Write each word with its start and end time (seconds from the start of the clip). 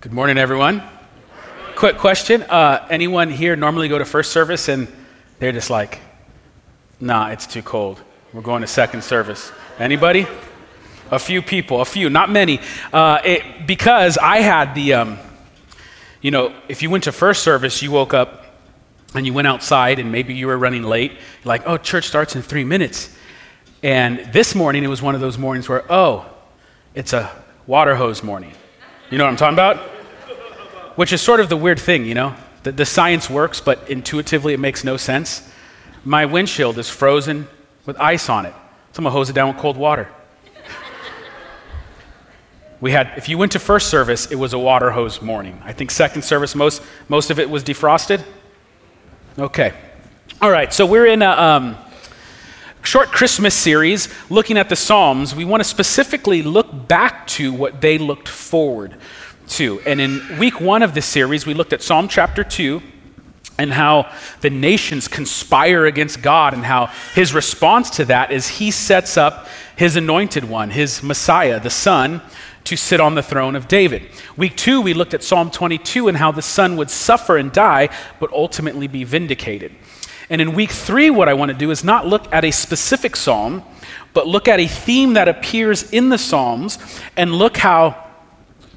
Good 0.00 0.14
morning, 0.14 0.38
everyone. 0.38 0.82
Quick 1.76 1.98
question. 1.98 2.40
Uh, 2.44 2.86
anyone 2.88 3.28
here 3.30 3.54
normally 3.54 3.86
go 3.86 3.98
to 3.98 4.06
first 4.06 4.32
service 4.32 4.70
and 4.70 4.88
they're 5.38 5.52
just 5.52 5.68
like, 5.68 6.00
nah, 7.00 7.28
it's 7.28 7.46
too 7.46 7.60
cold. 7.60 8.00
We're 8.32 8.40
going 8.40 8.62
to 8.62 8.66
second 8.66 9.04
service. 9.04 9.52
Anybody? 9.78 10.26
A 11.10 11.18
few 11.18 11.42
people, 11.42 11.82
a 11.82 11.84
few, 11.84 12.08
not 12.08 12.30
many. 12.30 12.60
Uh, 12.94 13.20
it, 13.22 13.66
because 13.66 14.16
I 14.16 14.38
had 14.38 14.74
the, 14.74 14.94
um, 14.94 15.18
you 16.22 16.30
know, 16.30 16.54
if 16.66 16.82
you 16.82 16.88
went 16.88 17.04
to 17.04 17.12
first 17.12 17.42
service, 17.42 17.82
you 17.82 17.90
woke 17.90 18.14
up 18.14 18.46
and 19.14 19.26
you 19.26 19.34
went 19.34 19.48
outside 19.48 19.98
and 19.98 20.10
maybe 20.10 20.32
you 20.32 20.46
were 20.46 20.56
running 20.56 20.82
late. 20.82 21.12
like, 21.44 21.64
oh, 21.66 21.76
church 21.76 22.06
starts 22.06 22.34
in 22.34 22.40
three 22.40 22.64
minutes. 22.64 23.14
And 23.82 24.32
this 24.32 24.54
morning, 24.54 24.82
it 24.82 24.88
was 24.88 25.02
one 25.02 25.14
of 25.14 25.20
those 25.20 25.36
mornings 25.36 25.68
where, 25.68 25.84
oh, 25.92 26.24
it's 26.94 27.12
a 27.12 27.30
water 27.66 27.96
hose 27.96 28.22
morning. 28.22 28.54
You 29.10 29.18
know 29.18 29.24
what 29.24 29.30
I'm 29.30 29.36
talking 29.36 29.54
about? 29.54 29.78
Which 30.96 31.12
is 31.12 31.20
sort 31.20 31.40
of 31.40 31.48
the 31.48 31.56
weird 31.56 31.80
thing, 31.80 32.04
you 32.04 32.14
know? 32.14 32.36
The, 32.62 32.70
the 32.70 32.86
science 32.86 33.28
works, 33.28 33.60
but 33.60 33.90
intuitively 33.90 34.54
it 34.54 34.60
makes 34.60 34.84
no 34.84 34.96
sense. 34.96 35.50
My 36.04 36.26
windshield 36.26 36.78
is 36.78 36.88
frozen 36.88 37.48
with 37.86 37.98
ice 37.98 38.28
on 38.28 38.46
it. 38.46 38.54
Someone 38.92 39.12
hose 39.12 39.28
it 39.28 39.32
down 39.32 39.48
with 39.48 39.60
cold 39.60 39.76
water. 39.76 40.08
we 42.80 42.92
had, 42.92 43.12
if 43.16 43.28
you 43.28 43.36
went 43.36 43.50
to 43.52 43.58
first 43.58 43.88
service, 43.88 44.30
it 44.30 44.36
was 44.36 44.52
a 44.52 44.58
water 44.58 44.92
hose 44.92 45.20
morning. 45.20 45.60
I 45.64 45.72
think 45.72 45.90
second 45.90 46.22
service, 46.22 46.54
most, 46.54 46.80
most 47.08 47.30
of 47.30 47.40
it 47.40 47.50
was 47.50 47.64
defrosted. 47.64 48.22
Okay. 49.36 49.72
All 50.40 50.50
right, 50.50 50.72
so 50.72 50.86
we're 50.86 51.06
in 51.06 51.22
a 51.22 51.30
um, 51.30 51.76
short 52.82 53.08
Christmas 53.08 53.54
series 53.54 54.08
looking 54.30 54.56
at 54.56 54.68
the 54.68 54.76
Psalms. 54.76 55.34
We 55.34 55.44
want 55.44 55.60
to 55.60 55.68
specifically 55.68 56.42
look 56.42 56.88
back 56.88 57.26
to 57.28 57.52
what 57.52 57.80
they 57.80 57.98
looked 57.98 58.28
forward 58.28 58.96
to. 59.48 59.80
And 59.80 60.00
in 60.00 60.38
week 60.38 60.60
one 60.60 60.82
of 60.82 60.94
this 60.94 61.06
series, 61.06 61.46
we 61.46 61.54
looked 61.54 61.72
at 61.72 61.82
Psalm 61.82 62.08
chapter 62.08 62.44
2 62.44 62.82
and 63.58 63.72
how 63.72 64.10
the 64.40 64.48
nations 64.48 65.06
conspire 65.06 65.84
against 65.84 66.22
God, 66.22 66.54
and 66.54 66.64
how 66.64 66.86
his 67.14 67.34
response 67.34 67.90
to 67.90 68.06
that 68.06 68.32
is 68.32 68.48
he 68.48 68.70
sets 68.70 69.18
up 69.18 69.48
his 69.76 69.96
anointed 69.96 70.44
one, 70.44 70.70
his 70.70 71.02
Messiah, 71.02 71.60
the 71.60 71.68
Son, 71.68 72.22
to 72.64 72.76
sit 72.76 73.00
on 73.00 73.14
the 73.16 73.22
throne 73.22 73.56
of 73.56 73.68
David. 73.68 74.02
Week 74.36 74.56
two, 74.56 74.80
we 74.80 74.94
looked 74.94 75.12
at 75.12 75.22
Psalm 75.22 75.50
22 75.50 76.08
and 76.08 76.16
how 76.16 76.32
the 76.32 76.40
Son 76.40 76.76
would 76.76 76.88
suffer 76.88 77.36
and 77.36 77.52
die, 77.52 77.90
but 78.18 78.32
ultimately 78.32 78.86
be 78.86 79.04
vindicated. 79.04 79.72
And 80.30 80.40
in 80.40 80.54
week 80.54 80.70
three, 80.70 81.10
what 81.10 81.28
I 81.28 81.34
want 81.34 81.50
to 81.50 81.58
do 81.58 81.72
is 81.72 81.82
not 81.82 82.06
look 82.06 82.32
at 82.32 82.44
a 82.44 82.52
specific 82.52 83.16
psalm, 83.16 83.64
but 84.12 84.28
look 84.28 84.46
at 84.46 84.60
a 84.60 84.68
theme 84.68 85.14
that 85.14 85.28
appears 85.28 85.90
in 85.90 86.08
the 86.08 86.18
Psalms 86.18 86.78
and 87.16 87.34
look 87.34 87.56
how 87.56 88.06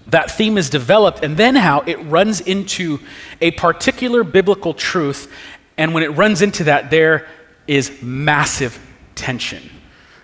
that 0.08 0.32
theme 0.32 0.58
is 0.58 0.70
developed 0.70 1.24
and 1.24 1.38
then 1.38 1.56
how 1.56 1.82
it 1.82 1.96
runs 2.06 2.42
into 2.42 3.00
a 3.40 3.52
particular 3.52 4.24
biblical 4.24 4.74
truth. 4.74 5.32
And 5.78 5.94
when 5.94 6.04
it 6.04 6.10
runs 6.10 6.42
into 6.42 6.66
that, 6.66 6.92
there 6.92 7.28
is 7.68 8.02
massive 8.02 8.80
tension. 9.16 9.70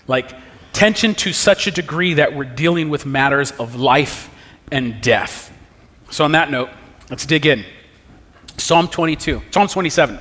Like 0.07 0.31
tension 0.73 1.13
to 1.15 1.31
such 1.31 1.67
a 1.67 1.71
degree 1.71 2.15
that 2.15 2.35
we're 2.35 2.43
dealing 2.43 2.89
with 2.89 3.05
matters 3.05 3.51
of 3.51 3.75
life 3.75 4.29
and 4.71 5.01
death. 5.01 5.51
So, 6.11 6.23
on 6.23 6.31
that 6.31 6.49
note, 6.49 6.69
let's 7.09 7.25
dig 7.25 7.45
in. 7.45 7.63
Psalm 8.57 8.87
22, 8.87 9.41
Psalm 9.51 9.67
27. 9.67 10.19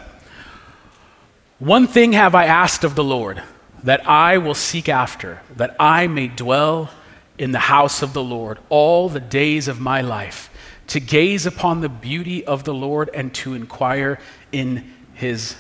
One 1.59 1.89
thing 1.89 2.13
have 2.13 2.37
I 2.37 2.45
asked 2.45 2.85
of 2.85 2.95
the 2.95 3.03
Lord 3.03 3.43
that 3.83 4.09
I 4.09 4.39
will 4.39 4.55
seek 4.55 4.89
after, 4.89 5.41
that 5.57 5.75
I 5.81 6.07
may 6.07 6.29
dwell 6.29 6.91
in 7.37 7.51
the 7.51 7.59
house 7.59 8.01
of 8.01 8.13
the 8.13 8.23
Lord 8.23 8.59
all 8.69 9.09
the 9.09 9.19
days 9.19 9.67
of 9.67 9.81
my 9.81 10.01
life, 10.01 10.51
to 10.87 11.01
gaze 11.01 11.47
upon 11.47 11.81
the 11.81 11.89
beauty 11.89 12.45
of 12.45 12.63
the 12.63 12.73
Lord 12.73 13.11
and 13.13 13.35
to 13.35 13.55
inquire 13.55 14.21
in 14.53 14.95
his 15.15 15.57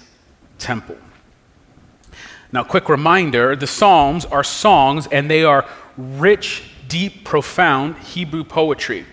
temple. 0.61 0.97
Now, 2.53 2.63
quick 2.63 2.89
reminder 2.89 3.57
the 3.57 3.67
Psalms 3.67 4.25
are 4.25 4.45
songs 4.45 5.09
and 5.09 5.29
they 5.29 5.43
are 5.43 5.67
rich, 5.97 6.71
deep, 6.87 7.25
profound 7.25 7.99
Hebrew 7.99 8.45
poetry. 8.45 9.05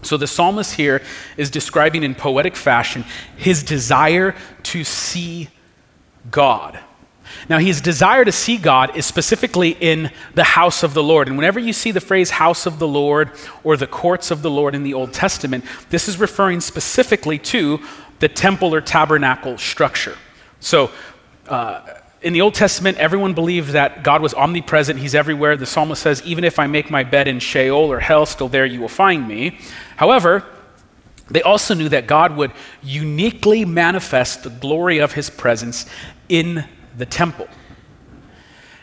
So 0.00 0.16
the 0.16 0.26
psalmist 0.26 0.76
here 0.76 1.02
is 1.36 1.50
describing 1.50 2.04
in 2.04 2.14
poetic 2.14 2.56
fashion 2.56 3.04
his 3.36 3.62
desire 3.62 4.34
to 4.62 4.82
see 4.82 5.50
God. 6.30 6.78
Now, 7.48 7.58
his 7.58 7.80
desire 7.80 8.24
to 8.24 8.32
see 8.32 8.56
God 8.56 8.96
is 8.96 9.06
specifically 9.06 9.70
in 9.80 10.10
the 10.34 10.44
house 10.44 10.82
of 10.82 10.94
the 10.94 11.02
Lord. 11.02 11.28
And 11.28 11.36
whenever 11.36 11.58
you 11.58 11.72
see 11.72 11.90
the 11.90 12.00
phrase 12.00 12.30
house 12.30 12.66
of 12.66 12.78
the 12.78 12.88
Lord 12.88 13.30
or 13.64 13.76
the 13.76 13.86
courts 13.86 14.30
of 14.30 14.42
the 14.42 14.50
Lord 14.50 14.74
in 14.74 14.82
the 14.82 14.94
Old 14.94 15.12
Testament, 15.12 15.64
this 15.90 16.08
is 16.08 16.18
referring 16.18 16.60
specifically 16.60 17.38
to 17.38 17.80
the 18.18 18.28
temple 18.28 18.74
or 18.74 18.80
tabernacle 18.80 19.58
structure. 19.58 20.16
So, 20.60 20.90
uh, 21.48 21.82
in 22.22 22.34
the 22.34 22.42
Old 22.42 22.54
Testament, 22.54 22.98
everyone 22.98 23.32
believed 23.32 23.70
that 23.70 24.02
God 24.02 24.20
was 24.20 24.34
omnipresent, 24.34 24.98
He's 24.98 25.14
everywhere. 25.14 25.56
The 25.56 25.64
psalmist 25.64 26.02
says, 26.02 26.22
Even 26.26 26.44
if 26.44 26.58
I 26.58 26.66
make 26.66 26.90
my 26.90 27.02
bed 27.02 27.28
in 27.28 27.38
Sheol 27.40 27.90
or 27.90 27.98
hell, 27.98 28.26
still 28.26 28.48
there 28.48 28.66
you 28.66 28.80
will 28.80 28.88
find 28.88 29.26
me. 29.26 29.58
However, 29.96 30.44
they 31.30 31.40
also 31.42 31.74
knew 31.74 31.88
that 31.88 32.06
God 32.06 32.36
would 32.36 32.52
uniquely 32.82 33.64
manifest 33.64 34.42
the 34.42 34.50
glory 34.50 34.98
of 34.98 35.12
His 35.12 35.30
presence 35.30 35.86
in 36.30 36.64
the 36.96 37.04
temple. 37.04 37.48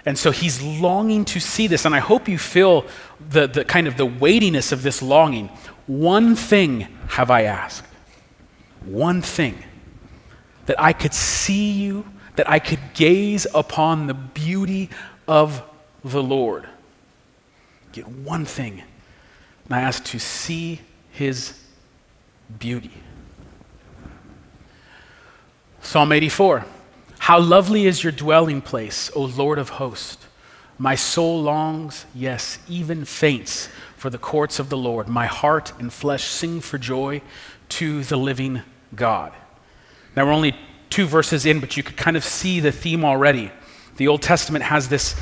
And 0.06 0.18
so 0.18 0.30
he's 0.30 0.62
longing 0.62 1.26
to 1.26 1.40
see 1.40 1.66
this, 1.66 1.84
and 1.86 1.96
I 1.96 2.00
hope 2.00 2.30
you 2.30 2.38
feel 2.38 2.86
the, 3.30 3.48
the 3.48 3.66
kind 3.66 3.88
of 3.88 3.98
the 3.98 4.06
weightiness 4.06 4.72
of 4.72 4.84
this 4.84 5.02
longing. 5.02 5.48
One 5.88 6.36
thing 6.36 6.88
have 7.10 7.32
I 7.32 7.44
asked. 7.44 7.86
One 8.86 9.22
thing. 9.22 9.64
That 10.68 10.80
I 10.80 10.94
could 10.94 11.14
see 11.14 11.72
you 11.72 12.06
that 12.38 12.50
I 12.50 12.60
could 12.60 12.80
gaze 12.94 13.48
upon 13.54 14.08
the 14.08 14.14
beauty 14.14 14.90
of 15.28 15.64
the 16.04 16.22
Lord. 16.22 16.70
Get 17.92 18.08
one 18.08 18.46
thing, 18.46 18.84
and 19.66 19.74
I 19.74 19.82
ask 19.82 20.04
to 20.06 20.20
see 20.20 20.82
his 21.12 21.60
beauty. 22.60 22.92
Psalm 25.82 26.12
84 26.12 26.64
How 27.28 27.42
lovely 27.42 27.88
is 27.88 28.06
your 28.06 28.14
dwelling 28.14 28.62
place, 28.62 29.12
O 29.14 29.24
Lord 29.24 29.60
of 29.60 29.68
hosts. 29.68 30.26
My 30.78 30.96
soul 30.96 31.42
longs, 31.42 32.06
yes, 32.16 32.58
even 32.70 33.04
faints 33.04 33.68
for 33.98 34.10
the 34.10 34.18
courts 34.18 34.60
of 34.60 34.70
the 34.70 34.78
Lord. 34.78 35.10
My 35.10 35.26
heart 35.26 35.74
and 35.78 35.92
flesh 35.92 36.24
sing 36.24 36.62
for 36.62 36.78
joy 36.78 37.22
to 37.68 38.06
the 38.06 38.16
living 38.16 38.62
God. 38.96 39.34
Now, 40.16 40.26
we're 40.26 40.32
only 40.32 40.56
two 40.90 41.06
verses 41.06 41.46
in, 41.46 41.60
but 41.60 41.76
you 41.76 41.84
could 41.84 41.98
kind 41.98 42.16
of 42.16 42.24
see 42.24 42.62
the 42.62 42.72
theme 42.72 43.04
already. 43.04 43.52
The 43.98 44.08
Old 44.08 44.22
Testament 44.22 44.64
has 44.64 44.88
this, 44.88 45.14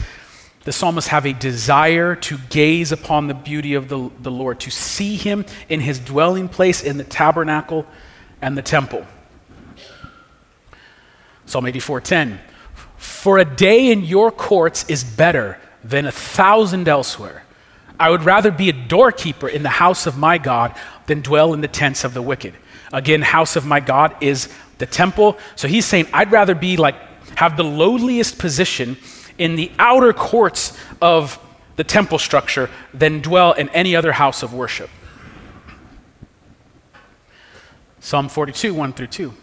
the 0.63 0.71
psalmists 0.71 1.09
have 1.09 1.25
a 1.25 1.33
desire 1.33 2.15
to 2.17 2.37
gaze 2.51 2.91
upon 2.91 3.25
the 3.25 3.33
beauty 3.33 3.73
of 3.73 3.89
the, 3.89 4.11
the 4.19 4.29
Lord, 4.29 4.59
to 4.59 4.69
see 4.69 5.15
him 5.15 5.43
in 5.69 5.79
his 5.79 5.97
dwelling 5.97 6.49
place 6.49 6.83
in 6.83 6.97
the 6.97 7.03
tabernacle 7.03 7.83
and 8.43 8.55
the 8.55 8.61
temple. 8.61 9.07
Psalm 11.45 11.65
84:10. 11.65 12.39
For 12.97 13.37
a 13.37 13.45
day 13.45 13.91
in 13.91 14.03
your 14.03 14.31
courts 14.31 14.85
is 14.87 15.03
better 15.03 15.59
than 15.83 16.05
a 16.05 16.11
thousand 16.11 16.87
elsewhere. 16.87 17.43
I 17.99 18.09
would 18.09 18.23
rather 18.23 18.51
be 18.51 18.69
a 18.69 18.73
doorkeeper 18.73 19.47
in 19.47 19.63
the 19.63 19.69
house 19.69 20.05
of 20.05 20.17
my 20.17 20.37
God 20.37 20.75
than 21.05 21.21
dwell 21.21 21.53
in 21.53 21.61
the 21.61 21.67
tents 21.67 22.03
of 22.03 22.13
the 22.13 22.21
wicked. 22.21 22.53
Again, 22.91 23.21
house 23.21 23.55
of 23.55 23.65
my 23.65 23.79
God 23.79 24.15
is 24.21 24.49
the 24.79 24.85
temple. 24.85 25.37
So 25.55 25.67
he's 25.67 25.85
saying, 25.85 26.07
I'd 26.13 26.31
rather 26.31 26.55
be 26.55 26.77
like, 26.77 26.95
have 27.37 27.57
the 27.57 27.63
lowliest 27.63 28.37
position 28.37 28.97
in 29.37 29.55
the 29.55 29.71
outer 29.79 30.13
courts 30.13 30.77
of 31.01 31.39
the 31.75 31.83
temple 31.83 32.19
structure 32.19 32.69
than 32.93 33.21
dwell 33.21 33.53
in 33.53 33.69
any 33.69 33.95
other 33.95 34.13
house 34.13 34.43
of 34.43 34.53
worship. 34.53 34.89
Psalm 37.99 38.29
42, 38.29 38.73
1 38.73 38.93
through 38.93 39.07
2. 39.07 39.33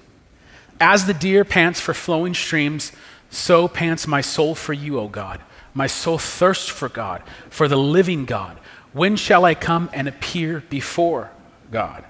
As 0.82 1.06
the 1.06 1.14
deer 1.14 1.44
pants 1.44 1.80
for 1.80 1.94
flowing 1.94 2.34
streams, 2.34 2.90
so 3.30 3.68
pants 3.68 4.08
my 4.08 4.20
soul 4.20 4.56
for 4.56 4.72
you, 4.72 4.98
O 4.98 5.06
God. 5.06 5.40
My 5.74 5.86
soul 5.86 6.18
thirsts 6.18 6.68
for 6.68 6.88
God, 6.88 7.22
for 7.50 7.68
the 7.68 7.76
living 7.76 8.24
God. 8.24 8.58
When 8.92 9.14
shall 9.14 9.44
I 9.44 9.54
come 9.54 9.88
and 9.92 10.08
appear 10.08 10.64
before 10.68 11.30
God? 11.70 12.04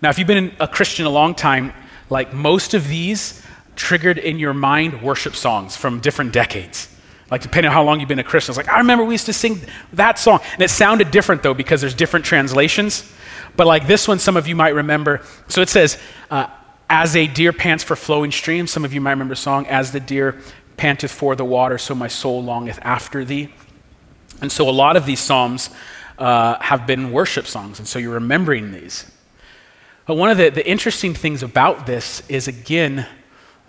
Now, 0.00 0.08
if 0.08 0.18
you've 0.18 0.28
been 0.28 0.54
a 0.60 0.68
Christian 0.68 1.04
a 1.04 1.10
long 1.10 1.34
time, 1.34 1.72
like 2.08 2.32
most 2.32 2.74
of 2.74 2.86
these 2.86 3.42
triggered 3.74 4.18
in 4.18 4.38
your 4.38 4.54
mind 4.54 5.02
worship 5.02 5.34
songs 5.34 5.76
from 5.76 5.98
different 5.98 6.32
decades. 6.32 6.88
Like, 7.28 7.42
depending 7.42 7.70
on 7.70 7.74
how 7.74 7.82
long 7.82 7.98
you've 7.98 8.08
been 8.08 8.20
a 8.20 8.24
Christian, 8.24 8.52
it's 8.52 8.56
like, 8.56 8.68
I 8.68 8.78
remember 8.78 9.04
we 9.04 9.14
used 9.14 9.26
to 9.26 9.32
sing 9.32 9.60
that 9.94 10.20
song. 10.20 10.38
And 10.52 10.62
it 10.62 10.70
sounded 10.70 11.10
different, 11.10 11.42
though, 11.42 11.54
because 11.54 11.80
there's 11.80 11.92
different 11.92 12.24
translations. 12.24 13.12
But 13.56 13.66
like 13.66 13.88
this 13.88 14.06
one, 14.06 14.20
some 14.20 14.36
of 14.36 14.46
you 14.46 14.54
might 14.54 14.74
remember. 14.74 15.22
So 15.48 15.60
it 15.60 15.68
says, 15.68 15.98
uh, 16.30 16.46
As 16.90 17.14
a 17.14 17.26
deer 17.26 17.52
pants 17.52 17.84
for 17.84 17.96
flowing 17.96 18.32
streams. 18.32 18.70
Some 18.70 18.84
of 18.84 18.92
you 18.94 19.00
might 19.00 19.10
remember 19.10 19.34
the 19.34 19.40
song, 19.40 19.66
As 19.66 19.92
the 19.92 20.00
deer 20.00 20.40
panteth 20.76 21.10
for 21.10 21.36
the 21.36 21.44
water, 21.44 21.76
so 21.76 21.94
my 21.94 22.08
soul 22.08 22.42
longeth 22.42 22.78
after 22.82 23.24
thee. 23.24 23.52
And 24.40 24.50
so 24.50 24.68
a 24.68 24.70
lot 24.70 24.96
of 24.96 25.04
these 25.04 25.20
Psalms 25.20 25.70
uh, 26.18 26.58
have 26.60 26.86
been 26.86 27.12
worship 27.12 27.46
songs, 27.46 27.78
and 27.78 27.86
so 27.86 27.98
you're 27.98 28.14
remembering 28.14 28.72
these. 28.72 29.10
But 30.06 30.16
one 30.16 30.30
of 30.30 30.38
the, 30.38 30.48
the 30.48 30.66
interesting 30.66 31.12
things 31.12 31.42
about 31.42 31.86
this 31.86 32.22
is, 32.28 32.48
again, 32.48 33.06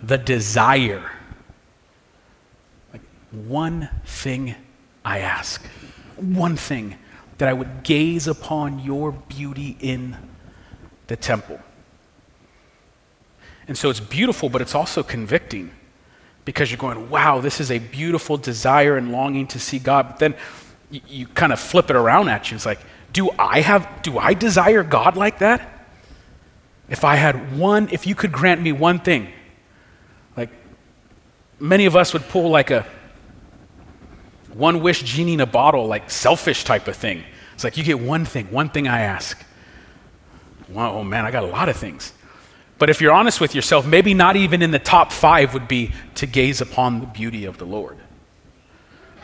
the 0.02 0.16
desire. 0.16 1.10
Like, 2.92 3.02
one 3.30 3.90
thing 4.06 4.54
I 5.04 5.18
ask, 5.18 5.62
one 6.16 6.56
thing 6.56 6.96
that 7.38 7.48
I 7.48 7.52
would 7.52 7.82
gaze 7.82 8.26
upon 8.26 8.78
your 8.80 9.12
beauty 9.12 9.76
in 9.80 10.16
the 11.08 11.16
temple. 11.16 11.60
And 13.70 13.78
so 13.78 13.88
it's 13.88 14.00
beautiful, 14.00 14.48
but 14.48 14.60
it's 14.60 14.74
also 14.74 15.04
convicting 15.04 15.70
because 16.44 16.72
you're 16.72 16.78
going, 16.78 17.08
wow, 17.08 17.40
this 17.40 17.60
is 17.60 17.70
a 17.70 17.78
beautiful 17.78 18.36
desire 18.36 18.96
and 18.96 19.12
longing 19.12 19.46
to 19.46 19.60
see 19.60 19.78
God. 19.78 20.08
But 20.08 20.18
then 20.18 20.34
you, 20.90 21.00
you 21.06 21.26
kind 21.28 21.52
of 21.52 21.60
flip 21.60 21.88
it 21.88 21.94
around 21.94 22.28
at 22.30 22.50
you. 22.50 22.56
It's 22.56 22.66
like, 22.66 22.80
do 23.12 23.30
I 23.38 23.60
have, 23.60 23.88
do 24.02 24.18
I 24.18 24.34
desire 24.34 24.82
God 24.82 25.16
like 25.16 25.38
that? 25.38 25.86
If 26.88 27.04
I 27.04 27.14
had 27.14 27.56
one, 27.56 27.88
if 27.92 28.08
you 28.08 28.16
could 28.16 28.32
grant 28.32 28.60
me 28.60 28.72
one 28.72 28.98
thing, 28.98 29.28
like 30.36 30.50
many 31.60 31.86
of 31.86 31.94
us 31.94 32.12
would 32.12 32.26
pull 32.26 32.50
like 32.50 32.72
a 32.72 32.84
one 34.52 34.82
wish 34.82 35.04
genie 35.04 35.34
in 35.34 35.40
a 35.40 35.46
bottle, 35.46 35.86
like 35.86 36.10
selfish 36.10 36.64
type 36.64 36.88
of 36.88 36.96
thing. 36.96 37.22
It's 37.54 37.62
like 37.62 37.76
you 37.76 37.84
get 37.84 38.00
one 38.00 38.24
thing, 38.24 38.50
one 38.50 38.68
thing 38.68 38.88
I 38.88 39.02
ask. 39.02 39.40
Wow, 40.70 40.94
oh 40.94 41.04
man, 41.04 41.24
I 41.24 41.30
got 41.30 41.44
a 41.44 41.46
lot 41.46 41.68
of 41.68 41.76
things. 41.76 42.14
But 42.80 42.88
if 42.88 43.02
you're 43.02 43.12
honest 43.12 43.42
with 43.42 43.54
yourself, 43.54 43.86
maybe 43.86 44.14
not 44.14 44.36
even 44.36 44.62
in 44.62 44.70
the 44.70 44.78
top 44.78 45.12
five 45.12 45.52
would 45.52 45.68
be 45.68 45.92
to 46.14 46.26
gaze 46.26 46.62
upon 46.62 47.00
the 47.00 47.06
beauty 47.06 47.44
of 47.44 47.58
the 47.58 47.66
Lord. 47.66 47.98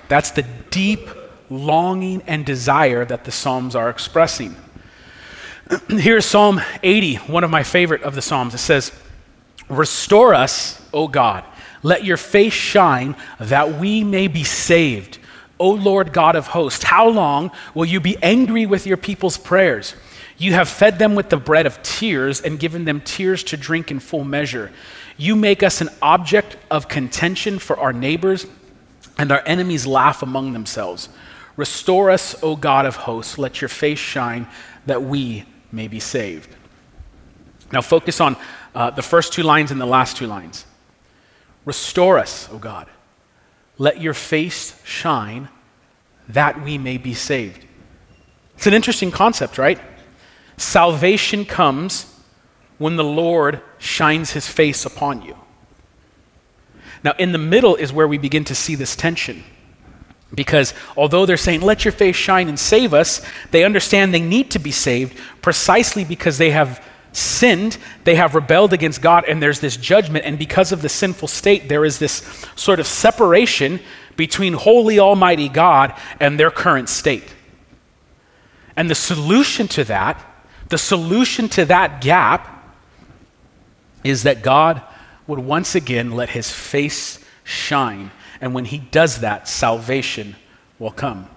That's 0.09 0.31
the 0.31 0.43
deep 0.71 1.09
longing 1.49 2.23
and 2.27 2.45
desire 2.45 3.07
that 3.07 3.25
the 3.25 3.33
Psalms 3.33 3.75
are 3.75 3.89
expressing. 3.89 4.55
Here's 5.89 6.27
Psalm 6.27 6.61
80, 6.83 7.15
one 7.15 7.45
of 7.45 7.51
my 7.51 7.63
favorite 7.63 8.03
of 8.03 8.15
the 8.15 8.21
Psalms. 8.21 8.53
It 8.53 8.59
says, 8.59 8.93
Restore 9.71 10.35
us, 10.35 10.87
O 10.93 11.09
God. 11.09 11.43
Let 11.83 12.05
your 12.05 12.19
face 12.19 12.53
shine 12.53 13.17
that 13.41 13.81
we 13.81 14.05
may 14.05 14.29
be 14.29 14.45
saved. 14.45 15.19
O 15.59 15.71
Lord 15.71 16.13
God 16.13 16.37
of 16.37 16.49
hosts, 16.49 16.85
how 16.85 17.09
long 17.09 17.51
will 17.75 17.87
you 17.87 18.01
be 18.01 18.19
angry 18.23 18.67
with 18.67 18.87
your 18.87 18.99
people's 18.99 19.39
prayers? 19.39 19.95
You 20.39 20.53
have 20.53 20.69
fed 20.69 20.99
them 20.99 21.15
with 21.15 21.31
the 21.31 21.37
bread 21.37 21.67
of 21.67 21.83
tears 21.83 22.41
and 22.41 22.59
given 22.59 22.85
them 22.85 23.01
tears 23.01 23.43
to 23.45 23.57
drink 23.57 23.91
in 23.91 24.01
full 24.01 24.25
measure. 24.25 24.71
You 25.17 25.35
make 25.35 25.63
us 25.63 25.81
an 25.81 25.89
object 26.03 26.57
of 26.71 26.89
contention 26.89 27.59
for 27.59 27.79
our 27.79 27.93
neighbors, 27.93 28.47
and 29.19 29.33
our 29.33 29.43
enemies 29.47 29.87
laugh 29.87 30.23
among 30.23 30.53
themselves. 30.53 31.09
Restore 31.57 32.11
us, 32.11 32.37
O 32.43 32.55
God 32.55 32.85
of 32.85 32.97
hosts. 32.97 33.39
Let 33.39 33.63
your 33.63 33.69
face 33.69 33.99
shine 33.99 34.47
that 34.85 35.03
we 35.03 35.45
may 35.73 35.89
be 35.89 36.01
saved. 36.01 36.55
Now, 37.73 37.81
focus 37.81 38.21
on 38.21 38.37
uh, 38.75 38.91
the 38.91 39.03
first 39.03 39.33
two 39.33 39.43
lines 39.43 39.71
and 39.71 39.81
the 39.81 39.87
last 39.87 40.19
two 40.19 40.27
lines. 40.27 40.67
Restore 41.65 42.19
us, 42.19 42.49
O 42.53 42.59
God. 42.59 42.89
Let 43.79 44.01
your 44.01 44.15
face 44.15 44.81
shine 44.85 45.49
that 46.29 46.63
we 46.63 46.77
may 46.77 46.99
be 46.99 47.15
saved. 47.15 47.65
It's 48.57 48.67
an 48.67 48.75
interesting 48.75 49.11
concept, 49.11 49.59
right? 49.59 49.79
Salvation 50.57 51.45
comes 51.45 52.13
when 52.79 52.97
the 52.97 53.05
Lord 53.05 53.61
shines 53.79 54.33
his 54.33 54.49
face 54.49 54.85
upon 54.85 55.23
you. 55.23 55.37
Now, 57.05 57.13
in 57.19 57.33
the 57.33 57.39
middle 57.39 57.77
is 57.77 57.93
where 57.93 58.09
we 58.09 58.19
begin 58.19 58.45
to 58.45 58.55
see 58.55 58.75
this 58.75 58.97
tension. 58.97 59.45
Because 60.35 60.75
although 60.97 61.25
they're 61.25 61.37
saying, 61.37 61.61
let 61.61 61.85
your 61.85 61.93
face 61.93 62.17
shine 62.17 62.49
and 62.49 62.59
save 62.59 62.93
us, 62.93 63.25
they 63.53 63.65
understand 63.65 64.13
they 64.13 64.21
need 64.21 64.51
to 64.51 64.59
be 64.59 64.73
saved 64.73 65.19
precisely 65.41 66.05
because 66.05 66.39
they 66.39 66.51
have 66.51 66.85
sinned, 67.13 67.79
they 68.05 68.17
have 68.17 68.35
rebelled 68.35 68.73
against 68.73 69.01
God, 69.01 69.25
and 69.27 69.43
there's 69.43 69.61
this 69.61 69.77
judgment. 69.77 70.25
And 70.25 70.39
because 70.39 70.73
of 70.73 70.83
the 70.83 70.89
sinful 70.89 71.29
state, 71.29 71.69
there 71.69 71.85
is 71.85 71.99
this 71.99 72.47
sort 72.57 72.81
of 72.81 72.87
separation 72.87 73.81
between 74.17 74.55
holy, 74.55 74.99
almighty 74.99 75.49
God 75.49 75.95
and 76.21 76.39
their 76.39 76.51
current 76.51 76.89
state. 76.89 77.35
And 78.77 78.91
the 78.91 78.95
solution 78.95 79.69
to 79.69 79.85
that, 79.85 80.23
the 80.69 80.79
solution 80.79 81.49
to 81.51 81.65
that 81.67 82.01
gap, 82.01 82.53
is 84.05 84.23
that 84.23 84.43
God 84.43 84.83
would 85.27 85.41
once 85.41 85.75
again 85.75 86.13
let 86.13 86.31
his 86.31 86.51
face 86.51 87.25
shine 87.45 88.11
and 88.41 88.55
when 88.55 88.67
he 88.67 88.79
does 88.79 89.21
that, 89.21 89.49
salvation 89.49 90.37
will 90.79 90.91
come. 90.91 91.29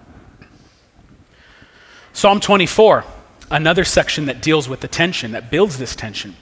Psalm 2.13 2.39
24, 2.39 3.05
another 3.51 3.85
section 3.85 4.25
that 4.25 4.41
deals 4.41 4.67
with 4.67 4.81
the 4.81 4.87
tension, 4.87 5.31
that 5.31 5.49
builds 5.49 5.77
this 5.77 5.95
tension. 5.95 6.35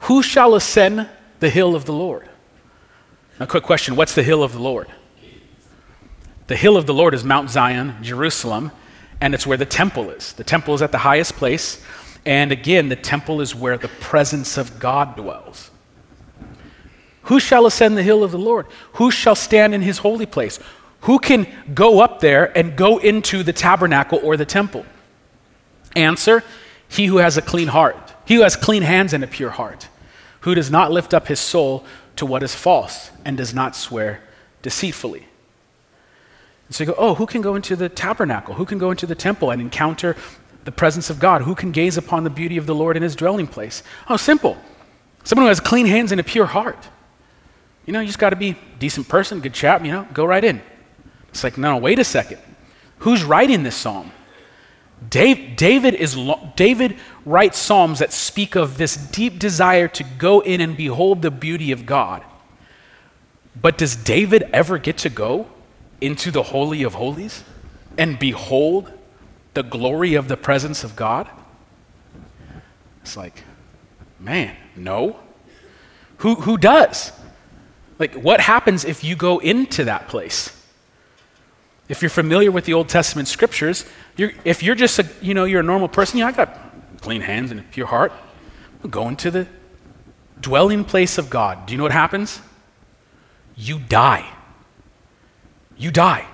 Who 0.00 0.22
shall 0.22 0.54
ascend 0.54 1.08
the 1.38 1.50
hill 1.50 1.76
of 1.76 1.84
the 1.84 1.92
Lord? 1.92 2.28
Now, 3.38 3.46
quick 3.46 3.64
question 3.64 3.96
what's 3.96 4.14
the 4.14 4.22
hill 4.22 4.42
of 4.42 4.52
the 4.52 4.60
Lord? 4.60 4.88
The 6.48 6.56
hill 6.56 6.76
of 6.76 6.86
the 6.86 6.94
Lord 6.94 7.14
is 7.14 7.22
Mount 7.22 7.50
Zion, 7.50 7.94
Jerusalem, 8.02 8.72
and 9.20 9.34
it's 9.34 9.46
where 9.46 9.56
the 9.56 9.66
temple 9.66 10.10
is. 10.10 10.32
The 10.32 10.44
temple 10.44 10.74
is 10.74 10.82
at 10.82 10.92
the 10.92 10.98
highest 10.98 11.36
place, 11.36 11.82
and 12.24 12.52
again, 12.52 12.88
the 12.88 12.96
temple 12.96 13.40
is 13.40 13.54
where 13.54 13.78
the 13.78 13.88
presence 13.88 14.56
of 14.56 14.78
God 14.78 15.16
dwells. 15.16 15.70
Who 17.24 17.38
shall 17.38 17.66
ascend 17.66 17.96
the 17.96 18.02
hill 18.02 18.24
of 18.24 18.32
the 18.32 18.38
Lord? 18.38 18.66
Who 18.94 19.10
shall 19.10 19.34
stand 19.34 19.74
in 19.74 19.82
his 19.82 19.98
holy 19.98 20.26
place? 20.26 20.58
Who 21.02 21.18
can 21.18 21.46
go 21.74 22.00
up 22.00 22.20
there 22.20 22.56
and 22.56 22.76
go 22.76 22.98
into 22.98 23.42
the 23.42 23.52
tabernacle 23.52 24.20
or 24.22 24.36
the 24.36 24.44
temple? 24.44 24.84
Answer 25.96 26.42
He 26.88 27.06
who 27.06 27.18
has 27.18 27.36
a 27.36 27.42
clean 27.42 27.68
heart, 27.68 28.14
he 28.24 28.34
who 28.34 28.42
has 28.42 28.56
clean 28.56 28.82
hands 28.82 29.12
and 29.12 29.22
a 29.22 29.28
pure 29.28 29.50
heart, 29.50 29.88
who 30.40 30.54
does 30.54 30.70
not 30.70 30.90
lift 30.90 31.14
up 31.14 31.28
his 31.28 31.38
soul 31.38 31.84
to 32.16 32.26
what 32.26 32.42
is 32.42 32.54
false 32.54 33.10
and 33.24 33.36
does 33.36 33.54
not 33.54 33.76
swear 33.76 34.22
deceitfully. 34.62 35.26
And 36.70 36.74
so 36.76 36.84
you 36.84 36.86
go, 36.86 36.94
oh, 36.98 37.16
who 37.16 37.26
can 37.26 37.40
go 37.40 37.56
into 37.56 37.74
the 37.74 37.88
tabernacle? 37.88 38.54
Who 38.54 38.64
can 38.64 38.78
go 38.78 38.92
into 38.92 39.04
the 39.04 39.16
temple 39.16 39.50
and 39.50 39.60
encounter 39.60 40.14
the 40.62 40.70
presence 40.70 41.10
of 41.10 41.18
God? 41.18 41.42
Who 41.42 41.56
can 41.56 41.72
gaze 41.72 41.96
upon 41.96 42.22
the 42.22 42.30
beauty 42.30 42.56
of 42.58 42.66
the 42.66 42.76
Lord 42.76 42.96
in 42.96 43.02
his 43.02 43.16
dwelling 43.16 43.48
place? 43.48 43.82
Oh, 44.08 44.16
simple. 44.16 44.56
Someone 45.24 45.46
who 45.46 45.48
has 45.48 45.58
clean 45.58 45.86
hands 45.86 46.12
and 46.12 46.20
a 46.20 46.22
pure 46.22 46.46
heart. 46.46 46.88
You 47.86 47.92
know, 47.92 47.98
you 47.98 48.06
just 48.06 48.20
got 48.20 48.30
to 48.30 48.36
be 48.36 48.50
a 48.50 48.56
decent 48.78 49.08
person, 49.08 49.40
good 49.40 49.52
chap, 49.52 49.84
you 49.84 49.90
know, 49.90 50.06
go 50.14 50.24
right 50.24 50.44
in. 50.44 50.62
It's 51.30 51.42
like, 51.42 51.58
no, 51.58 51.72
no, 51.72 51.78
wait 51.78 51.98
a 51.98 52.04
second. 52.04 52.38
Who's 52.98 53.24
writing 53.24 53.64
this 53.64 53.74
psalm? 53.74 54.12
Dave, 55.08 55.56
David, 55.56 55.94
is, 55.94 56.16
David 56.54 56.96
writes 57.26 57.58
psalms 57.58 57.98
that 57.98 58.12
speak 58.12 58.54
of 58.54 58.78
this 58.78 58.94
deep 58.94 59.40
desire 59.40 59.88
to 59.88 60.04
go 60.04 60.38
in 60.38 60.60
and 60.60 60.76
behold 60.76 61.22
the 61.22 61.32
beauty 61.32 61.72
of 61.72 61.84
God. 61.84 62.22
But 63.60 63.76
does 63.76 63.96
David 63.96 64.44
ever 64.52 64.78
get 64.78 64.98
to 64.98 65.08
go 65.08 65.48
into 66.00 66.30
the 66.30 66.42
Holy 66.42 66.82
of 66.82 66.94
Holies 66.94 67.44
and 67.98 68.18
behold 68.18 68.92
the 69.54 69.62
glory 69.62 70.14
of 70.14 70.28
the 70.28 70.36
presence 70.36 70.84
of 70.84 70.96
God? 70.96 71.28
It's 73.02 73.16
like, 73.16 73.44
man, 74.18 74.56
no. 74.76 75.18
Who, 76.18 76.36
who 76.36 76.58
does? 76.58 77.12
Like, 77.98 78.14
what 78.14 78.40
happens 78.40 78.84
if 78.84 79.04
you 79.04 79.16
go 79.16 79.38
into 79.38 79.84
that 79.84 80.08
place? 80.08 80.56
If 81.88 82.02
you're 82.02 82.10
familiar 82.10 82.52
with 82.52 82.64
the 82.64 82.74
Old 82.74 82.88
Testament 82.88 83.26
scriptures, 83.28 83.84
you're, 84.16 84.32
if 84.44 84.62
you're 84.62 84.74
just 84.74 84.98
a, 84.98 85.06
you 85.20 85.34
know, 85.34 85.44
you're 85.44 85.60
a 85.60 85.64
normal 85.64 85.88
person, 85.88 86.18
yeah, 86.18 86.28
I 86.28 86.32
got 86.32 86.56
clean 87.00 87.20
hands 87.20 87.50
and 87.50 87.60
a 87.60 87.62
pure 87.64 87.86
heart. 87.86 88.12
Go 88.88 89.08
into 89.08 89.30
the 89.30 89.46
dwelling 90.40 90.84
place 90.84 91.18
of 91.18 91.28
God. 91.28 91.66
Do 91.66 91.72
you 91.72 91.78
know 91.78 91.82
what 91.84 91.92
happens? 91.92 92.40
You 93.56 93.78
die. 93.78 94.26
You 95.80 95.90
die. 95.90 96.26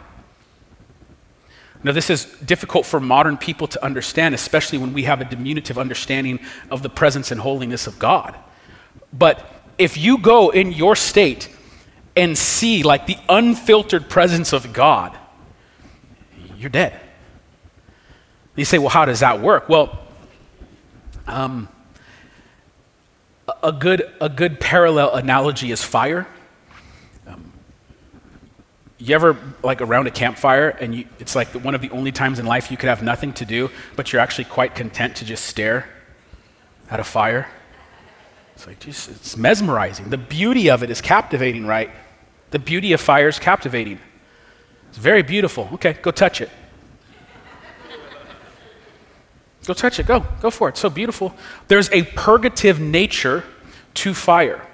Now, 1.84 1.92
this 1.92 2.10
is 2.10 2.24
difficult 2.44 2.84
for 2.84 2.98
modern 2.98 3.36
people 3.36 3.68
to 3.68 3.84
understand, 3.84 4.34
especially 4.34 4.78
when 4.78 4.92
we 4.92 5.04
have 5.04 5.20
a 5.20 5.24
diminutive 5.24 5.78
understanding 5.78 6.40
of 6.68 6.82
the 6.82 6.88
presence 6.88 7.30
and 7.30 7.40
holiness 7.40 7.86
of 7.86 7.96
God. 7.96 8.34
But 9.12 9.48
if 9.78 9.96
you 9.96 10.18
go 10.18 10.50
in 10.50 10.72
your 10.72 10.96
state 10.96 11.48
and 12.16 12.36
see 12.36 12.82
like 12.82 13.06
the 13.06 13.16
unfiltered 13.28 14.08
presence 14.08 14.52
of 14.52 14.72
God, 14.72 15.16
you're 16.56 16.70
dead. 16.70 16.98
You 18.56 18.64
say, 18.64 18.78
well, 18.78 18.88
how 18.88 19.04
does 19.04 19.20
that 19.20 19.40
work? 19.40 19.68
Well, 19.68 19.96
um, 21.28 21.68
a, 23.62 23.70
good, 23.70 24.12
a 24.20 24.28
good 24.28 24.58
parallel 24.58 25.14
analogy 25.14 25.70
is 25.70 25.84
fire. 25.84 26.26
You 28.98 29.14
ever 29.14 29.36
like 29.62 29.82
around 29.82 30.06
a 30.06 30.10
campfire 30.10 30.70
and 30.70 30.94
you, 30.94 31.04
it's 31.18 31.36
like 31.36 31.48
one 31.48 31.74
of 31.74 31.80
the 31.80 31.90
only 31.90 32.12
times 32.12 32.38
in 32.38 32.46
life 32.46 32.70
you 32.70 32.76
could 32.76 32.88
have 32.88 33.02
nothing 33.02 33.32
to 33.34 33.44
do, 33.44 33.70
but 33.94 34.12
you're 34.12 34.22
actually 34.22 34.44
quite 34.44 34.74
content 34.74 35.16
to 35.16 35.24
just 35.24 35.44
stare 35.44 35.86
at 36.90 37.00
a 37.00 37.04
fire? 37.04 37.48
It's 38.54 38.66
like, 38.66 38.80
just, 38.80 39.10
it's 39.10 39.36
mesmerizing. 39.36 40.08
The 40.08 40.16
beauty 40.16 40.70
of 40.70 40.82
it 40.82 40.88
is 40.90 41.02
captivating, 41.02 41.66
right? 41.66 41.90
The 42.52 42.58
beauty 42.58 42.94
of 42.94 43.00
fire 43.00 43.28
is 43.28 43.38
captivating. 43.38 43.98
It's 44.88 44.98
very 44.98 45.22
beautiful. 45.22 45.68
Okay, 45.74 45.94
go 46.00 46.10
touch 46.10 46.40
it. 46.40 46.48
Go 49.66 49.74
touch 49.74 49.98
it. 49.98 50.06
Go. 50.06 50.24
Go 50.40 50.50
for 50.50 50.68
it. 50.68 50.72
It's 50.72 50.80
so 50.80 50.88
beautiful. 50.88 51.34
There's 51.68 51.90
a 51.90 52.04
purgative 52.04 52.78
nature 52.80 53.42
to 53.94 54.14
fire. 54.14 54.64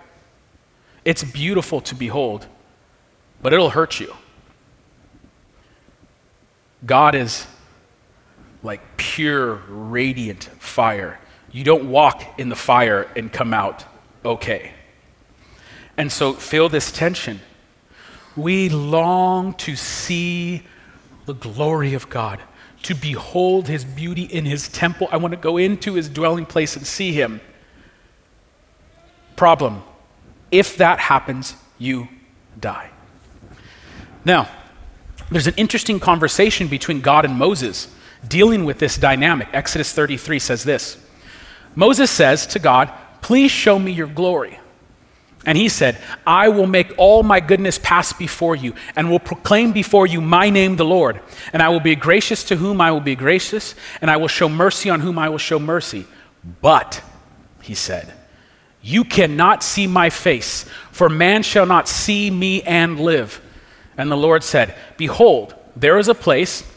It's 1.05 1.25
beautiful 1.25 1.81
to 1.81 1.95
behold, 1.95 2.47
but 3.43 3.53
it'll 3.53 3.71
hurt 3.71 4.01
you. 4.01 4.15
God 6.87 7.15
is 7.15 7.47
like 8.63 8.81
pure, 8.97 9.57
radiant 9.69 10.45
fire. 10.59 11.19
You 11.51 11.65
don't 11.65 11.91
walk 11.91 12.39
in 12.39 12.49
the 12.49 12.57
fire 12.57 13.11
and 13.15 13.33
come 13.33 13.53
out 13.53 13.85
okay. 14.25 14.73
And 15.97 16.11
so, 16.11 16.33
feel 16.33 16.69
this 16.69 16.91
tension. 16.91 17.41
We 18.35 18.71
long 18.71 19.53
to 19.55 19.77
see 19.77 20.63
the 21.27 21.35
glory 21.35 21.93
of 21.93 22.09
God, 22.09 22.41
to 22.85 22.95
behold 22.95 23.69
his 23.69 23.85
beauty 23.85 24.23
in 24.23 24.47
his 24.47 24.69
temple. 24.69 25.09
I 25.13 25.19
want 25.19 25.33
to 25.33 25.39
go 25.39 25.59
into 25.59 25.95
his 25.95 26.09
dwelling 26.09 26.47
place 26.47 26.75
and 26.75 26.87
see 26.87 27.13
him. 27.13 27.41
Problem 29.37 29.83
if 30.51 30.77
that 30.77 31.01
happens, 31.01 31.57
you 31.79 32.09
die. 32.61 32.92
Now, 34.25 34.49
there's 35.31 35.47
an 35.47 35.55
interesting 35.57 35.99
conversation 35.99 36.69
between 36.69 37.01
God 37.01 37.25
and 37.25 37.35
Moses 37.35 37.89
dealing 38.27 38.65
with 38.65 38.79
this 38.79 38.97
dynamic. 38.97 39.49
Exodus 39.53 39.93
33 39.93 40.39
says 40.39 40.65
this 40.65 40.99
Moses 41.75 42.11
says 42.11 42.47
to 42.49 42.59
God, 42.59 42.93
Please 43.21 43.51
show 43.51 43.79
me 43.79 43.93
your 43.93 44.07
glory. 44.07 44.59
And 45.45 45.59
he 45.59 45.69
said, 45.69 45.99
I 46.25 46.51
will 46.51 46.69
make 46.69 46.93
all 46.97 47.25
my 47.25 47.41
goodness 47.41 47.79
pass 47.79 48.13
before 48.13 48.55
you, 48.55 48.75
and 48.95 49.11
will 49.11 49.19
proclaim 49.19 49.73
before 49.73 50.07
you 50.07 50.21
my 50.21 50.51
name, 50.51 50.77
the 50.77 50.85
Lord. 50.85 51.21
And 51.53 51.61
I 51.61 51.69
will 51.69 51.81
be 51.81 51.97
gracious 51.97 52.45
to 52.45 52.57
whom 52.57 52.81
I 52.81 52.93
will 52.93 53.01
be 53.01 53.17
gracious, 53.17 53.75
and 54.01 54.09
I 54.11 54.19
will 54.19 54.29
show 54.29 54.49
mercy 54.49 54.89
on 54.89 55.01
whom 55.01 55.19
I 55.19 55.29
will 55.29 55.39
show 55.39 55.59
mercy. 55.59 56.07
But, 56.61 57.03
he 57.61 57.75
said, 57.75 58.13
you 58.83 59.05
cannot 59.05 59.63
see 59.63 59.87
my 59.87 60.11
face, 60.11 60.65
for 60.91 61.09
man 61.09 61.43
shall 61.43 61.67
not 61.67 61.89
see 61.89 62.31
me 62.31 62.63
and 62.63 63.01
live. 63.01 63.41
And 63.97 64.11
the 64.11 64.17
Lord 64.17 64.43
said, 64.43 64.75
Behold, 64.97 65.55
there 65.77 65.99
is 65.99 66.09
a 66.09 66.15
place 66.15 66.71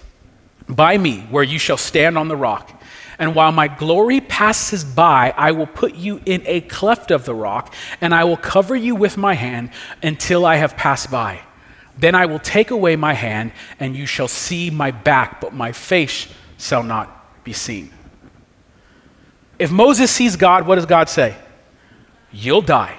by 0.68 0.98
me 0.98 1.22
where 1.30 1.44
you 1.44 1.60
shall 1.60 1.78
stand 1.78 2.18
on 2.18 2.28
the 2.28 2.36
rock. 2.36 2.72
And 3.18 3.34
while 3.34 3.52
my 3.52 3.68
glory 3.68 4.20
passes 4.20 4.84
by, 4.84 5.34
I 5.38 5.52
will 5.52 5.68
put 5.68 5.96
you 5.96 6.22
in 6.26 6.44
a 6.46 6.62
cleft 6.62 7.12
of 7.12 7.24
the 7.26 7.34
rock, 7.34 7.74
and 8.02 8.14
I 8.14 8.26
will 8.26 8.38
cover 8.38 8.76
you 8.76 8.94
with 8.96 9.16
my 9.16 9.36
hand 9.36 9.70
until 10.04 10.46
I 10.46 10.58
have 10.58 10.76
passed 10.76 11.10
by. 11.10 11.40
Then 11.98 12.14
I 12.14 12.26
will 12.26 12.40
take 12.40 12.72
away 12.72 12.98
my 12.98 13.14
hand, 13.14 13.54
and 13.80 13.96
you 13.96 14.06
shall 14.06 14.28
see 14.28 14.70
my 14.70 14.92
back, 14.92 15.40
but 15.40 15.54
my 15.54 15.72
face 15.72 16.28
shall 16.58 16.84
not 16.84 17.44
be 17.46 17.54
seen. 17.54 17.92
If 19.58 19.72
Moses 19.72 20.12
sees 20.12 20.36
God, 20.36 20.68
what 20.68 20.76
does 20.76 20.86
God 20.86 21.08
say? 21.08 21.36
You'll 22.32 22.62
die. 22.62 22.98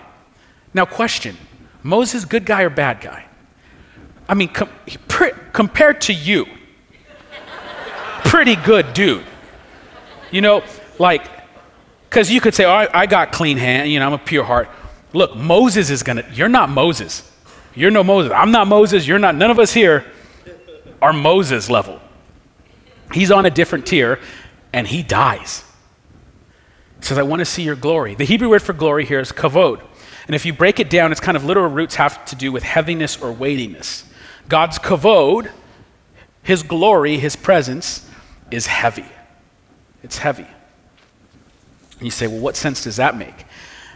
Now, 0.73 0.87
question 0.87 1.37
Moses, 1.83 2.25
good 2.25 2.47
guy 2.47 2.63
or 2.63 2.71
bad 2.71 3.01
guy? 3.03 3.27
I 4.29 4.35
mean, 4.35 4.49
com- 4.49 4.71
pre- 5.09 5.33
compared 5.53 6.01
to 6.03 6.13
you, 6.13 6.47
pretty 8.25 8.57
good 8.57 8.93
dude. 8.93 9.25
You 10.31 10.41
know, 10.41 10.63
like, 10.99 11.27
because 12.09 12.31
you 12.31 12.41
could 12.41 12.55
say, 12.55 12.65
oh, 12.65 12.71
I, 12.71 13.03
I 13.03 13.07
got 13.07 13.33
clean 13.33 13.57
hand, 13.57 13.91
you 13.91 14.01
know, 14.01 14.07
I'm 14.07 14.13
a 14.13 14.19
pure 14.19 14.45
heart. 14.45 14.69
Look, 15.13 15.37
Moses 15.37 15.91
is 15.91 16.03
gonna, 16.03 16.25
you're 16.33 16.49
not 16.49 16.69
Moses. 16.69 17.31
You're 17.75 17.91
no 17.91 18.03
Moses. 18.03 18.33
I'm 18.35 18.51
not 18.51 18.67
Moses. 18.67 19.07
You're 19.07 19.19
not, 19.19 19.35
none 19.35 19.51
of 19.51 19.59
us 19.59 19.73
here 19.73 20.05
are 21.01 21.13
Moses 21.13 21.69
level. 21.69 22.01
He's 23.13 23.31
on 23.31 23.47
a 23.47 23.51
different 23.51 23.87
tier 23.87 24.19
and 24.73 24.87
he 24.87 25.03
dies. 25.03 25.63
Says, 27.01 27.19
I 27.19 27.23
want 27.23 27.41
to 27.41 27.45
see 27.45 27.63
your 27.63 27.77
glory. 27.77 28.15
The 28.15 28.25
Hebrew 28.25 28.49
word 28.49 28.63
for 28.63 28.73
glory 28.73 29.05
here 29.05 29.21
is 29.21 29.31
kavod. 29.31 29.83
And 30.27 30.35
if 30.35 30.45
you 30.45 30.53
break 30.53 30.81
it 30.81 30.91
down, 30.91 31.13
its 31.13 31.21
kind 31.21 31.37
of 31.37 31.45
literal 31.45 31.71
roots 31.71 31.97
have 31.97 32.25
to 32.27 32.37
do 32.37 32.51
with 32.51 32.63
heaviness 32.63 33.21
or 33.21 33.31
weightiness. 33.31 34.05
God's 34.49 34.79
kavod, 34.79 35.51
his 36.43 36.63
glory, 36.63 37.19
his 37.19 37.37
presence, 37.37 38.09
is 38.51 38.67
heavy. 38.67 39.07
It's 40.03 40.19
heavy. 40.19 40.47
And 41.99 42.03
you 42.03 42.11
say, 42.11 42.27
well, 42.27 42.41
what 42.41 42.57
sense 42.57 42.85
does 42.85 42.97
that 42.97 43.17
make? 43.17 43.45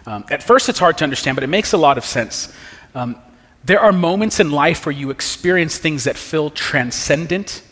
Um, 0.06 0.24
at 0.30 0.42
first, 0.42 0.68
it's 0.68 0.78
hard 0.78 0.98
to 0.98 1.04
understand, 1.04 1.36
but 1.36 1.44
it 1.44 1.48
makes 1.48 1.72
a 1.72 1.78
lot 1.78 1.98
of 1.98 2.04
sense. 2.04 2.52
Um, 2.94 3.16
there 3.64 3.80
are 3.80 3.92
moments 3.92 4.40
in 4.40 4.50
life 4.50 4.86
where 4.86 4.94
you 4.94 5.10
experience 5.10 5.78
things 5.78 6.04
that 6.04 6.16
feel 6.16 6.50
transcendent 6.50 7.62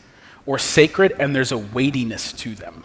or 0.47 0.59
sacred, 0.59 1.13
and 1.19 1.35
there's 1.35 1.53
a 1.53 1.59
weightiness 1.59 2.33
to 2.35 2.55
them. 2.55 2.85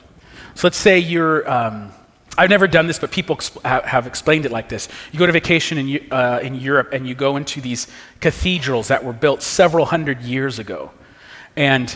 So 0.55 0.67
let's 0.67 0.77
say 0.77 0.99
you're. 0.99 1.49
Um, 1.49 1.91
I've 2.37 2.49
never 2.49 2.67
done 2.67 2.87
this, 2.87 2.97
but 2.97 3.11
people 3.11 3.39
have 3.63 4.07
explained 4.07 4.45
it 4.45 4.51
like 4.51 4.67
this. 4.67 4.89
You 5.11 5.19
go 5.19 5.27
to 5.27 5.31
vacation 5.31 5.77
in, 5.77 6.11
uh, 6.11 6.39
in 6.41 6.55
Europe 6.55 6.89
and 6.91 7.07
you 7.07 7.13
go 7.13 7.37
into 7.37 7.61
these 7.61 7.87
cathedrals 8.21 8.87
that 8.87 9.03
were 9.03 9.13
built 9.13 9.43
several 9.43 9.85
hundred 9.85 10.21
years 10.21 10.57
ago. 10.57 10.91
And 11.55 11.95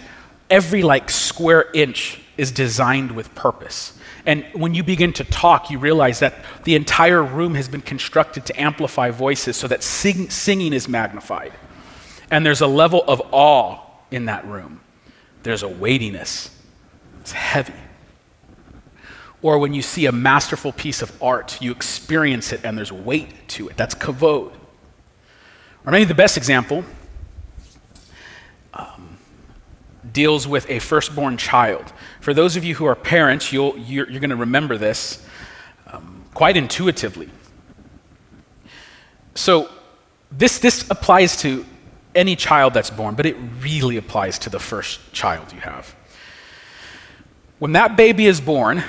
every 0.50 0.84
like 0.84 1.10
square 1.10 1.70
inch 1.74 2.22
is 2.38 2.51
designed 2.51 3.12
with 3.12 3.34
purpose. 3.34 3.98
And 4.27 4.46
when 4.53 4.74
you 4.75 4.84
begin 4.84 5.13
to 5.13 5.24
talk, 5.24 5.72
you 5.72 5.79
realize 5.79 6.20
that 6.20 6.36
the 6.65 6.75
entire 6.75 7.24
room 7.24 7.56
has 7.56 7.67
been 7.67 7.82
constructed 7.82 8.46
to 8.48 8.62
amplify 8.62 9.10
voices 9.10 9.58
so 9.58 9.67
that 9.67 9.82
sing- 9.82 10.29
singing 10.29 10.74
is 10.74 10.88
magnified. 10.88 11.53
And 12.29 12.46
there's 12.46 12.62
a 12.62 12.67
level 12.67 13.03
of 13.08 13.22
awe 13.32 13.79
in 14.12 14.25
that 14.25 14.46
room, 14.46 14.82
there's 15.44 15.63
a 15.63 15.67
weightiness, 15.67 16.50
it's 17.22 17.32
heavy. 17.32 17.74
Or 19.41 19.60
when 19.60 19.74
you 19.74 19.82
see 19.82 20.06
a 20.08 20.12
masterful 20.12 20.72
piece 20.72 21.01
of 21.01 21.12
art, 21.22 21.62
you 21.62 21.72
experience 21.72 22.51
it 22.51 22.62
and 22.63 22.77
there's 22.77 22.91
weight 22.91 23.48
to 23.50 23.70
it. 23.70 23.77
That's 23.77 23.94
kavod. 23.94 24.51
Or 25.86 25.91
maybe 25.91 26.06
the 26.06 26.15
best 26.15 26.38
example 26.38 26.84
deals 30.17 30.48
with 30.48 30.67
a 30.70 30.79
firstborn 30.79 31.38
child. 31.38 31.94
For 32.22 32.34
those 32.34 32.56
of 32.56 32.63
you 32.63 32.74
who 32.74 32.86
are 32.86 32.96
parents, 32.96 33.53
you'll, 33.53 33.77
you're, 33.77 34.10
you're 34.10 34.20
going 34.20 34.32
to 34.32 34.36
remember 34.36 34.75
this 34.75 35.24
um, 35.88 36.24
quite 36.34 36.58
intuitively. 36.58 37.29
So, 39.36 39.70
this, 40.32 40.58
this 40.58 40.89
applies 40.89 41.38
to 41.38 41.65
any 42.15 42.36
child 42.36 42.74
that's 42.74 42.89
born, 42.89 43.13
but 43.13 43.27
it 43.27 43.38
really 43.62 43.96
applies 43.96 44.39
to 44.39 44.50
the 44.50 44.60
first 44.60 45.13
child 45.13 45.53
you 45.53 45.60
have. 45.60 45.96
When 47.60 47.74
that 47.74 47.96
baby 47.96 48.25
is 48.25 48.41
born 48.41 48.84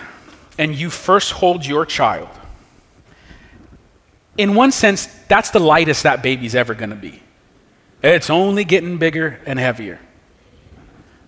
and 0.59 0.75
you 0.75 0.91
first 0.91 1.33
hold 1.33 1.65
your 1.65 1.87
child, 1.87 2.29
in 4.37 4.55
one 4.55 4.73
sense, 4.73 5.07
that's 5.29 5.51
the 5.51 5.59
lightest 5.59 6.03
that 6.03 6.23
baby's 6.23 6.55
ever 6.55 6.75
going 6.75 6.91
to 6.91 6.97
be. 6.97 7.23
It's 8.03 8.31
only 8.31 8.65
getting 8.65 8.99
bigger 8.99 9.41
and 9.47 9.59
heavier. 9.59 9.99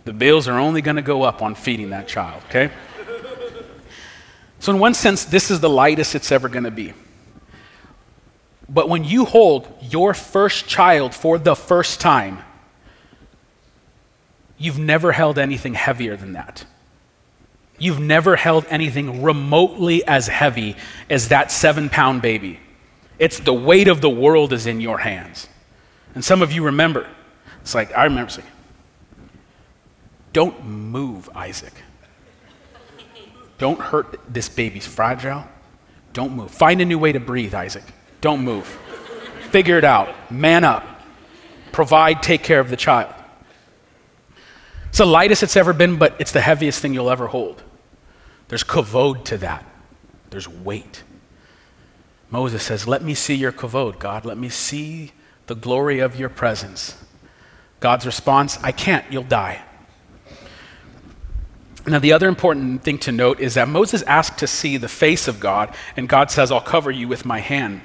The 0.05 0.13
bills 0.13 0.49
are 0.49 0.59
only 0.59 0.83
going 0.83 0.97
to 0.97 1.03
go 1.03 1.23
up 1.23 1.43
on 1.43 1.55
feeding 1.55 1.91
that 1.91 2.07
child, 2.07 2.43
okay? 2.49 2.71
So, 4.61 4.73
in 4.73 4.79
one 4.79 4.95
sense, 4.95 5.25
this 5.25 5.51
is 5.51 5.61
the 5.61 5.71
lightest 5.71 6.15
it's 6.15 6.31
ever 6.31 6.49
going 6.49 6.65
to 6.65 6.71
be. 6.71 6.93
But 8.69 8.89
when 8.89 9.05
you 9.05 9.25
hold 9.25 9.69
your 9.81 10.15
first 10.15 10.69
child 10.69 11.15
for 11.15 11.39
the 11.39 11.57
first 11.57 12.01
time, 12.01 12.39
you've 14.59 14.79
never 14.79 15.13
held 15.13 15.39
anything 15.39 15.75
heavier 15.75 16.15
than 16.15 16.35
that. 16.35 16.65
You've 17.81 17.99
never 17.99 18.37
held 18.37 18.67
anything 18.69 19.23
remotely 19.23 20.07
as 20.07 20.29
heavy 20.29 20.77
as 21.09 21.31
that 21.31 21.51
seven 21.51 21.89
pound 21.89 22.21
baby. 22.23 22.61
It's 23.19 23.41
the 23.41 23.55
weight 23.55 23.89
of 23.89 24.03
the 24.03 24.11
world 24.11 24.53
is 24.53 24.67
in 24.67 24.81
your 24.81 24.99
hands. 24.99 25.49
And 26.15 26.25
some 26.25 26.43
of 26.43 26.53
you 26.53 26.65
remember, 26.65 27.09
it's 27.63 27.75
like, 27.75 27.97
I 27.97 28.05
remember 28.05 28.31
saying, 28.31 28.47
don't 30.33 30.65
move, 30.65 31.29
Isaac. 31.35 31.73
Don't 33.59 33.81
hurt 33.81 34.21
this 34.29 34.49
baby's 34.49 34.87
fragile. 34.87 35.45
Don't 36.13 36.35
move. 36.35 36.51
Find 36.51 36.81
a 36.81 36.85
new 36.85 36.99
way 36.99 37.13
to 37.13 37.21
breathe, 37.21 37.55
Isaac. 37.55 37.85
Don't 38.21 38.43
move. 38.43 38.67
Figure 39.51 39.79
it 39.79 39.85
out. 39.85 40.31
Man 40.31 40.65
up. 40.65 40.87
Provide, 41.73 42.23
take 42.23 42.43
care 42.43 42.61
of 42.61 42.69
the 42.69 42.77
child. 42.77 43.15
It's 44.89 44.99
the 44.99 45.07
lightest 45.07 45.43
it's 45.43 45.57
ever 45.57 45.73
been, 45.73 45.97
but 45.97 46.15
it's 46.19 46.33
the 46.33 46.41
heaviest 46.41 46.81
thing 46.83 46.93
you'll 46.93 47.11
ever 47.11 47.27
hold. 47.27 47.63
There's 48.51 48.65
kavod 48.65 49.25
to 49.27 49.39
that, 49.39 49.65
there's 50.31 50.49
weight. 50.49 51.05
Moses 52.31 52.65
says, 52.65 52.89
Let 52.89 53.01
me 53.01 53.15
see 53.15 53.37
your 53.37 53.53
kavod, 53.53 54.01
God. 54.01 54.25
Let 54.25 54.37
me 54.37 54.49
see 54.49 55.13
the 55.47 55.55
glory 55.55 56.01
of 56.01 56.19
your 56.19 56.29
presence. 56.29 56.97
God's 57.79 58.05
response, 58.05 58.59
I 58.61 58.73
can't, 58.73 59.05
you'll 59.09 59.23
die. 59.23 59.63
Now, 61.87 62.01
the 62.01 62.13
other 62.13 62.27
important 62.27 62.83
thing 62.83 62.99
to 62.99 63.13
note 63.13 63.39
is 63.39 63.55
that 63.55 63.69
Moses 63.69 64.03
asked 64.03 64.41
to 64.41 64.49
see 64.49 64.77
the 64.77 64.89
face 64.89 65.29
of 65.29 65.39
God, 65.39 65.73
and 65.97 66.09
God 66.09 66.33
says, 66.33 66.51
I'll 66.51 66.61
cover 66.61 66.91
you 66.91 67.07
with 67.07 67.25
my 67.25 67.39
hand. 67.39 67.83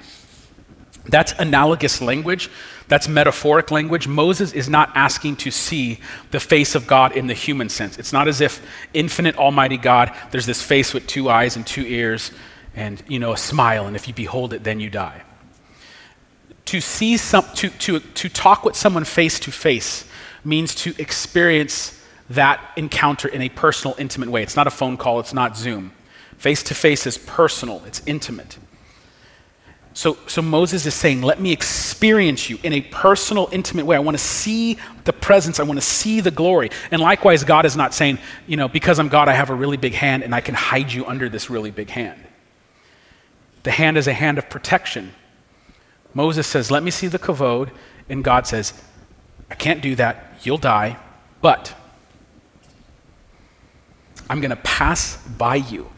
That's 1.07 1.33
analogous 1.33 2.01
language. 2.01 2.49
That's 2.87 3.07
metaphoric 3.07 3.71
language. 3.71 4.07
Moses 4.07 4.53
is 4.53 4.69
not 4.69 4.91
asking 4.95 5.37
to 5.37 5.51
see 5.51 5.99
the 6.31 6.39
face 6.39 6.75
of 6.75 6.87
God 6.87 7.13
in 7.13 7.27
the 7.27 7.33
human 7.33 7.69
sense. 7.69 7.97
It's 7.97 8.13
not 8.13 8.27
as 8.27 8.41
if 8.41 8.65
infinite 8.93 9.37
almighty 9.37 9.77
God, 9.77 10.15
there's 10.31 10.45
this 10.45 10.61
face 10.61 10.93
with 10.93 11.07
two 11.07 11.29
eyes 11.29 11.55
and 11.55 11.65
two 11.65 11.83
ears 11.83 12.31
and 12.75 13.01
you 13.07 13.19
know 13.19 13.31
a 13.31 13.37
smile 13.37 13.87
and 13.87 13.95
if 13.95 14.07
you 14.07 14.13
behold 14.13 14.53
it 14.53 14.63
then 14.63 14.79
you 14.79 14.89
die. 14.89 15.23
To 16.65 16.81
see 16.81 17.17
some 17.17 17.45
to 17.55 17.69
to 17.69 17.99
to 17.99 18.29
talk 18.29 18.65
with 18.65 18.75
someone 18.75 19.05
face 19.05 19.39
to 19.41 19.51
face 19.51 20.05
means 20.43 20.75
to 20.75 20.93
experience 20.99 22.01
that 22.29 22.59
encounter 22.75 23.27
in 23.27 23.41
a 23.41 23.49
personal 23.49 23.95
intimate 23.99 24.29
way. 24.29 24.43
It's 24.43 24.55
not 24.55 24.67
a 24.67 24.71
phone 24.71 24.97
call, 24.97 25.19
it's 25.19 25.33
not 25.33 25.57
Zoom. 25.57 25.91
Face 26.37 26.63
to 26.63 26.75
face 26.75 27.07
is 27.07 27.17
personal, 27.17 27.83
it's 27.85 28.01
intimate. 28.05 28.57
So, 29.95 30.17
so 30.27 30.41
Moses 30.41 30.85
is 30.85 30.93
saying, 30.93 31.21
Let 31.21 31.39
me 31.39 31.53
experience 31.53 32.49
you 32.49 32.59
in 32.63 32.73
a 32.73 32.81
personal, 32.81 33.47
intimate 33.53 33.85
way. 33.85 33.95
I 33.95 33.99
want 33.99 34.17
to 34.17 34.23
see 34.23 34.77
the 35.05 35.13
presence. 35.13 35.57
I 35.59 35.63
want 35.63 35.79
to 35.79 35.85
see 35.85 36.19
the 36.19 36.31
glory. 36.31 36.69
And 36.91 37.01
likewise, 37.01 37.45
God 37.45 37.65
is 37.65 37.77
not 37.77 37.93
saying, 37.93 38.19
you 38.45 38.57
know, 38.57 38.67
because 38.67 38.99
I'm 38.99 39.07
God, 39.07 39.29
I 39.29 39.33
have 39.33 39.49
a 39.49 39.55
really 39.55 39.77
big 39.77 39.93
hand 39.93 40.21
and 40.23 40.35
I 40.35 40.41
can 40.41 40.53
hide 40.53 40.91
you 40.91 41.05
under 41.05 41.29
this 41.29 41.49
really 41.49 41.71
big 41.71 41.89
hand. 41.89 42.21
The 43.63 43.71
hand 43.71 43.97
is 43.97 44.05
a 44.07 44.13
hand 44.13 44.37
of 44.37 44.49
protection. 44.49 45.13
Moses 46.13 46.45
says, 46.45 46.69
Let 46.69 46.83
me 46.83 46.91
see 46.91 47.07
the 47.07 47.17
kavod. 47.17 47.71
And 48.09 48.21
God 48.21 48.45
says, 48.47 48.73
I 49.49 49.55
can't 49.55 49.81
do 49.81 49.95
that. 49.95 50.39
You'll 50.43 50.57
die. 50.57 50.97
But 51.39 51.73
I'm 54.29 54.41
going 54.41 54.49
to 54.49 54.57
pass 54.57 55.25
by 55.25 55.55
you. 55.55 55.89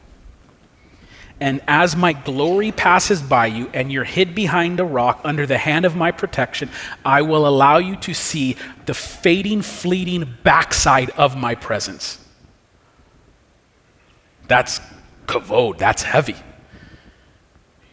And 1.39 1.61
as 1.67 1.95
my 1.95 2.13
glory 2.13 2.71
passes 2.71 3.21
by 3.21 3.45
you 3.47 3.69
and 3.73 3.91
you're 3.91 4.03
hid 4.03 4.33
behind 4.33 4.79
a 4.79 4.83
rock 4.83 5.21
under 5.23 5.45
the 5.45 5.57
hand 5.57 5.85
of 5.85 5.95
my 5.95 6.11
protection, 6.11 6.69
I 7.05 7.21
will 7.21 7.47
allow 7.47 7.77
you 7.77 7.95
to 7.97 8.13
see 8.13 8.55
the 8.87 8.95
fading, 8.95 9.61
fleeting 9.61 10.37
backside 10.43 11.11
of 11.11 11.37
my 11.37 11.53
presence. 11.53 12.23
That's 14.47 14.79
kavod, 15.27 15.77
that's 15.77 16.01
heavy. 16.01 16.35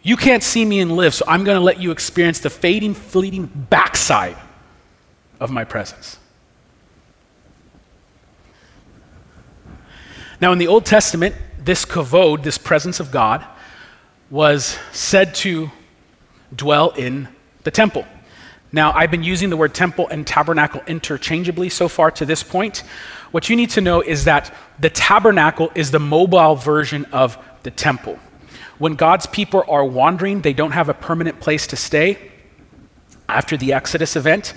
You 0.03 0.17
can't 0.17 0.43
see 0.43 0.65
me 0.65 0.81
and 0.81 0.93
live, 0.93 1.15
so 1.15 1.25
I'm 1.29 1.45
going 1.45 1.57
to 1.57 1.65
let 1.65 1.81
you 1.81 1.91
experience 1.91 2.41
the 2.41 2.51
fading, 2.51 2.95
fleeting 2.95 3.47
backside 3.47 4.37
of 5.41 5.51
my 5.51 5.65
presence. 5.65 6.19
Now, 10.41 10.53
in 10.53 10.59
the 10.59 10.67
Old 10.67 10.85
Testament, 10.85 11.35
this 11.65 11.85
kavod, 11.85 12.43
this 12.43 12.59
presence 12.59 13.01
of 13.01 13.11
God, 13.11 13.45
was 14.31 14.79
said 14.93 15.35
to 15.37 15.71
dwell 16.55 16.91
in 16.91 17.29
the 17.63 17.71
temple. 17.71 18.05
Now, 18.73 18.93
I've 18.93 19.11
been 19.11 19.23
using 19.23 19.51
the 19.51 19.57
word 19.57 19.73
temple 19.73 20.09
and 20.09 20.27
tabernacle 20.27 20.83
interchangeably 20.87 21.69
so 21.69 21.89
far 21.89 22.11
to 22.13 22.27
this 22.27 22.43
point. 22.43 22.83
What 23.31 23.49
you 23.49 23.57
need 23.57 23.71
to 23.71 23.81
know 23.81 24.01
is 24.01 24.25
that 24.25 24.53
the 24.81 24.91
tabernacle 24.91 25.71
is 25.75 25.91
the 25.91 26.01
mobile 26.01 26.57
version 26.57 27.05
of 27.07 27.39
the 27.63 27.71
temple. 27.71 28.19
When 28.79 28.95
God's 28.95 29.27
people 29.27 29.65
are 29.69 29.85
wandering, 29.85 30.41
they 30.41 30.53
don't 30.53 30.73
have 30.73 30.89
a 30.89 30.95
permanent 30.95 31.41
place 31.41 31.69
to 31.69 31.77
stay. 31.77 32.33
After 33.29 33.57
the 33.57 33.73
Exodus 33.73 34.17
event, 34.17 34.55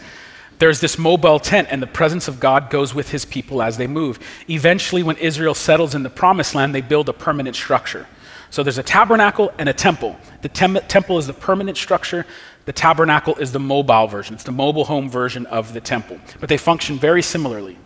there's 0.59 0.79
this 0.79 0.97
mobile 0.97 1.39
tent, 1.39 1.67
and 1.71 1.81
the 1.81 1.87
presence 1.87 2.27
of 2.27 2.39
God 2.39 2.69
goes 2.69 2.93
with 2.93 3.09
his 3.09 3.25
people 3.25 3.61
as 3.61 3.77
they 3.77 3.87
move. 3.87 4.19
Eventually, 4.49 5.03
when 5.03 5.17
Israel 5.17 5.53
settles 5.53 5.93
in 5.93 6.03
the 6.03 6.09
promised 6.09 6.55
land, 6.55 6.73
they 6.73 6.81
build 6.81 7.09
a 7.09 7.13
permanent 7.13 7.55
structure. 7.55 8.07
So 8.49 8.63
there's 8.63 8.77
a 8.77 8.83
tabernacle 8.83 9.53
and 9.57 9.69
a 9.69 9.73
temple. 9.73 10.15
The 10.41 10.49
tem- 10.49 10.79
temple 10.87 11.17
is 11.17 11.27
the 11.27 11.33
permanent 11.33 11.77
structure, 11.77 12.25
the 12.65 12.73
tabernacle 12.73 13.35
is 13.35 13.51
the 13.51 13.59
mobile 13.59 14.07
version. 14.07 14.35
It's 14.35 14.43
the 14.43 14.51
mobile 14.51 14.85
home 14.85 15.09
version 15.09 15.45
of 15.45 15.73
the 15.73 15.79
temple. 15.79 16.19
But 16.39 16.49
they 16.49 16.57
function 16.57 16.97
very 16.97 17.21
similarly. 17.21 17.77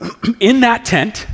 in 0.40 0.60
that 0.60 0.84
tent, 0.84 1.26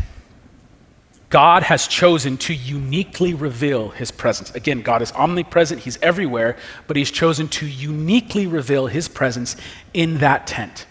God 1.32 1.62
has 1.62 1.88
chosen 1.88 2.36
to 2.36 2.52
uniquely 2.52 3.32
reveal 3.32 3.88
his 3.88 4.10
presence. 4.10 4.54
Again, 4.54 4.82
God 4.82 5.00
is 5.00 5.12
omnipresent, 5.12 5.80
he's 5.80 5.98
everywhere, 6.02 6.58
but 6.86 6.98
he's 6.98 7.10
chosen 7.10 7.48
to 7.48 7.66
uniquely 7.66 8.46
reveal 8.46 8.86
his 8.86 9.08
presence 9.08 9.56
in 9.94 10.18
that 10.18 10.46
tent, 10.46 10.84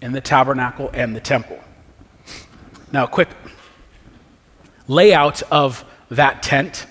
in 0.00 0.12
the 0.12 0.22
tabernacle 0.22 0.88
and 0.94 1.14
the 1.14 1.20
temple. 1.20 1.58
Now, 2.90 3.04
a 3.04 3.08
quick 3.08 3.28
layout 4.88 5.42
of 5.52 5.84
that 6.08 6.42
tent. 6.42 6.86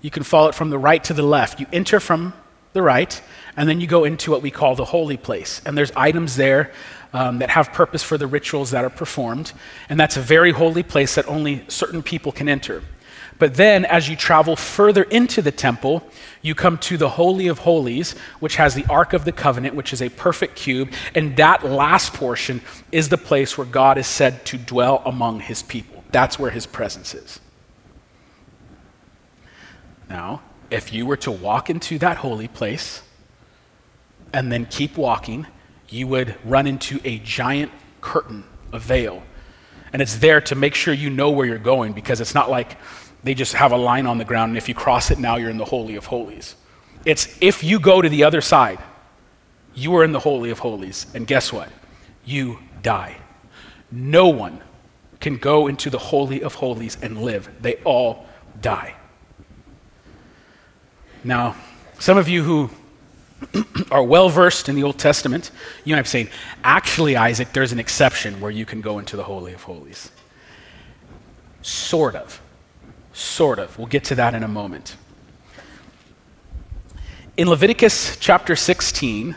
You 0.00 0.10
can 0.10 0.24
follow 0.24 0.48
it 0.48 0.56
from 0.56 0.70
the 0.70 0.78
right 0.78 1.04
to 1.04 1.14
the 1.14 1.22
left. 1.22 1.60
You 1.60 1.66
enter 1.72 2.00
from 2.00 2.34
the 2.72 2.82
right, 2.82 3.22
and 3.56 3.68
then 3.68 3.80
you 3.80 3.86
go 3.86 4.02
into 4.02 4.32
what 4.32 4.42
we 4.42 4.50
call 4.50 4.74
the 4.74 4.84
holy 4.84 5.16
place. 5.16 5.62
And 5.64 5.78
there's 5.78 5.92
items 5.92 6.34
there 6.34 6.72
um, 7.16 7.38
that 7.38 7.48
have 7.48 7.72
purpose 7.72 8.02
for 8.02 8.18
the 8.18 8.26
rituals 8.26 8.72
that 8.72 8.84
are 8.84 8.90
performed. 8.90 9.54
And 9.88 9.98
that's 9.98 10.18
a 10.18 10.20
very 10.20 10.52
holy 10.52 10.82
place 10.82 11.14
that 11.14 11.26
only 11.26 11.64
certain 11.66 12.02
people 12.02 12.30
can 12.30 12.46
enter. 12.46 12.82
But 13.38 13.54
then, 13.54 13.86
as 13.86 14.06
you 14.08 14.16
travel 14.16 14.54
further 14.54 15.02
into 15.04 15.40
the 15.40 15.50
temple, 15.50 16.06
you 16.42 16.54
come 16.54 16.76
to 16.78 16.98
the 16.98 17.08
Holy 17.08 17.46
of 17.48 17.60
Holies, 17.60 18.12
which 18.40 18.56
has 18.56 18.74
the 18.74 18.84
Ark 18.90 19.14
of 19.14 19.24
the 19.24 19.32
Covenant, 19.32 19.74
which 19.74 19.94
is 19.94 20.02
a 20.02 20.10
perfect 20.10 20.56
cube. 20.56 20.90
And 21.14 21.36
that 21.36 21.64
last 21.64 22.12
portion 22.12 22.60
is 22.92 23.08
the 23.08 23.18
place 23.18 23.56
where 23.56 23.66
God 23.66 23.96
is 23.96 24.06
said 24.06 24.44
to 24.46 24.58
dwell 24.58 25.02
among 25.06 25.40
his 25.40 25.62
people. 25.62 26.04
That's 26.12 26.38
where 26.38 26.50
his 26.50 26.66
presence 26.66 27.14
is. 27.14 27.40
Now, 30.10 30.42
if 30.70 30.92
you 30.92 31.06
were 31.06 31.16
to 31.18 31.32
walk 31.32 31.70
into 31.70 31.98
that 31.98 32.18
holy 32.18 32.48
place 32.48 33.02
and 34.34 34.52
then 34.52 34.66
keep 34.66 34.98
walking, 34.98 35.46
you 35.88 36.06
would 36.06 36.36
run 36.44 36.66
into 36.66 37.00
a 37.04 37.18
giant 37.18 37.72
curtain, 38.00 38.44
a 38.72 38.78
veil. 38.78 39.22
And 39.92 40.02
it's 40.02 40.16
there 40.16 40.40
to 40.42 40.54
make 40.54 40.74
sure 40.74 40.92
you 40.92 41.10
know 41.10 41.30
where 41.30 41.46
you're 41.46 41.58
going 41.58 41.92
because 41.92 42.20
it's 42.20 42.34
not 42.34 42.50
like 42.50 42.76
they 43.22 43.34
just 43.34 43.54
have 43.54 43.72
a 43.72 43.76
line 43.76 44.06
on 44.06 44.18
the 44.18 44.24
ground 44.24 44.50
and 44.50 44.58
if 44.58 44.68
you 44.68 44.74
cross 44.74 45.10
it 45.10 45.18
now 45.18 45.36
you're 45.36 45.50
in 45.50 45.58
the 45.58 45.64
Holy 45.64 45.96
of 45.96 46.06
Holies. 46.06 46.56
It's 47.04 47.36
if 47.40 47.62
you 47.62 47.78
go 47.78 48.02
to 48.02 48.08
the 48.08 48.24
other 48.24 48.40
side, 48.40 48.78
you 49.74 49.94
are 49.96 50.04
in 50.04 50.12
the 50.12 50.18
Holy 50.20 50.50
of 50.50 50.58
Holies. 50.58 51.06
And 51.14 51.26
guess 51.26 51.52
what? 51.52 51.68
You 52.24 52.58
die. 52.82 53.16
No 53.90 54.28
one 54.28 54.62
can 55.20 55.36
go 55.36 55.66
into 55.66 55.90
the 55.90 55.98
Holy 55.98 56.42
of 56.42 56.54
Holies 56.54 56.98
and 57.00 57.22
live, 57.22 57.48
they 57.60 57.74
all 57.84 58.26
die. 58.60 58.94
Now, 61.24 61.56
some 61.98 62.18
of 62.18 62.28
you 62.28 62.42
who 62.44 62.70
are 63.90 64.02
well 64.02 64.28
versed 64.28 64.68
in 64.68 64.74
the 64.74 64.82
Old 64.82 64.98
Testament, 64.98 65.50
you 65.84 65.94
might 65.94 66.02
be 66.02 66.08
saying, 66.08 66.28
actually, 66.64 67.16
Isaac, 67.16 67.52
there's 67.52 67.72
an 67.72 67.78
exception 67.78 68.40
where 68.40 68.50
you 68.50 68.64
can 68.64 68.80
go 68.80 68.98
into 68.98 69.16
the 69.16 69.24
Holy 69.24 69.52
of 69.52 69.62
Holies. 69.62 70.10
Sort 71.62 72.14
of. 72.14 72.40
Sort 73.12 73.58
of. 73.58 73.78
We'll 73.78 73.86
get 73.88 74.04
to 74.04 74.14
that 74.14 74.34
in 74.34 74.42
a 74.42 74.48
moment. 74.48 74.96
In 77.36 77.48
Leviticus 77.48 78.16
chapter 78.16 78.56
16, 78.56 79.36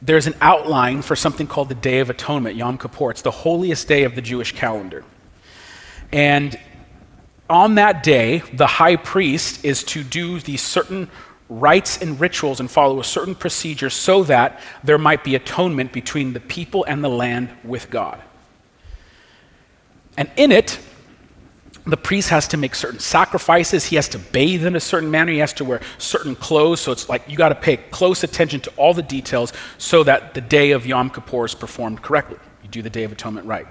there's 0.00 0.26
an 0.26 0.34
outline 0.40 1.02
for 1.02 1.16
something 1.16 1.46
called 1.46 1.68
the 1.68 1.74
Day 1.74 2.00
of 2.00 2.10
Atonement, 2.10 2.54
Yom 2.56 2.78
Kippur. 2.78 3.10
It's 3.10 3.22
the 3.22 3.30
holiest 3.30 3.88
day 3.88 4.04
of 4.04 4.14
the 4.14 4.22
Jewish 4.22 4.52
calendar. 4.52 5.04
And 6.12 6.58
on 7.50 7.76
that 7.76 8.02
day, 8.02 8.42
the 8.52 8.66
high 8.66 8.96
priest 8.96 9.64
is 9.64 9.82
to 9.84 10.04
do 10.04 10.38
these 10.40 10.62
certain 10.62 11.10
rites 11.48 12.00
and 12.02 12.20
rituals 12.20 12.60
and 12.60 12.70
follow 12.70 13.00
a 13.00 13.04
certain 13.04 13.34
procedure 13.34 13.90
so 13.90 14.22
that 14.24 14.60
there 14.84 14.98
might 14.98 15.24
be 15.24 15.34
atonement 15.34 15.92
between 15.92 16.32
the 16.32 16.40
people 16.40 16.84
and 16.84 17.02
the 17.02 17.08
land 17.08 17.48
with 17.64 17.90
God. 17.90 18.22
And 20.16 20.30
in 20.36 20.52
it, 20.52 20.78
the 21.86 21.96
priest 21.96 22.28
has 22.28 22.48
to 22.48 22.58
make 22.58 22.74
certain 22.74 23.00
sacrifices. 23.00 23.86
He 23.86 23.96
has 23.96 24.08
to 24.10 24.18
bathe 24.18 24.66
in 24.66 24.76
a 24.76 24.80
certain 24.80 25.10
manner. 25.10 25.32
He 25.32 25.38
has 25.38 25.54
to 25.54 25.64
wear 25.64 25.80
certain 25.96 26.36
clothes. 26.36 26.80
So 26.80 26.92
it's 26.92 27.08
like 27.08 27.22
you 27.28 27.36
got 27.36 27.48
to 27.48 27.54
pay 27.54 27.78
close 27.78 28.22
attention 28.22 28.60
to 28.60 28.70
all 28.76 28.92
the 28.92 29.02
details 29.02 29.54
so 29.78 30.04
that 30.04 30.34
the 30.34 30.42
day 30.42 30.72
of 30.72 30.86
Yom 30.86 31.08
Kippur 31.08 31.46
is 31.46 31.54
performed 31.54 32.02
correctly. 32.02 32.36
You 32.62 32.68
do 32.68 32.82
the 32.82 32.90
Day 32.90 33.04
of 33.04 33.12
Atonement 33.12 33.46
right. 33.46 33.66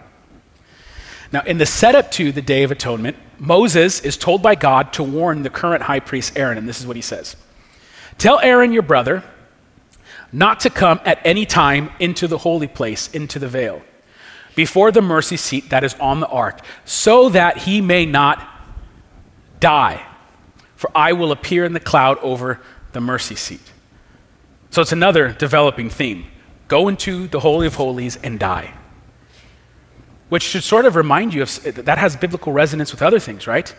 Now, 1.31 1.41
in 1.41 1.57
the 1.57 1.65
setup 1.65 2.09
to 2.11 2.31
the 2.31 2.41
Day 2.41 2.63
of 2.63 2.71
Atonement, 2.71 3.17
Moses 3.37 3.99
is 3.99 4.17
told 4.17 4.41
by 4.41 4.55
God 4.55 4.93
to 4.93 5.03
warn 5.03 5.43
the 5.43 5.49
current 5.49 5.83
high 5.83 5.99
priest 5.99 6.37
Aaron, 6.37 6.57
and 6.57 6.67
this 6.67 6.79
is 6.79 6.87
what 6.87 6.95
he 6.95 7.01
says 7.01 7.35
Tell 8.17 8.39
Aaron, 8.39 8.71
your 8.71 8.81
brother, 8.81 9.23
not 10.31 10.59
to 10.61 10.69
come 10.69 10.99
at 11.05 11.19
any 11.23 11.45
time 11.45 11.91
into 11.99 12.27
the 12.27 12.39
holy 12.39 12.67
place, 12.67 13.09
into 13.11 13.39
the 13.39 13.47
veil, 13.47 13.81
before 14.55 14.91
the 14.91 15.01
mercy 15.01 15.37
seat 15.37 15.69
that 15.69 15.83
is 15.83 15.93
on 15.95 16.19
the 16.19 16.27
ark, 16.27 16.59
so 16.83 17.29
that 17.29 17.59
he 17.59 17.79
may 17.79 18.05
not 18.05 18.45
die. 19.59 20.05
For 20.75 20.91
I 20.95 21.13
will 21.13 21.31
appear 21.31 21.63
in 21.63 21.73
the 21.73 21.79
cloud 21.79 22.17
over 22.19 22.59
the 22.91 23.01
mercy 23.01 23.35
seat. 23.35 23.71
So 24.69 24.81
it's 24.81 24.91
another 24.91 25.31
developing 25.31 25.89
theme. 25.89 26.25
Go 26.67 26.87
into 26.87 27.27
the 27.27 27.39
Holy 27.39 27.67
of 27.67 27.75
Holies 27.75 28.17
and 28.17 28.39
die. 28.39 28.73
Which 30.29 30.43
should 30.43 30.63
sort 30.63 30.85
of 30.85 30.95
remind 30.95 31.33
you 31.33 31.41
of 31.41 31.63
that 31.85 31.97
has 31.97 32.15
biblical 32.15 32.51
resonance 32.51 32.91
with 32.91 33.01
other 33.01 33.19
things, 33.19 33.47
right? 33.47 33.73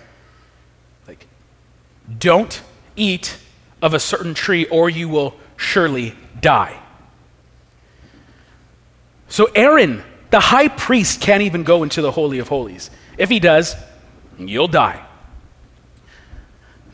Like, 1.07 1.27
don't 2.19 2.63
eat 2.97 3.37
of 3.81 3.95
a 3.95 4.01
certain 4.01 4.35
tree, 4.35 4.67
or 4.67 4.91
you 4.91 5.09
will 5.09 5.35
surely 5.57 6.15
die. 6.41 6.81
So, 9.29 9.47
Aaron, 9.55 10.03
the 10.31 10.41
high 10.41 10.69
priest, 10.69 11.21
can't 11.21 11.43
even 11.43 11.63
go 11.63 11.83
into 11.83 12.01
the 12.03 12.11
Holy 12.11 12.39
of 12.39 12.49
Holies. 12.49 12.91
If 13.17 13.29
he 13.29 13.41
does, 13.41 13.77
you'll 14.39 14.69
die. 14.69 15.05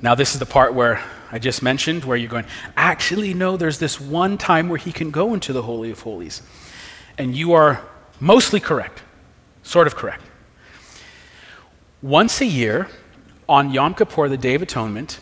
Now, 0.03 0.15
this 0.15 0.35
is 0.35 0.41
the 0.41 0.47
part 0.47 0.75
where 0.75 1.03
I 1.31 1.39
just 1.39 1.63
mentioned, 1.63 2.05
where 2.05 2.17
you're 2.17 2.29
going, 2.29 2.45
actually, 2.77 3.35
no, 3.35 3.57
there's 3.57 3.79
this 3.79 4.01
one 4.01 4.37
time 4.37 4.69
where 4.69 4.79
he 4.79 4.93
can 4.93 5.11
go 5.11 5.33
into 5.35 5.53
the 5.53 5.63
Holy 5.63 5.91
of 5.91 6.01
Holies. 6.01 6.43
And 7.17 7.35
you 7.35 7.53
are 7.53 7.83
mostly 8.21 8.61
correct, 8.61 9.03
sort 9.63 9.87
of 9.87 9.97
correct. 9.97 10.23
Once 12.03 12.41
a 12.41 12.47
year, 12.47 12.89
on 13.49 13.71
Yom 13.71 13.95
Kippur, 13.95 14.29
the 14.29 14.37
Day 14.37 14.55
of 14.55 14.63
Atonement, 14.63 15.21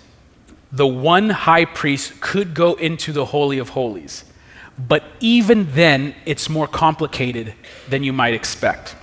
the 0.72 0.86
one 0.86 1.30
high 1.30 1.66
priest 1.66 2.20
could 2.20 2.54
go 2.54 2.74
into 2.74 3.12
the 3.12 3.26
Holy 3.26 3.58
of 3.58 3.70
Holies. 3.70 4.24
But 4.78 5.04
even 5.20 5.72
then, 5.74 6.14
it's 6.24 6.48
more 6.48 6.66
complicated 6.66 7.54
than 7.88 8.02
you 8.02 8.12
might 8.12 8.32
expect. 8.32 8.96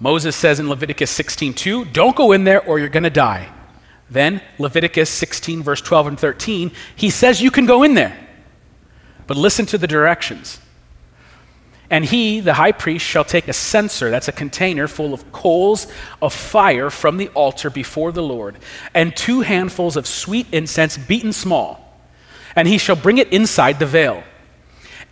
Moses 0.00 0.34
says 0.34 0.58
in 0.58 0.68
Leviticus 0.68 1.10
16:2, 1.10 1.84
"Don't 1.84 2.16
go 2.16 2.32
in 2.32 2.44
there 2.44 2.62
or 2.62 2.78
you're 2.78 2.88
going 2.88 3.04
to 3.04 3.10
die." 3.10 3.48
Then 4.10 4.40
Leviticus 4.58 5.10
16 5.10 5.62
verse 5.62 5.80
12 5.80 6.06
and 6.06 6.18
13, 6.18 6.72
he 6.94 7.10
says 7.10 7.42
you 7.42 7.50
can 7.50 7.66
go 7.66 7.82
in 7.82 7.94
there. 7.94 8.16
But 9.26 9.36
listen 9.36 9.66
to 9.66 9.78
the 9.78 9.86
directions. 9.86 10.58
And 11.94 12.04
he, 12.04 12.40
the 12.40 12.54
high 12.54 12.72
priest, 12.72 13.06
shall 13.06 13.24
take 13.24 13.46
a 13.46 13.52
censer, 13.52 14.10
that's 14.10 14.26
a 14.26 14.32
container 14.32 14.88
full 14.88 15.14
of 15.14 15.30
coals 15.30 15.86
of 16.20 16.32
fire 16.34 16.90
from 16.90 17.18
the 17.18 17.28
altar 17.28 17.70
before 17.70 18.10
the 18.10 18.20
Lord, 18.20 18.58
and 18.94 19.16
two 19.16 19.42
handfuls 19.42 19.96
of 19.96 20.04
sweet 20.04 20.48
incense 20.50 20.98
beaten 20.98 21.32
small. 21.32 21.96
And 22.56 22.66
he 22.66 22.78
shall 22.78 22.96
bring 22.96 23.18
it 23.18 23.32
inside 23.32 23.78
the 23.78 23.86
veil, 23.86 24.24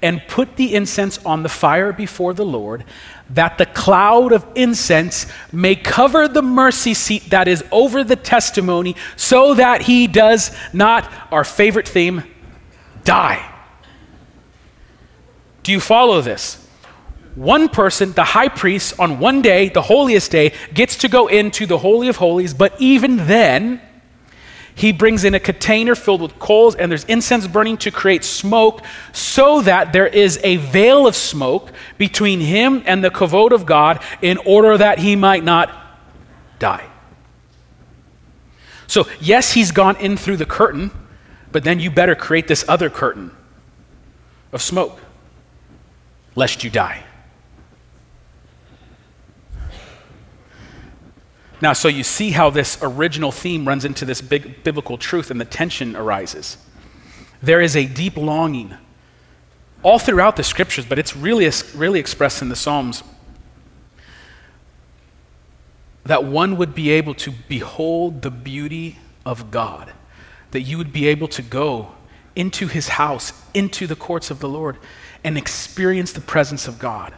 and 0.03 0.27
put 0.27 0.57
the 0.57 0.75
incense 0.75 1.25
on 1.25 1.45
the 1.45 1.49
fire 1.49 1.93
before 1.93 2.35
the 2.35 2.45
Lord, 2.45 2.85
that 3.31 3.59
the 3.59 3.67
cloud 3.67 4.33
of 4.33 4.45
incense 4.57 5.29
may 5.53 5.77
cover 5.77 6.27
the 6.27 6.43
mercy 6.43 6.95
seat 6.95 7.31
that 7.31 7.47
is 7.47 7.63
over 7.71 8.03
the 8.03 8.17
testimony, 8.17 8.97
so 9.15 9.55
that 9.55 9.83
he 9.83 10.09
does 10.09 10.51
not, 10.73 11.09
our 11.31 11.45
favorite 11.45 11.87
theme, 11.87 12.25
die. 13.05 13.49
Do 15.63 15.71
you 15.71 15.79
follow 15.79 16.21
this? 16.21 16.59
One 17.35 17.69
person, 17.69 18.13
the 18.13 18.25
high 18.25 18.49
priest, 18.49 18.99
on 18.99 19.19
one 19.19 19.43
day, 19.43 19.69
the 19.69 19.83
holiest 19.83 20.31
day, 20.31 20.53
gets 20.75 20.97
to 20.99 21.09
go 21.09 21.29
into 21.29 21.67
the 21.67 21.79
Holy 21.79 22.09
of 22.09 22.17
Holies, 22.17 22.53
but 22.53 22.79
even 22.81 23.27
then, 23.27 23.81
he 24.75 24.93
brings 24.93 25.25
in 25.25 25.35
a 25.35 25.41
container 25.41 25.95
filled 25.95 26.23
with 26.23 26.39
coals 26.39 26.75
and 26.75 26.91
there's 26.91 27.05
incense 27.05 27.47
burning 27.47 27.77
to 27.79 27.91
create 27.91 28.25
smoke 28.25 28.83
so 29.13 29.61
that 29.63 29.93
there 29.93 30.07
is 30.07 30.41
a 30.43 30.57
veil 30.57 31.07
of 31.07 31.15
smoke 31.15 31.71
between 31.99 32.41
him 32.41 32.83
and 32.87 33.05
the 33.05 33.11
kavod 33.11 33.53
of 33.53 33.67
God 33.67 34.03
in 34.23 34.39
order 34.39 34.79
that 34.79 34.99
he 34.99 35.15
might 35.15 35.45
not 35.45 35.71
die. 36.59 36.89
So, 38.87 39.07
yes, 39.21 39.53
he's 39.53 39.73
gone 39.73 39.97
in 39.97 40.17
through 40.17 40.39
the 40.39 40.47
curtain, 40.47 40.91
but 41.51 41.65
then 41.65 41.81
you 41.81 41.91
better 41.91 42.15
create 42.15 42.49
this 42.49 42.65
other 42.69 42.89
curtain 42.91 43.31
of 44.53 44.63
smoke 44.63 44.99
lest 46.35 46.65
you 46.65 46.71
die. 46.71 47.05
Now, 51.63 51.75
so 51.75 51.87
you 51.87 52.03
see 52.03 52.33
how 52.33 52.51
this 52.51 52.77
original 52.83 53.31
theme 53.31 53.69
runs 53.69 53.85
into 53.85 54.05
this 54.05 54.21
big 54.21 54.65
biblical 54.65 54.99
truth 54.99 55.31
and 55.31 55.41
the 55.41 55.45
tension 55.45 55.95
arises. 55.95 56.59
There 57.41 57.61
is 57.61 57.77
a 57.77 57.87
deep 57.87 58.17
longing 58.17 58.75
all 59.85 60.01
throughout 60.01 60.35
the 60.35 60.43
scriptures, 60.43 60.85
but 60.85 60.99
it's 60.99 61.17
really, 61.17 61.49
really 61.77 62.01
expressed 62.01 62.43
in 62.43 62.49
the 62.49 62.57
Psalms 62.57 63.05
that 66.05 66.25
one 66.25 66.57
would 66.57 66.75
be 66.75 66.91
able 66.91 67.15
to 67.15 67.31
behold 67.49 68.23
the 68.23 68.31
beauty 68.33 68.99
of 69.25 69.53
God, 69.53 69.93
that 70.51 70.63
you 70.63 70.77
would 70.79 70.93
be 70.93 71.07
able 71.07 71.29
to 71.29 71.43
go 71.43 71.93
into 72.35 72.67
his 72.67 72.89
house, 72.89 73.33
into 73.55 73.87
the 73.87 73.95
courts 73.95 74.33
of 74.33 74.41
the 74.41 74.49
Lord, 74.49 74.79
and 75.23 75.39
experience 75.39 76.13
the 76.13 76.21
presence 76.21 76.67
of 76.67 76.81
God. 76.81 77.15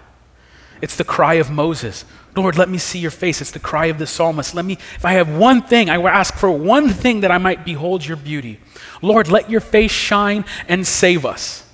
It's 0.84 0.96
the 0.96 1.04
cry 1.04 1.34
of 1.34 1.50
Moses 1.50 2.04
Lord, 2.36 2.58
let 2.58 2.68
me 2.68 2.78
see 2.78 2.98
your 2.98 3.12
face. 3.12 3.40
It's 3.40 3.52
the 3.52 3.60
cry 3.60 3.86
of 3.86 3.98
the 3.98 4.06
psalmist. 4.06 4.54
Let 4.54 4.64
me, 4.64 4.74
if 4.74 5.04
I 5.04 5.12
have 5.12 5.28
one 5.28 5.62
thing, 5.62 5.88
I 5.88 5.98
will 5.98 6.08
ask 6.08 6.34
for 6.34 6.50
one 6.50 6.88
thing 6.88 7.20
that 7.20 7.30
I 7.30 7.38
might 7.38 7.64
behold 7.64 8.04
your 8.04 8.16
beauty. 8.16 8.58
Lord, 9.02 9.28
let 9.28 9.48
your 9.48 9.60
face 9.60 9.92
shine 9.92 10.44
and 10.68 10.86
save 10.86 11.24
us. 11.24 11.64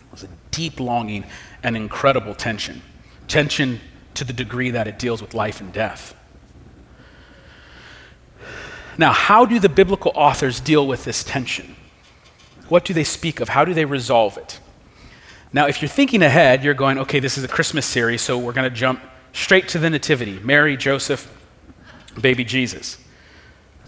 It 0.00 0.12
was 0.12 0.24
a 0.24 0.28
deep 0.50 0.80
longing 0.80 1.24
and 1.62 1.76
incredible 1.76 2.34
tension. 2.34 2.82
Tension 3.28 3.80
to 4.14 4.24
the 4.24 4.32
degree 4.32 4.70
that 4.70 4.88
it 4.88 4.98
deals 4.98 5.22
with 5.22 5.32
life 5.32 5.60
and 5.60 5.72
death. 5.72 6.14
Now, 8.98 9.12
how 9.12 9.44
do 9.44 9.60
the 9.60 9.68
biblical 9.68 10.10
authors 10.14 10.58
deal 10.58 10.84
with 10.86 11.04
this 11.04 11.22
tension? 11.22 11.76
What 12.68 12.84
do 12.84 12.92
they 12.92 13.04
speak 13.04 13.38
of? 13.38 13.50
How 13.50 13.64
do 13.64 13.72
they 13.72 13.84
resolve 13.84 14.36
it? 14.36 14.58
Now, 15.56 15.66
if 15.68 15.80
you're 15.80 15.88
thinking 15.88 16.22
ahead, 16.22 16.62
you're 16.62 16.74
going, 16.74 16.98
okay, 16.98 17.18
this 17.18 17.38
is 17.38 17.44
a 17.44 17.48
Christmas 17.48 17.86
series, 17.86 18.20
so 18.20 18.36
we're 18.36 18.52
going 18.52 18.68
to 18.68 18.76
jump 18.76 19.00
straight 19.32 19.68
to 19.68 19.78
the 19.78 19.88
Nativity 19.88 20.38
Mary, 20.40 20.76
Joseph, 20.76 21.32
baby 22.20 22.44
Jesus. 22.44 22.98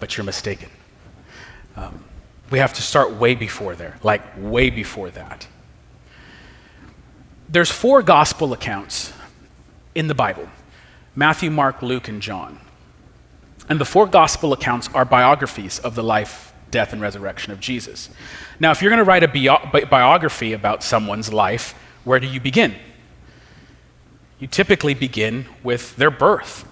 But 0.01 0.17
you're 0.17 0.25
mistaken. 0.25 0.71
Um, 1.77 2.05
we 2.51 2.59
have 2.59 2.73
to 2.73 2.81
start 2.81 3.13
way 3.13 3.35
before 3.35 3.75
there, 3.75 3.99
like 4.03 4.23
way 4.39 4.71
before 4.71 5.11
that. 5.11 5.47
There's 7.51 7.71
four 7.71 8.03
gospel 8.03 8.55
accounts 8.55 9.13
in 9.95 10.07
the 10.07 10.15
Bible 10.15 10.49
Matthew, 11.15 11.51
Mark, 11.51 11.83
Luke, 11.83 12.09
and 12.09 12.23
John. 12.23 12.61
And 13.69 13.79
the 13.79 13.85
four 13.85 14.07
gospel 14.07 14.55
accounts 14.55 14.89
are 14.95 15.05
biographies 15.05 15.79
of 15.81 15.97
the 15.97 16.03
life, 16.03 16.48
death, 16.71 16.93
and 16.93 17.01
resurrection 17.01 17.53
of 17.53 17.61
Jesus. 17.61 18.11
Now, 18.61 18.71
if 18.71 18.83
you're 18.83 18.91
going 18.91 18.99
to 18.99 19.05
write 19.05 19.23
a 19.23 19.29
bi- 19.29 19.85
biography 19.85 20.53
about 20.53 20.83
someone's 20.83 21.33
life, 21.33 21.75
where 22.05 22.21
do 22.21 22.27
you 22.27 22.41
begin? 22.41 22.75
You 24.39 24.47
typically 24.47 24.95
begin 24.95 25.47
with 25.63 25.97
their 25.97 26.11
birth. 26.11 26.67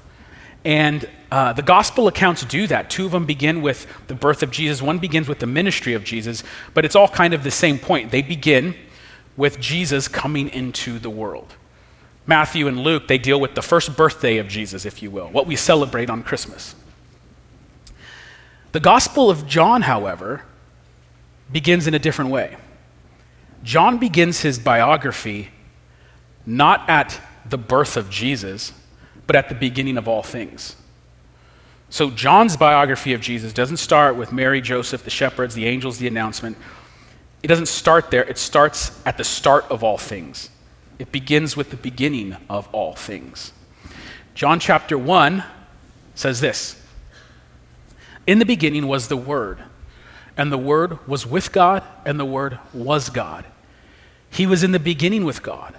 And 0.65 1.09
uh, 1.31 1.53
the 1.53 1.63
gospel 1.63 2.09
accounts 2.09 2.45
do 2.45 2.67
that. 2.67 2.91
Two 2.91 3.07
of 3.07 3.13
them 3.13 3.27
begin 3.27 3.63
with 3.63 3.87
the 4.07 4.15
birth 4.15 4.43
of 4.43 4.51
Jesus, 4.51 4.83
one 4.83 4.99
begins 4.99 5.29
with 5.29 5.39
the 5.39 5.47
ministry 5.47 5.95
of 5.95 6.05
Jesus, 6.05 6.43
but 6.75 6.85
it's 6.85 6.97
all 6.97 7.09
kind 7.09 7.35
of 7.35 7.45
the 7.45 7.51
same 7.51 7.79
point. 7.79 8.11
They 8.11 8.23
begin 8.23 8.75
with 9.37 9.61
Jesus 9.61 10.09
coming 10.09 10.49
into 10.49 10.99
the 10.99 11.11
world. 11.11 11.55
Matthew 12.27 12.67
and 12.67 12.81
Luke, 12.81 13.07
they 13.07 13.19
deal 13.19 13.41
with 13.41 13.55
the 13.55 13.63
first 13.63 13.97
birthday 13.97 14.39
of 14.39 14.49
Jesus, 14.49 14.85
if 14.85 15.03
you 15.03 15.11
will, 15.11 15.29
what 15.29 15.47
we 15.47 15.55
celebrate 15.55 16.11
on 16.11 16.23
Christmas. 16.23 16.75
The 18.73 18.81
Gospel 18.81 19.31
of 19.31 19.47
John, 19.47 19.83
however, 19.83 20.43
begins 21.51 21.87
in 21.87 21.95
a 21.95 21.99
different 21.99 22.31
way. 22.31 22.57
John 23.63 23.99
begins 23.99 24.41
his 24.41 24.59
biography 24.59 25.51
not 26.45 26.89
at 26.89 27.21
the 27.49 27.59
birth 27.59 27.97
of 27.97 28.09
Jesus, 28.09 28.73
but 29.27 29.35
at 29.35 29.49
the 29.49 29.55
beginning 29.55 29.97
of 29.99 30.07
all 30.07 30.23
things. 30.23 30.77
So, 31.89 32.11
John's 32.11 32.57
biography 32.57 33.13
of 33.13 33.21
Jesus 33.21 33.53
doesn't 33.53 33.77
start 33.77 34.17
with 34.17 34.33
Mary, 34.33 34.61
Joseph, 34.61 35.05
the 35.05 35.11
shepherds, 35.11 35.55
the 35.55 35.67
angels, 35.67 35.99
the 35.99 36.09
announcement. 36.09 36.57
It 37.43 37.49
doesn't 37.49 37.67
start 37.67 38.11
there, 38.11 38.25
it 38.25 38.39
starts 38.39 39.01
at 39.07 39.17
the 39.17 39.25
start 39.25 39.65
of 39.71 39.85
all 39.85 39.99
things. 39.99 40.51
It 40.99 41.13
begins 41.13 41.57
with 41.57 41.71
the 41.71 41.77
beginning 41.77 42.37
of 42.49 42.69
all 42.73 42.95
things. 42.95 43.53
John 44.35 44.59
chapter 44.59 44.99
1 44.99 45.45
says 46.15 46.41
this 46.41 46.83
In 48.27 48.39
the 48.39 48.45
beginning 48.45 48.87
was 48.87 49.09
the 49.09 49.17
Word 49.17 49.59
and 50.37 50.53
the 50.53 50.59
Word 50.59 51.07
was 51.09 51.27
with 51.27 51.53
God, 51.53 51.83
and 52.05 52.21
the 52.21 52.25
Word 52.25 52.59
was 52.73 53.09
God. 53.09 53.45
He 54.29 54.47
was 54.47 54.63
in 54.63 54.73
the 54.73 54.79
beginning 54.79 55.25
with 55.25 55.43
God. 55.43 55.75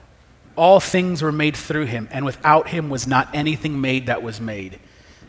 All 0.56 0.80
things 0.80 1.22
were 1.22 1.32
made 1.32 1.56
through 1.56 1.86
him, 1.86 2.08
and 2.12 2.26
without 2.26 2.70
him 2.70 2.90
was 2.90 3.06
not 3.06 3.30
anything 3.34 3.80
made 3.80 4.08
that 4.08 4.24
was 4.24 4.42
made. 4.42 4.80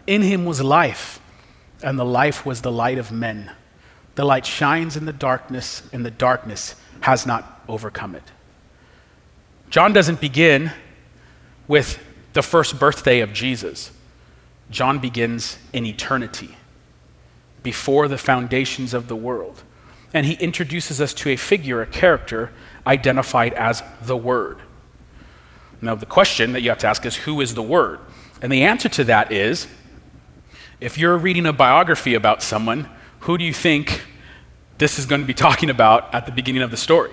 In 0.07 0.23
him 0.23 0.47
was 0.47 0.63
life, 0.63 1.21
and 1.83 1.99
the 1.99 2.05
life 2.05 2.47
was 2.47 2.63
the 2.63 2.73
light 2.73 2.97
of 2.97 3.13
men. 3.13 3.51
The 4.15 4.25
light 4.25 4.47
shines 4.47 4.97
in 4.97 5.05
the 5.05 5.13
darkness, 5.13 5.83
and 5.93 6.07
the 6.07 6.11
darkness 6.11 6.75
has 7.01 7.27
not 7.27 7.63
overcome 7.69 8.15
it. 8.15 8.25
John 9.69 9.93
doesn't 9.93 10.21
begin 10.21 10.73
with 11.67 12.03
the 12.33 12.43
first 12.43 12.81
birthday 12.81 13.21
of 13.21 13.35
Jesus, 13.35 13.91
John 14.71 14.99
begins 14.99 15.59
in 15.75 15.85
eternity 15.85 16.57
before 17.63 18.09
the 18.09 18.19
foundations 18.19 18.95
of 18.95 19.09
the 19.09 19.17
world. 19.17 19.63
And 20.15 20.25
he 20.25 20.35
introduces 20.35 21.01
us 21.01 21.13
to 21.15 21.31
a 21.31 21.37
figure, 21.37 21.83
a 21.83 21.87
character, 21.87 22.51
identified 22.87 23.53
as 23.55 23.83
the 24.03 24.17
Word. 24.17 24.59
Now, 25.81 25.95
the 25.95 26.07
question 26.07 26.53
that 26.53 26.63
you 26.63 26.71
have 26.71 26.79
to 26.79 26.87
ask 26.87 27.05
is 27.05 27.17
who 27.17 27.41
is 27.41 27.55
the 27.55 27.63
Word? 27.63 28.01
And 28.41 28.51
the 28.51 28.63
answer 28.63 28.89
to 28.89 29.05
that 29.05 29.33
is 29.33 29.67
If 30.81 30.97
you're 30.97 31.19
reading 31.19 31.47
a 31.47 31.53
biography 31.53 32.15
about 32.15 32.43
someone, 32.43 32.89
who 33.21 33.37
do 33.37 33.45
you 33.45 33.53
think 33.53 34.03
this 34.79 34.99
is 34.99 35.07
going 35.07 35.21
to 35.21 35.27
be 35.27 35.35
talking 35.35 35.71
about 35.71 36.15
at 36.15 36.25
the 36.25 36.33
beginning 36.33 36.63
of 36.63 36.71
the 36.71 36.77
story? 36.77 37.13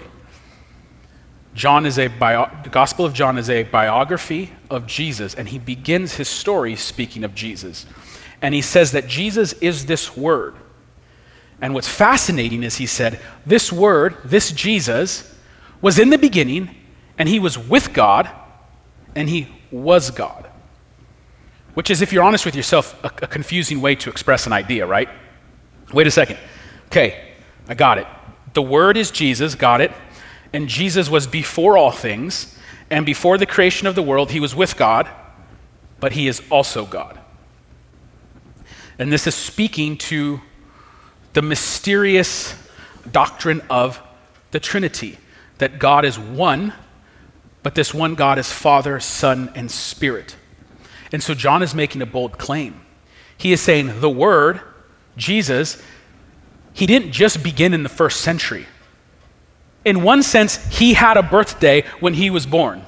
John 1.55 1.86
is 1.86 1.97
a 1.97 2.08
bio- 2.08 2.51
the 2.63 2.69
Gospel 2.69 3.05
of 3.05 3.13
John 3.13 3.38
is 3.38 3.49
a 3.49 3.63
biography 3.63 4.51
of 4.69 4.88
Jesus, 4.88 5.34
and 5.34 5.47
he 5.47 5.58
begins 5.58 6.15
his 6.15 6.27
story 6.27 6.75
speaking 6.75 7.23
of 7.23 7.34
Jesus. 7.34 7.86
And 8.45 8.53
he 8.53 8.62
says 8.62 8.91
that 8.91 9.08
Jesus 9.08 9.53
is 9.53 9.88
this 9.88 10.15
word. 10.15 10.53
And 11.60 11.73
what's 11.73 11.88
fascinating 11.88 12.62
is 12.62 12.75
he 12.75 12.86
said, 12.86 13.19
This 13.43 13.73
word, 13.73 14.17
this 14.23 14.51
Jesus, 14.51 15.36
was 15.81 15.97
in 15.97 16.12
the 16.12 16.19
beginning, 16.19 16.69
and 17.17 17.27
he 17.27 17.39
was 17.39 17.58
with 17.58 17.91
God, 17.91 18.29
and 19.15 19.27
he 19.27 19.47
was 19.71 20.12
God. 20.12 20.47
Which 21.73 21.89
is, 21.89 22.03
if 22.03 22.13
you're 22.13 22.23
honest 22.23 22.45
with 22.45 22.55
yourself, 22.55 23.03
a, 23.03 23.08
a 23.08 23.27
confusing 23.27 23.81
way 23.81 23.95
to 23.95 24.12
express 24.12 24.45
an 24.45 24.53
idea, 24.53 24.86
right? 24.86 25.10
Wait 25.91 26.05
a 26.05 26.12
second. 26.12 26.38
Okay, 26.89 27.34
I 27.67 27.73
got 27.73 27.97
it. 27.97 28.05
The 28.53 28.62
Word 28.62 28.95
is 28.95 29.10
Jesus, 29.10 29.55
got 29.55 29.81
it. 29.81 29.91
And 30.53 30.69
Jesus 30.69 31.10
was 31.10 31.25
before 31.25 31.79
all 31.79 31.89
things, 31.89 32.55
and 32.91 33.08
before 33.08 33.39
the 33.39 33.47
creation 33.47 33.88
of 33.88 33.95
the 33.95 34.03
world, 34.03 34.29
he 34.29 34.39
was 34.39 34.53
with 34.53 34.77
God, 34.77 35.10
but 35.99 36.12
he 36.12 36.27
is 36.27 36.43
also 36.51 36.86
God. 36.86 37.21
And 38.97 39.12
this 39.12 39.27
is 39.27 39.36
speaking 39.36 39.97
to 39.97 40.41
the 41.34 41.41
mysterious 41.41 42.55
doctrine 43.12 43.62
of 43.69 44.01
the 44.51 44.60
Trinity 44.60 45.17
that 45.58 45.79
God 45.79 46.05
is 46.05 46.17
one, 46.17 46.73
but 47.63 47.75
this 47.75 47.93
one 47.93 48.15
God 48.15 48.38
is 48.38 48.51
Father, 48.51 48.99
Son, 48.99 49.51
and 49.55 49.69
Spirit. 49.69 50.36
And 51.12 51.21
so 51.21 51.34
John 51.34 51.62
is 51.62 51.75
making 51.75 52.01
a 52.01 52.05
bold 52.05 52.38
claim. 52.38 52.81
He 53.38 53.51
is 53.51 53.62
saying 53.62 53.99
the 53.99 54.10
Word, 54.10 54.62
Jesus, 55.17 55.81
he 56.73 56.86
didn't 56.86 57.12
just 57.12 57.43
begin 57.43 57.73
in 57.73 57.84
the 57.84 57.89
first 57.89 58.21
century. 58.21 58.65
In 59.84 60.03
one 60.03 60.23
sense, 60.23 60.55
he 60.77 60.93
had 60.93 61.15
a 61.15 61.23
birthday 61.23 61.84
when 61.99 62.15
he 62.15 62.29
was 62.29 62.45
born 62.45 62.86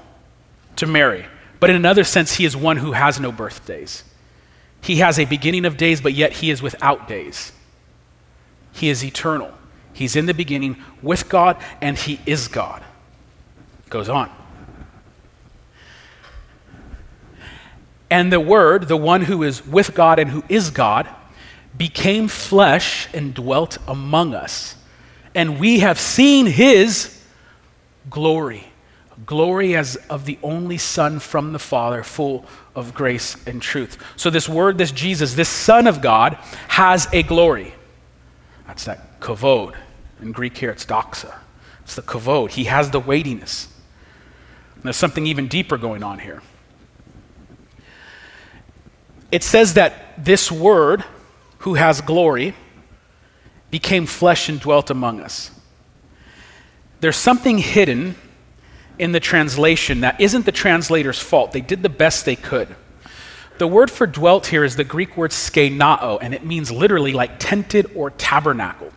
to 0.78 0.88
Mary, 0.88 1.26
but 1.60 1.70
in 1.70 1.76
another 1.76 2.04
sense, 2.04 2.36
he 2.36 2.46
is 2.46 2.56
one 2.56 2.78
who 2.78 2.94
has 2.94 3.20
no 3.20 3.32
birthdays. 3.32 4.04
He 4.82 4.98
has 4.98 5.20
a 5.20 5.26
beginning 5.26 5.66
of 5.66 5.78
days, 5.78 6.02
but 6.02 6.14
yet 6.14 6.34
he 6.34 6.50
is 6.50 6.62
without 6.62 7.08
days. 7.08 7.52
He 8.72 8.90
is 8.90 9.04
eternal. 9.04 9.52
He's 9.94 10.16
in 10.16 10.28
the 10.28 10.34
beginning 10.34 10.78
with 11.02 11.30
God, 11.30 11.58
and 11.82 11.98
he 11.98 12.20
is 12.26 12.48
God. 12.48 12.84
Goes 13.90 14.10
on. 14.10 14.30
And 18.10 18.32
the 18.32 18.40
Word, 18.40 18.88
the 18.88 18.98
one 18.98 19.24
who 19.24 19.44
is 19.44 19.66
with 19.66 19.94
God 19.94 20.20
and 20.20 20.30
who 20.30 20.44
is 20.48 20.70
God, 20.70 21.10
became 21.78 22.28
flesh 22.28 23.10
and 23.14 23.34
dwelt 23.34 23.78
among 23.88 24.34
us. 24.34 24.76
And 25.36 25.60
we 25.60 25.80
have 25.80 26.00
seen 26.00 26.46
his 26.46 27.22
glory 28.10 28.68
glory 29.26 29.76
as 29.76 29.96
of 30.10 30.26
the 30.26 30.38
only 30.44 30.78
Son 30.78 31.20
from 31.20 31.54
the 31.54 31.60
Father, 31.60 32.04
full 32.04 32.46
of 32.78 32.94
grace 32.94 33.36
and 33.48 33.60
truth. 33.60 33.98
So, 34.16 34.30
this 34.30 34.48
word, 34.48 34.78
this 34.78 34.92
Jesus, 34.92 35.34
this 35.34 35.50
Son 35.50 35.88
of 35.88 36.00
God, 36.00 36.36
has 36.70 37.08
a 37.12 37.24
glory. 37.24 37.74
That's 38.68 38.86
that 38.86 39.20
kavod. 39.20 39.76
In 40.22 40.32
Greek 40.32 40.58
here, 40.58 40.70
it's 40.70 40.86
doxa. 40.86 41.36
It's 41.82 41.96
the 41.96 42.04
kavod. 42.04 42.52
He 42.52 42.66
has 42.66 42.92
the 42.92 43.00
weightiness. 43.00 43.68
There's 44.84 44.96
something 44.96 45.26
even 45.26 45.48
deeper 45.48 45.78
going 45.78 46.04
on 46.04 46.20
here. 46.20 46.44
It 49.32 49.44
says 49.44 49.74
that 49.74 50.24
this 50.24 50.52
word, 50.52 51.04
who 51.60 51.74
has 51.74 52.00
glory, 52.02 52.54
became 53.72 54.06
flesh 54.06 54.50
and 54.50 54.60
dwelt 54.60 54.92
among 54.92 55.20
us. 55.20 55.50
There's 57.00 57.18
something 57.18 57.58
hidden 57.58 58.16
in 59.00 59.12
the 59.12 59.20
translation 59.20 60.02
that 60.02 60.20
isn't 60.20 60.46
the 60.46 60.52
translator's 60.52 61.20
fault. 61.20 61.52
They 61.52 61.62
did 61.62 61.84
the 61.84 61.90
best 61.90 62.26
they 62.26 62.36
could. 62.36 62.76
The 63.58 63.68
word 63.68 63.90
for 63.90 64.06
dwelt 64.06 64.48
here 64.48 64.64
is 64.64 64.76
the 64.76 64.84
Greek 64.84 65.18
word 65.18 65.32
skenao, 65.32 66.20
and 66.22 66.34
it 66.34 66.46
means 66.46 66.72
literally 66.72 67.14
like 67.14 67.40
tented 67.40 67.92
or 67.96 68.12
tabernacled. 68.12 68.94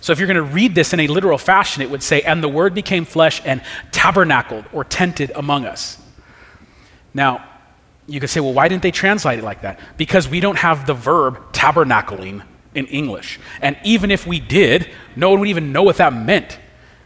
So 0.00 0.12
if 0.12 0.18
you're 0.18 0.26
going 0.26 0.36
to 0.36 0.42
read 0.42 0.74
this 0.74 0.92
in 0.92 1.00
a 1.00 1.06
literal 1.06 1.38
fashion, 1.38 1.82
it 1.82 1.90
would 1.90 2.02
say, 2.02 2.22
and 2.22 2.42
the 2.42 2.48
word 2.48 2.74
became 2.74 3.04
flesh 3.04 3.40
and 3.44 3.62
tabernacled 3.90 4.64
or 4.72 4.84
tented 4.84 5.32
among 5.34 5.64
us. 5.64 5.98
Now, 7.12 7.44
you 8.06 8.20
could 8.20 8.28
say, 8.28 8.40
well, 8.40 8.52
why 8.52 8.68
didn't 8.68 8.82
they 8.82 8.90
translate 8.90 9.38
it 9.38 9.44
like 9.44 9.62
that? 9.62 9.80
Because 9.96 10.28
we 10.28 10.40
don't 10.40 10.58
have 10.58 10.86
the 10.86 10.92
verb 10.92 11.52
tabernacling 11.52 12.42
in 12.74 12.86
English. 12.86 13.40
And 13.62 13.78
even 13.84 14.10
if 14.10 14.26
we 14.26 14.40
did, 14.40 14.90
no 15.16 15.30
one 15.30 15.40
would 15.40 15.48
even 15.48 15.72
know 15.72 15.82
what 15.82 15.96
that 15.96 16.12
meant. 16.12 16.58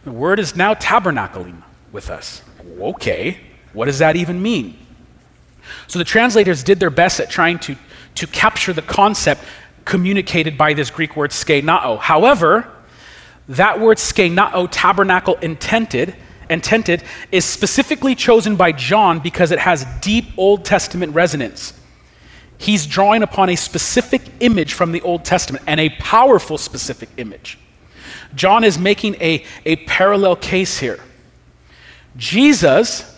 The 0.03 0.11
word 0.11 0.39
is 0.39 0.55
now 0.55 0.73
tabernacling 0.73 1.63
with 1.91 2.09
us. 2.09 2.41
Okay, 2.79 3.37
what 3.73 3.85
does 3.85 3.99
that 3.99 4.15
even 4.15 4.41
mean? 4.41 4.77
So 5.87 5.99
the 5.99 6.05
translators 6.05 6.63
did 6.63 6.79
their 6.79 6.89
best 6.89 7.19
at 7.19 7.29
trying 7.29 7.59
to, 7.59 7.75
to 8.15 8.27
capture 8.27 8.73
the 8.73 8.81
concept 8.81 9.43
communicated 9.85 10.57
by 10.57 10.73
this 10.73 10.89
Greek 10.89 11.15
word 11.15 11.31
skenao. 11.31 11.99
However, 11.99 12.71
that 13.49 13.79
word 13.79 13.97
skenao, 13.97 14.67
tabernacle 14.71 15.35
intended, 15.37 16.15
intended, 16.49 17.03
is 17.31 17.45
specifically 17.45 18.15
chosen 18.15 18.55
by 18.55 18.71
John 18.71 19.19
because 19.19 19.51
it 19.51 19.59
has 19.59 19.85
deep 20.01 20.25
Old 20.37 20.65
Testament 20.65 21.13
resonance. 21.13 21.73
He's 22.57 22.85
drawing 22.85 23.23
upon 23.23 23.49
a 23.49 23.55
specific 23.55 24.21
image 24.41 24.73
from 24.73 24.91
the 24.91 25.01
Old 25.01 25.23
Testament 25.25 25.63
and 25.65 25.79
a 25.79 25.89
powerful 25.89 26.57
specific 26.57 27.09
image. 27.17 27.57
John 28.35 28.63
is 28.63 28.77
making 28.77 29.15
a, 29.15 29.45
a 29.65 29.77
parallel 29.77 30.35
case 30.35 30.77
here. 30.77 30.99
Jesus 32.19 33.17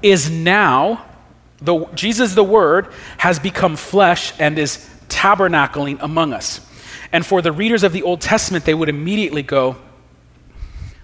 is 0.00 0.30
now, 0.30 1.04
the, 1.60 1.86
Jesus 1.94 2.34
the 2.34 2.44
Word 2.44 2.88
has 3.18 3.38
become 3.38 3.76
flesh 3.76 4.32
and 4.38 4.58
is 4.58 4.88
tabernacling 5.08 5.98
among 6.00 6.32
us. 6.32 6.60
And 7.12 7.26
for 7.26 7.42
the 7.42 7.52
readers 7.52 7.82
of 7.82 7.92
the 7.92 8.02
Old 8.02 8.20
Testament, 8.20 8.64
they 8.64 8.74
would 8.74 8.88
immediately 8.88 9.42
go, 9.42 9.76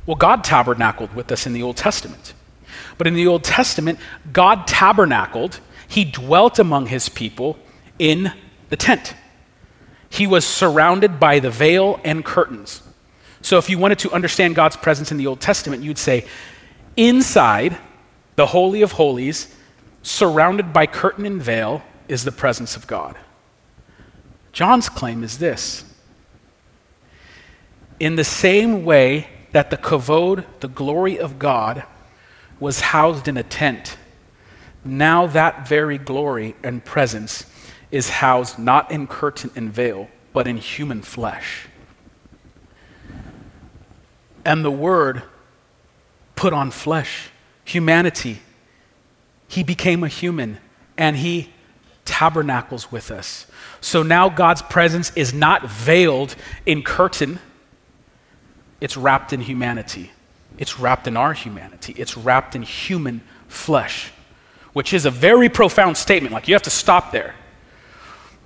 well, 0.06 0.16
God 0.16 0.42
tabernacled 0.42 1.14
with 1.14 1.30
us 1.30 1.46
in 1.46 1.52
the 1.52 1.62
Old 1.62 1.76
Testament. 1.76 2.32
But 2.96 3.06
in 3.06 3.14
the 3.14 3.26
Old 3.26 3.44
Testament, 3.44 3.98
God 4.32 4.66
tabernacled, 4.66 5.60
He 5.86 6.04
dwelt 6.04 6.58
among 6.58 6.86
His 6.86 7.08
people 7.08 7.58
in 7.98 8.32
the 8.70 8.76
tent. 8.76 9.14
He 10.08 10.26
was 10.26 10.46
surrounded 10.46 11.20
by 11.20 11.40
the 11.40 11.50
veil 11.50 12.00
and 12.04 12.24
curtains. 12.24 12.82
So 13.42 13.58
if 13.58 13.68
you 13.68 13.76
wanted 13.76 13.98
to 14.00 14.12
understand 14.12 14.54
God's 14.54 14.76
presence 14.76 15.12
in 15.12 15.18
the 15.18 15.26
Old 15.26 15.40
Testament, 15.40 15.82
you'd 15.82 15.98
say, 15.98 16.24
inside 16.98 17.78
the 18.34 18.46
Holy 18.46 18.82
of 18.82 18.92
Holies, 18.92 19.54
surrounded 20.02 20.72
by 20.72 20.86
curtain 20.86 21.24
and 21.24 21.40
veil, 21.40 21.82
is 22.08 22.24
the 22.24 22.32
presence 22.32 22.76
of 22.76 22.86
God. 22.86 23.16
John's 24.52 24.88
claim 24.88 25.22
is 25.22 25.38
this 25.38 25.84
In 28.00 28.16
the 28.16 28.24
same 28.24 28.84
way 28.84 29.28
that 29.52 29.70
the 29.70 29.76
kavod, 29.76 30.44
the 30.60 30.68
glory 30.68 31.18
of 31.18 31.38
God, 31.38 31.84
was 32.60 32.80
housed 32.80 33.28
in 33.28 33.36
a 33.36 33.42
tent, 33.42 33.96
now 34.84 35.26
that 35.28 35.68
very 35.68 35.98
glory 35.98 36.56
and 36.64 36.84
presence 36.84 37.46
is 37.90 38.10
housed 38.10 38.58
not 38.58 38.90
in 38.90 39.06
curtain 39.06 39.50
and 39.54 39.72
veil, 39.72 40.08
but 40.32 40.48
in 40.48 40.56
human 40.56 41.02
flesh. 41.02 41.68
And 44.44 44.64
the 44.64 44.70
Word 44.70 45.22
put 46.38 46.52
on 46.52 46.70
flesh, 46.70 47.30
humanity. 47.64 48.38
He 49.48 49.62
became 49.62 50.04
a 50.04 50.08
human 50.08 50.58
and 50.96 51.16
He 51.16 51.50
tabernacles 52.04 52.90
with 52.90 53.10
us. 53.10 53.46
So 53.80 54.02
now 54.02 54.28
God's 54.28 54.62
presence 54.62 55.12
is 55.14 55.34
not 55.34 55.68
veiled 55.68 56.34
in 56.64 56.82
curtain 56.82 57.38
it's 58.80 58.96
wrapped 58.96 59.32
in 59.32 59.40
humanity. 59.40 60.10
It's 60.56 60.78
wrapped 60.78 61.06
in 61.06 61.16
our 61.16 61.32
humanity. 61.32 61.94
It's 61.96 62.16
wrapped 62.16 62.54
in 62.54 62.62
human 62.62 63.20
flesh, 63.48 64.12
which 64.72 64.92
is 64.92 65.04
a 65.04 65.10
very 65.10 65.48
profound 65.48 65.96
statement. 65.96 66.32
Like, 66.32 66.48
you 66.48 66.54
have 66.54 66.62
to 66.62 66.70
stop 66.70 67.12
there. 67.12 67.34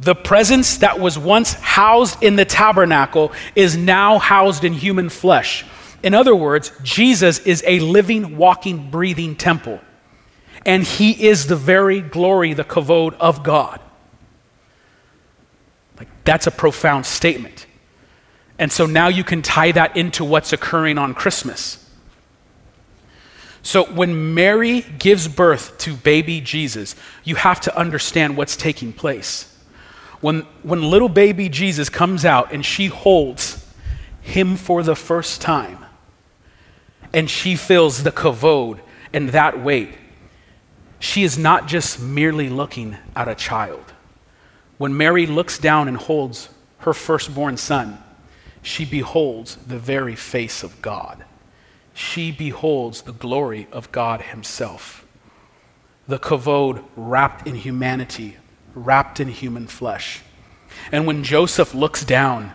The 0.01 0.15
presence 0.15 0.79
that 0.79 0.99
was 0.99 1.19
once 1.19 1.55
housed 1.55 2.23
in 2.23 2.37
the 2.37 2.45
tabernacle 2.45 3.33
is 3.55 3.77
now 3.77 4.19
housed 4.19 4.65
in 4.65 4.73
human 4.73 5.11
flesh. 5.11 5.65
In 6.03 6.15
other 6.15 6.35
words, 6.35 6.73
Jesus 6.83 7.39
is 7.41 7.63
a 7.67 7.79
living, 7.81 8.37
walking, 8.37 8.91
breathing 8.91 9.37
temple. 9.37 9.81
And 10.67 10.83
he 10.83 11.29
is 11.29 11.47
the 11.47 11.57
very 11.57 12.01
glory, 12.01 12.55
the 12.55 12.65
kavod 12.65 13.15
of 13.15 13.43
God. 13.43 13.81
Like, 15.99 16.09
that's 16.25 16.47
a 16.47 16.51
profound 16.51 17.07
statement. 17.07 17.67
And 18.59 18.71
so 18.71 18.87
now 18.87 19.09
you 19.09 19.25
can 19.25 19.43
tie 19.43 19.73
that 19.73 19.97
into 19.97 20.25
what's 20.25 20.53
occurring 20.53 20.99
on 20.99 21.15
Christmas. 21.15 21.79
So 23.63 23.85
when 23.85 24.35
Mary 24.35 24.81
gives 24.99 25.29
birth 25.29 25.79
to 25.79 25.95
baby 25.95 26.41
Jesus, 26.41 26.97
you 27.23 27.37
have 27.37 27.61
to 27.61 27.77
understand 27.77 28.37
what's 28.37 28.57
taking 28.57 28.93
place. 28.93 29.49
when, 30.23 30.43
when 30.63 30.83
little 30.83 31.09
baby 31.09 31.49
Jesus 31.49 31.89
comes 31.91 32.25
out 32.25 32.53
and 32.53 32.65
she 32.65 32.87
holds 32.87 33.67
him 34.23 34.57
for 34.57 34.83
the 34.83 34.95
first 34.95 35.43
time, 35.43 35.82
and 37.13 37.29
she 37.31 37.57
feels 37.57 38.03
the 38.03 38.13
kavod 38.13 38.81
and 39.13 39.31
that 39.31 39.63
weight, 39.63 39.91
she 40.99 41.23
is 41.25 41.37
not 41.37 41.67
just 41.67 42.01
merely 42.01 42.49
looking 42.49 42.97
at 43.15 43.29
a 43.29 43.35
child. 43.35 43.93
When 44.79 44.97
Mary 44.97 45.27
looks 45.27 45.59
down 45.59 45.89
and 45.89 45.97
holds 45.97 46.49
her 46.79 46.95
firstborn 46.95 47.57
son, 47.57 48.03
she 48.63 48.85
beholds 48.85 49.57
the 49.57 49.79
very 49.79 50.15
face 50.15 50.63
of 50.63 50.81
God. 50.81 51.25
She 51.95 52.33
beholds 52.33 53.03
the 53.03 53.13
glory 53.13 53.67
of 53.73 53.93
God 53.93 54.23
Himself. 54.23 55.05
The 56.09 56.19
kavod 56.19 56.85
wrapped 56.97 57.47
in 57.47 57.57
humanity, 57.57 58.37
wrapped 58.75 59.21
in 59.21 59.29
human 59.29 59.67
flesh. 59.67 60.23
And 60.91 61.07
when 61.07 61.23
Joseph 61.23 61.75
looks 61.75 62.05
down 62.05 62.53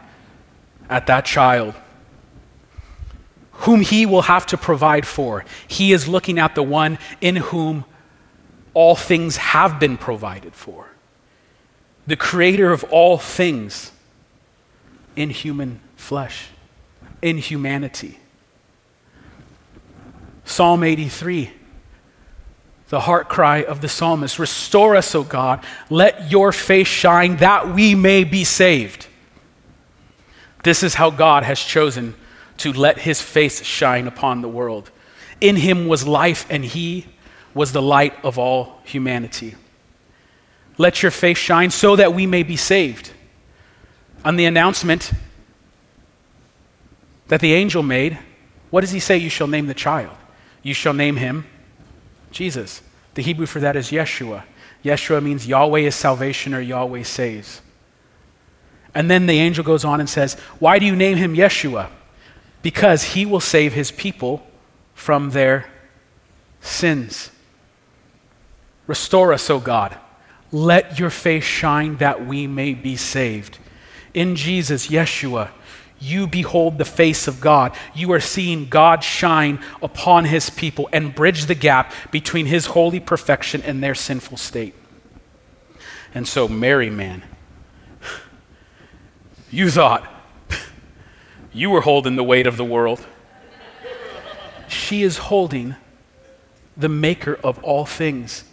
at 0.89 1.07
that 1.07 1.25
child, 1.25 1.75
whom 3.57 3.81
he 3.81 4.05
will 4.05 4.23
have 4.23 4.45
to 4.47 4.57
provide 4.57 5.05
for, 5.05 5.43
he 5.67 5.91
is 5.91 6.07
looking 6.07 6.37
at 6.37 6.55
the 6.55 6.63
one 6.63 6.97
in 7.21 7.37
whom 7.37 7.85
all 8.73 8.95
things 8.95 9.37
have 9.37 9.79
been 9.79 9.97
provided 9.97 10.53
for. 10.53 10.89
The 12.05 12.15
creator 12.15 12.71
of 12.71 12.83
all 12.85 13.17
things 13.17 13.91
in 15.15 15.31
human 15.31 15.79
flesh, 15.95 16.49
in 17.21 17.39
humanity. 17.39 18.19
Psalm 20.45 20.83
83, 20.83 21.51
the 22.89 23.01
heart 23.01 23.27
cry 23.27 23.63
of 23.63 23.81
the 23.81 23.89
psalmist 23.89 24.39
Restore 24.39 24.95
us, 24.95 25.13
O 25.15 25.23
God, 25.23 25.65
let 25.89 26.31
your 26.31 26.51
face 26.51 26.87
shine 26.87 27.37
that 27.37 27.73
we 27.73 27.95
may 27.95 28.23
be 28.23 28.43
saved. 28.43 29.07
This 30.63 30.83
is 30.83 30.93
how 30.93 31.09
God 31.09 31.43
has 31.43 31.59
chosen 31.59 32.15
to 32.57 32.73
let 32.73 32.99
his 32.99 33.21
face 33.21 33.63
shine 33.63 34.07
upon 34.07 34.41
the 34.41 34.49
world. 34.49 34.91
In 35.39 35.55
him 35.55 35.87
was 35.87 36.07
life, 36.07 36.45
and 36.49 36.65
he 36.65 37.05
was 37.53 37.71
the 37.71 37.81
light 37.81 38.13
of 38.23 38.37
all 38.37 38.79
humanity. 38.83 39.55
Let 40.77 41.01
your 41.01 41.11
face 41.11 41.37
shine 41.37 41.71
so 41.71 41.95
that 41.95 42.13
we 42.13 42.25
may 42.25 42.43
be 42.43 42.55
saved. 42.55 43.11
On 44.23 44.35
the 44.35 44.45
announcement 44.45 45.11
that 47.27 47.39
the 47.39 47.53
angel 47.53 47.83
made, 47.83 48.17
what 48.69 48.81
does 48.81 48.91
he 48.91 48.99
say? 48.99 49.17
You 49.17 49.29
shall 49.29 49.47
name 49.47 49.67
the 49.67 49.73
child. 49.73 50.15
You 50.61 50.73
shall 50.73 50.93
name 50.93 51.15
him 51.15 51.45
Jesus. 52.31 52.81
The 53.13 53.23
Hebrew 53.23 53.45
for 53.45 53.59
that 53.59 53.75
is 53.75 53.89
Yeshua. 53.89 54.43
Yeshua 54.83 55.23
means 55.23 55.47
Yahweh 55.47 55.81
is 55.81 55.95
salvation 55.95 56.53
or 56.53 56.61
Yahweh 56.61 57.03
saves. 57.03 57.61
And 58.93 59.09
then 59.09 59.25
the 59.25 59.39
angel 59.39 59.63
goes 59.63 59.83
on 59.83 59.99
and 59.99 60.09
says, 60.09 60.35
Why 60.59 60.79
do 60.79 60.85
you 60.85 60.95
name 60.95 61.17
him 61.17 61.35
Yeshua? 61.35 61.89
Because 62.67 63.01
he 63.13 63.25
will 63.25 63.39
save 63.39 63.71
his 63.71 63.91
people 63.91 64.45
from 64.93 65.29
their 65.29 65.69
sins. 66.59 67.31
Restore 68.87 69.31
us, 69.31 69.49
O 69.49 69.61
God. 69.61 69.97
Let 70.51 70.99
your 70.99 71.09
face 71.09 71.45
shine 71.45 71.95
that 71.99 72.27
we 72.27 72.45
may 72.45 72.73
be 72.73 72.97
saved. 72.97 73.57
In 74.13 74.35
Jesus, 74.35 74.89
Yeshua, 74.89 75.51
you 75.97 76.27
behold 76.27 76.77
the 76.77 76.83
face 76.83 77.25
of 77.25 77.39
God. 77.39 77.73
You 77.95 78.11
are 78.11 78.19
seeing 78.19 78.67
God 78.67 79.01
shine 79.01 79.63
upon 79.81 80.25
his 80.25 80.49
people 80.49 80.89
and 80.91 81.15
bridge 81.15 81.45
the 81.45 81.55
gap 81.55 81.93
between 82.11 82.47
his 82.47 82.65
holy 82.65 82.99
perfection 82.99 83.61
and 83.61 83.81
their 83.81 83.95
sinful 83.95 84.35
state. 84.35 84.75
And 86.13 86.27
so, 86.27 86.49
Mary, 86.49 86.89
man, 86.89 87.23
you 89.51 89.71
thought 89.71 90.15
you 91.57 91.71
were 91.71 91.81
holding 91.81 92.15
the 92.15 92.23
weight 92.23 92.45
of 92.45 92.55
the 92.55 92.63
world. 92.63 93.03
She 94.67 95.01
is 95.01 95.17
holding 95.17 95.75
the 96.75 96.87
maker 96.87 97.39
of 97.43 97.57
all 97.63 97.83
things, 97.83 98.43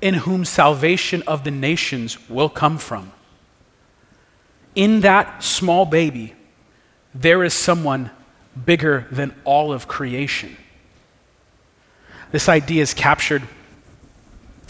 in 0.00 0.14
whom 0.14 0.42
salvation 0.46 1.22
of 1.26 1.44
the 1.44 1.50
nations 1.50 2.16
will 2.30 2.48
come 2.48 2.78
from. 2.78 3.12
In 4.74 5.00
that 5.00 5.44
small 5.44 5.84
baby, 5.84 6.34
there 7.14 7.44
is 7.44 7.52
someone 7.52 8.10
bigger 8.64 9.06
than 9.10 9.34
all 9.44 9.70
of 9.70 9.86
creation. 9.86 10.56
This 12.32 12.48
idea 12.48 12.80
is 12.80 12.94
captured 12.94 13.42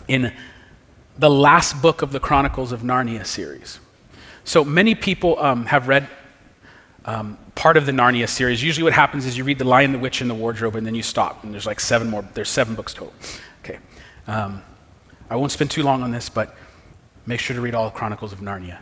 in 0.09 0.33
the 1.16 1.31
last 1.31 1.81
book 1.81 2.03
of 2.03 2.11
the 2.11 2.20
Chronicles 2.20 2.72
of 2.72 2.81
Narnia 2.81 3.25
series. 3.25 3.79
So 4.42 4.64
many 4.64 4.96
people 4.96 5.38
um, 5.38 5.66
have 5.66 5.87
read 5.87 6.09
um, 7.07 7.38
part 7.55 7.77
of 7.77 7.87
the 7.87 7.92
Narnia 7.92 8.29
series. 8.29 8.62
Usually, 8.62 8.83
what 8.83 8.92
happens 8.92 9.25
is 9.25 9.38
you 9.38 9.45
read 9.45 9.59
The 9.59 9.64
Lion, 9.64 9.92
the 9.92 9.99
Witch, 9.99 10.21
and 10.21 10.29
the 10.29 10.35
Wardrobe, 10.35 10.75
and 10.75 10.87
then 10.87 10.95
you 10.95 11.03
stop. 11.03 11.45
And 11.45 11.55
there's 11.55 11.66
like 11.66 11.81
seven 11.81 12.11
more. 12.11 12.29
There's 12.35 12.51
seven 12.51 12.75
books 12.75 12.92
total. 12.92 13.14
Okay. 13.64 13.79
Um, 14.27 14.62
I 15.31 15.37
won't 15.37 15.53
spend 15.53 15.71
too 15.71 15.83
long 15.83 16.03
on 16.03 16.11
this, 16.11 16.29
but 16.29 16.55
make 17.25 17.40
sure 17.40 17.55
to 17.55 17.62
read 17.62 17.75
all 17.75 17.85
the 17.85 17.97
Chronicles 17.97 18.33
of 18.33 18.40
Narnia, 18.40 18.79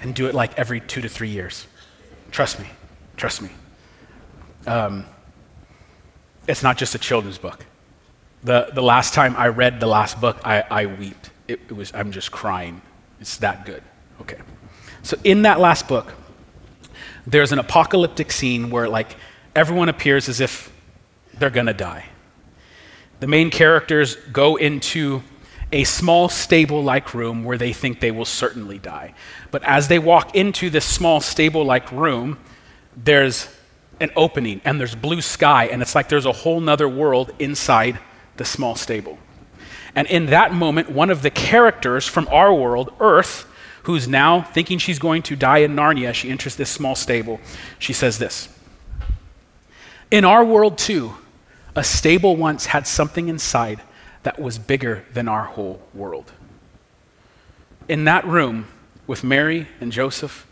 and 0.00 0.14
do 0.14 0.26
it 0.26 0.34
like 0.34 0.58
every 0.58 0.80
two 0.80 1.00
to 1.00 1.08
three 1.08 1.28
years. 1.28 1.66
Trust 2.30 2.60
me. 2.60 2.66
Trust 3.16 3.42
me. 3.42 3.50
Um, 4.66 5.04
it's 6.46 6.62
not 6.62 6.78
just 6.78 6.94
a 6.94 6.98
children's 6.98 7.38
book. 7.38 7.66
The, 8.44 8.70
the 8.72 8.82
last 8.82 9.14
time 9.14 9.34
I 9.36 9.48
read 9.48 9.80
the 9.80 9.86
last 9.86 10.20
book, 10.20 10.38
I, 10.44 10.62
I 10.70 10.86
wept. 10.86 11.30
It, 11.48 11.60
it 11.68 11.72
was, 11.72 11.92
I'm 11.94 12.12
just 12.12 12.30
crying. 12.30 12.80
It's 13.20 13.38
that 13.38 13.66
good. 13.66 13.82
Okay. 14.20 14.38
So 15.02 15.16
in 15.24 15.42
that 15.42 15.58
last 15.58 15.88
book, 15.88 16.12
there's 17.30 17.52
an 17.52 17.58
apocalyptic 17.58 18.32
scene 18.32 18.70
where 18.70 18.88
like 18.88 19.16
everyone 19.54 19.88
appears 19.88 20.28
as 20.28 20.40
if 20.40 20.72
they're 21.38 21.50
going 21.50 21.66
to 21.66 21.74
die. 21.74 22.06
The 23.20 23.26
main 23.26 23.50
characters 23.50 24.16
go 24.32 24.56
into 24.56 25.22
a 25.70 25.84
small 25.84 26.30
stable 26.30 26.82
like 26.82 27.12
room 27.12 27.44
where 27.44 27.58
they 27.58 27.72
think 27.74 28.00
they 28.00 28.10
will 28.10 28.24
certainly 28.24 28.78
die. 28.78 29.12
But 29.50 29.62
as 29.64 29.88
they 29.88 29.98
walk 29.98 30.34
into 30.34 30.70
this 30.70 30.86
small 30.86 31.20
stable 31.20 31.64
like 31.64 31.90
room, 31.92 32.38
there's 32.96 33.48
an 34.00 34.10
opening 34.16 34.62
and 34.64 34.80
there's 34.80 34.94
blue 34.94 35.20
sky, 35.20 35.66
and 35.66 35.82
it's 35.82 35.94
like 35.94 36.08
there's 36.08 36.26
a 36.26 36.32
whole 36.32 36.60
nother 36.60 36.88
world 36.88 37.32
inside 37.38 37.98
the 38.36 38.44
small 38.44 38.74
stable. 38.74 39.18
And 39.94 40.06
in 40.06 40.26
that 40.26 40.54
moment, 40.54 40.90
one 40.90 41.10
of 41.10 41.22
the 41.22 41.30
characters 41.30 42.06
from 42.06 42.28
our 42.28 42.54
world, 42.54 42.94
Earth, 43.00 43.47
who's 43.88 44.06
now 44.06 44.42
thinking 44.42 44.76
she's 44.76 44.98
going 44.98 45.22
to 45.22 45.34
die 45.34 45.58
in 45.58 45.74
Narnia, 45.74 46.12
she 46.12 46.28
enters 46.28 46.56
this 46.56 46.68
small 46.68 46.94
stable. 46.94 47.40
She 47.78 47.94
says 47.94 48.18
this 48.18 48.50
In 50.10 50.26
our 50.26 50.44
world, 50.44 50.76
too, 50.76 51.14
a 51.74 51.82
stable 51.82 52.36
once 52.36 52.66
had 52.66 52.86
something 52.86 53.30
inside 53.30 53.80
that 54.24 54.38
was 54.38 54.58
bigger 54.58 55.06
than 55.14 55.26
our 55.26 55.44
whole 55.44 55.80
world. 55.94 56.32
In 57.88 58.04
that 58.04 58.26
room 58.26 58.66
with 59.06 59.24
Mary 59.24 59.68
and 59.80 59.90
Joseph, 59.90 60.46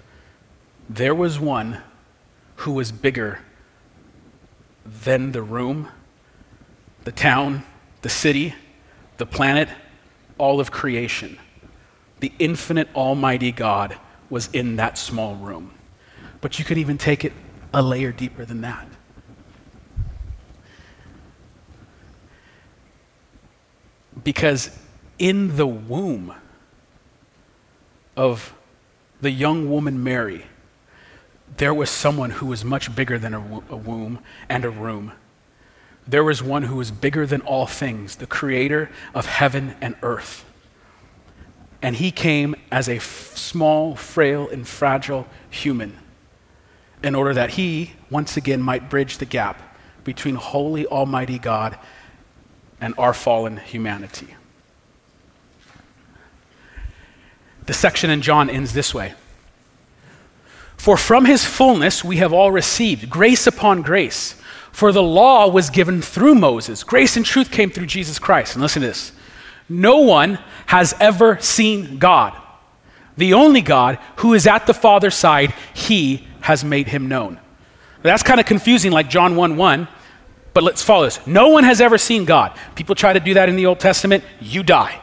there 0.89 1.15
was 1.15 1.39
one 1.39 1.83
who 2.61 2.73
was 2.73 2.91
bigger 2.91 3.41
than 4.87 5.33
the 5.33 5.43
room, 5.43 5.89
the 7.05 7.13
town, 7.13 7.65
the 8.01 8.09
city, 8.09 8.55
the 9.19 9.27
planet, 9.27 9.69
all 10.39 10.59
of 10.59 10.71
creation. 10.71 11.39
The 12.21 12.33
infinite 12.39 12.89
Almighty 12.95 13.53
God 13.53 13.97
was 14.31 14.49
in 14.53 14.77
that 14.77 14.99
small 14.99 15.37
room. 15.37 15.73
But 16.41 16.59
you 16.59 16.65
could 16.65 16.79
even 16.79 16.99
take 16.99 17.25
it 17.25 17.33
a 17.73 17.83
layer 17.83 18.13
deeper 18.13 18.45
than 18.45 18.63
that. 18.63 18.89
Because 24.25 24.71
in 25.19 25.57
the 25.57 25.67
womb 25.67 26.35
of 28.17 28.55
the 29.21 29.31
young 29.31 29.71
woman 29.71 30.03
Mary, 30.03 30.47
there 31.57 31.73
was 31.73 31.91
someone 31.91 32.31
who 32.31 32.47
was 32.47 32.65
much 32.65 32.95
bigger 32.95 33.19
than 33.19 33.35
a, 33.35 33.41
womb 33.41 34.19
and 34.49 34.65
a 34.65 34.71
room. 34.71 35.13
There 36.07 36.25
was 36.25 36.43
one 36.43 36.65
who 36.65 36.77
was 36.77 36.91
bigger 36.91 37.27
than 37.27 37.41
all 37.43 37.67
things, 37.67 38.17
the 38.17 38.27
creator 38.27 38.91
of 39.15 39.27
heaven 39.27 39.77
and 39.81 39.97
earth. 40.03 40.45
And 41.83 41.97
he 41.97 42.11
came 42.11 42.57
as 42.71 42.89
a 42.89 42.97
f- 42.97 43.37
small, 43.37 43.95
frail, 43.97 44.49
and 44.49 44.67
fragile 44.67 45.27
human 45.51 45.99
in 47.03 47.15
order 47.15 47.35
that 47.35 47.51
he, 47.51 47.93
once 48.11 48.37
again, 48.37 48.61
might 48.61 48.91
bridge 48.91 49.19
the 49.19 49.27
gap 49.27 49.77
between 50.05 50.37
holy, 50.37 50.87
almighty 50.87 51.39
God 51.39 51.79
and 52.81 52.95
our 52.97 53.15
fallen 53.15 53.59
humanity. 53.59 54.35
The 57.67 57.75
section 57.75 58.11
in 58.11 58.23
John 58.23 58.49
ends 58.49 58.73
this 58.73 58.95
way 58.95 59.15
For 60.77 60.97
from 60.97 61.25
his 61.25 61.45
fullness 61.45 62.05
we 62.05 62.17
have 62.19 62.33
all 62.33 62.53
received 62.53 63.11
grace 63.11 63.47
upon 63.47 63.83
grace. 63.83 64.41
For 64.73 64.93
the 64.93 65.03
law 65.03 65.49
was 65.49 65.71
given 65.71 66.03
through 66.03 66.35
Moses, 66.35 66.85
grace 66.85 67.17
and 67.17 67.25
truth 67.25 67.51
came 67.51 67.71
through 67.71 67.87
Jesus 67.87 68.19
Christ. 68.19 68.55
And 68.55 68.63
listen 68.63 68.83
to 68.83 68.89
this 68.89 69.13
no 69.69 69.99
one 69.99 70.39
has 70.67 70.95
ever 71.01 71.39
seen 71.41 71.99
God, 71.99 72.37
the 73.17 73.35
only 73.35 73.61
God 73.61 73.99
who 74.17 74.35
is 74.35 74.47
at 74.47 74.67
the 74.67 74.75
Father's 74.75 75.15
side, 75.15 75.55
he 75.75 76.27
has 76.43 76.65
made 76.65 76.89
him 76.89 77.09
known. 77.09 77.41
That's 78.03 78.23
kind 78.23 78.39
of 78.39 78.47
confusing, 78.47 78.93
like 78.93 79.11
John 79.11 79.35
1 79.37 79.57
1, 79.57 79.89
but 80.55 80.63
let's 80.63 80.83
follow 80.83 81.05
this. 81.05 81.25
No 81.27 81.49
one 81.49 81.65
has 81.65 81.81
ever 81.81 81.99
seen 81.99 82.25
God. 82.25 82.57
People 82.75 82.95
try 82.95 83.13
to 83.13 83.21
do 83.21 83.35
that 83.35 83.49
in 83.49 83.57
the 83.57 83.67
Old 83.67 83.81
Testament, 83.81 84.23
you 84.41 84.63
die. 84.63 85.01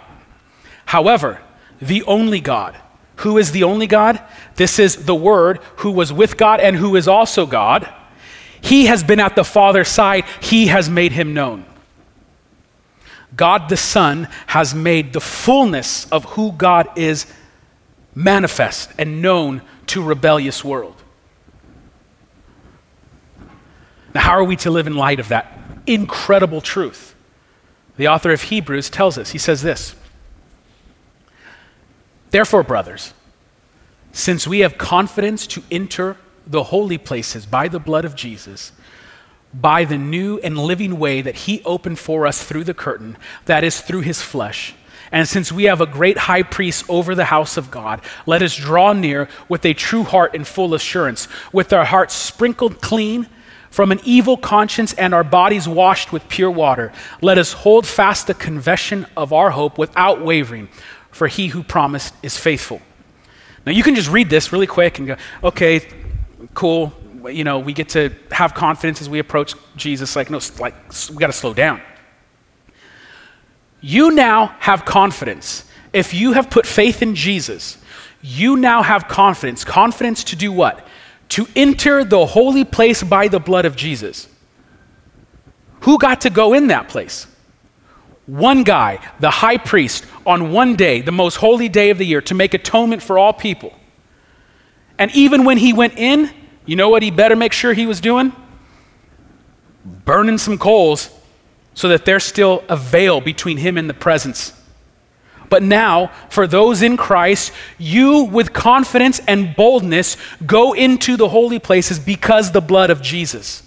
However, 0.86 1.41
the 1.82 2.03
only 2.03 2.39
God, 2.39 2.78
who 3.18 3.38
is 3.38 3.51
the 3.51 3.64
only 3.64 3.88
God? 3.88 4.22
This 4.55 4.80
is 4.80 5.05
the 5.05 5.16
Word 5.16 5.59
who 5.78 5.91
was 5.91 6.14
with 6.14 6.38
God 6.38 6.59
and 6.59 6.76
who 6.76 6.95
is 6.95 7.07
also 7.07 7.45
God. 7.45 7.91
He 8.61 8.86
has 8.86 9.03
been 9.03 9.20
at 9.20 9.36
the 9.36 9.43
Father's 9.43 9.89
side, 9.89 10.24
He 10.41 10.68
has 10.68 10.89
made 10.89 11.11
him 11.11 11.34
known. 11.34 11.66
God 13.36 13.70
the 13.70 13.78
Son 13.78 14.28
has 14.48 14.76
made 14.76 15.14
the 15.14 15.22
fullness 15.22 16.10
of 16.12 16.26
who 16.26 16.52
God 16.52 16.88
is 16.98 17.26
manifest 18.16 18.92
and 18.98 19.22
known 19.22 19.62
to 19.88 20.04
rebellious 20.04 20.64
world. 20.64 20.96
Now, 24.14 24.22
how 24.22 24.32
are 24.32 24.44
we 24.44 24.56
to 24.58 24.70
live 24.70 24.86
in 24.88 24.96
light 24.96 25.20
of 25.20 25.30
that 25.30 25.58
incredible 25.88 26.62
truth? 26.62 27.16
The 27.98 28.08
author 28.08 28.32
of 28.32 28.44
Hebrews 28.44 28.90
tells 28.90 29.18
us, 29.18 29.32
he 29.32 29.38
says 29.38 29.62
this 29.62 29.96
Therefore, 32.32 32.64
brothers, 32.64 33.14
since 34.12 34.48
we 34.48 34.60
have 34.60 34.78
confidence 34.78 35.48
to 35.48 35.64
enter 35.72 36.18
the 36.46 36.64
holy 36.64 36.98
places 36.98 37.46
by 37.46 37.68
the 37.68 37.80
blood 37.80 38.06
of 38.06 38.16
Jesus, 38.16 38.72
by 39.54 39.86
the 39.86 39.97
new 39.97 40.39
and 40.39 40.58
living 40.58 40.97
way 40.97 41.22
that 41.22 41.36
he 41.36 41.62
opened 41.64 41.99
for 41.99 42.26
us 42.26 42.43
through 42.43 42.64
the 42.64 42.74
curtain, 42.74 43.18
that 43.45 43.64
is, 43.64 43.82
through 43.82 44.01
his 44.01 44.22
flesh. 44.22 44.74
And 45.12 45.28
since 45.28 45.51
we 45.51 45.66
have 45.66 45.80
a 45.80 45.86
great 45.86 46.18
high 46.18 46.41
priest 46.41 46.86
over 46.89 47.14
the 47.14 47.26
house 47.26 47.56
of 47.56 47.70
God, 47.70 48.01
let 48.26 48.41
us 48.41 48.56
draw 48.56 48.93
near 48.93 49.30
with 49.47 49.64
a 49.64 49.76
true 49.76 50.04
heart 50.04 50.34
and 50.34 50.45
full 50.45 50.74
assurance, 50.74 51.28
with 51.51 51.72
our 51.72 51.86
hearts 51.86 52.16
sprinkled 52.16 52.82
clean 52.82 53.28
from 53.70 53.91
an 53.91 53.99
evil 54.04 54.38
conscience 54.38 54.93
and 54.93 55.14
our 55.14 55.24
bodies 55.24 55.68
washed 55.68 56.12
with 56.12 56.28
pure 56.30 56.49
water. 56.49 56.91
Let 57.22 57.38
us 57.38 57.54
hold 57.54 57.86
fast 57.86 58.26
the 58.26 58.34
confession 58.34 59.06
of 59.16 59.34
our 59.34 59.51
hope 59.51 59.78
without 59.78 60.24
wavering, 60.24 60.70
for 61.12 61.28
he 61.28 61.47
who 61.47 61.62
promised 61.64 62.16
is 62.24 62.38
faithful. 62.38 62.82
Now, 63.66 63.72
you 63.72 63.84
can 63.84 63.95
just 63.95 64.10
read 64.10 64.30
this 64.30 64.51
really 64.51 64.68
quick 64.68 64.97
and 64.97 65.08
go, 65.08 65.16
okay, 65.43 65.88
cool, 66.54 66.91
you 67.30 67.44
know, 67.44 67.60
we 67.60 67.74
get 67.74 67.90
to 67.90 68.12
have 68.32 68.54
confidence 68.54 69.02
as 69.02 69.10
we 69.10 69.20
approach 69.20 69.56
Jesus. 69.76 70.16
Like, 70.16 70.30
no, 70.30 70.40
like, 70.60 70.76
we 71.10 71.18
got 71.18 71.28
to 71.28 71.34
slow 71.34 71.54
down. 71.54 71.82
You 73.82 74.12
now 74.12 74.56
have 74.60 74.86
confidence. 74.86 75.66
If 75.92 76.14
you 76.14 76.34
have 76.34 76.50
put 76.50 76.66
faith 76.66 77.02
in 77.02 77.16
Jesus, 77.16 77.78
you 78.22 78.56
now 78.56 78.82
have 78.82 79.08
confidence. 79.08 79.64
Confidence 79.64 80.24
to 80.26 80.36
do 80.36 80.52
what? 80.52 80.88
To 81.30 81.48
enter 81.56 82.04
the 82.04 82.26
holy 82.26 82.64
place 82.64 83.04
by 83.04 83.28
the 83.28 83.40
blood 83.40 83.66
of 83.66 83.76
Jesus. 83.76 84.28
Who 85.82 85.98
got 85.98 86.22
to 86.22 86.30
go 86.30 86.54
in 86.54 86.68
that 86.68 86.88
place? 86.88 87.28
One 88.26 88.64
guy, 88.64 89.00
the 89.20 89.30
high 89.30 89.58
priest, 89.58 90.06
on 90.26 90.54
one 90.54 90.78
day, 90.78 91.02
the 91.02 91.12
most 91.12 91.36
holy 91.36 91.68
day 91.68 91.90
of 91.90 91.98
the 91.98 92.06
year, 92.06 92.22
to 92.22 92.34
make 92.34 92.54
atonement 92.54 93.04
for 93.04 93.20
all 93.20 93.34
people. 93.34 93.74
And 94.98 95.12
even 95.14 95.44
when 95.44 95.58
he 95.58 95.74
went 95.74 95.98
in, 95.98 96.32
you 96.66 96.76
know 96.76 96.89
what 96.89 97.03
he 97.03 97.11
better 97.11 97.36
make 97.36 97.53
sure 97.53 97.74
he 97.74 97.86
was 97.86 97.99
doing? 97.99 98.34
Burning 99.84 100.38
some 100.38 100.57
coals 100.57 101.09
so 101.74 101.89
that 101.89 102.05
there's 102.05 102.24
still 102.24 102.64
a 102.70 102.78
veil 102.78 103.20
between 103.20 103.57
him 103.57 103.78
and 103.78 103.89
the 103.89 103.93
presence. 103.93 104.53
But 105.49 105.61
now, 105.61 106.07
for 106.30 106.47
those 106.47 106.82
in 106.82 106.97
Christ, 106.97 107.51
you 107.78 108.24
with 108.24 108.53
confidence 108.53 109.20
and 109.28 109.55
boldness 109.55 110.18
go 110.45 110.74
into 110.74 111.18
the 111.18 111.30
holy 111.30 111.59
places 111.59 111.99
because 111.99 112.51
the 112.51 112.61
blood 112.61 112.89
of 112.89 113.01
Jesus. 113.01 113.61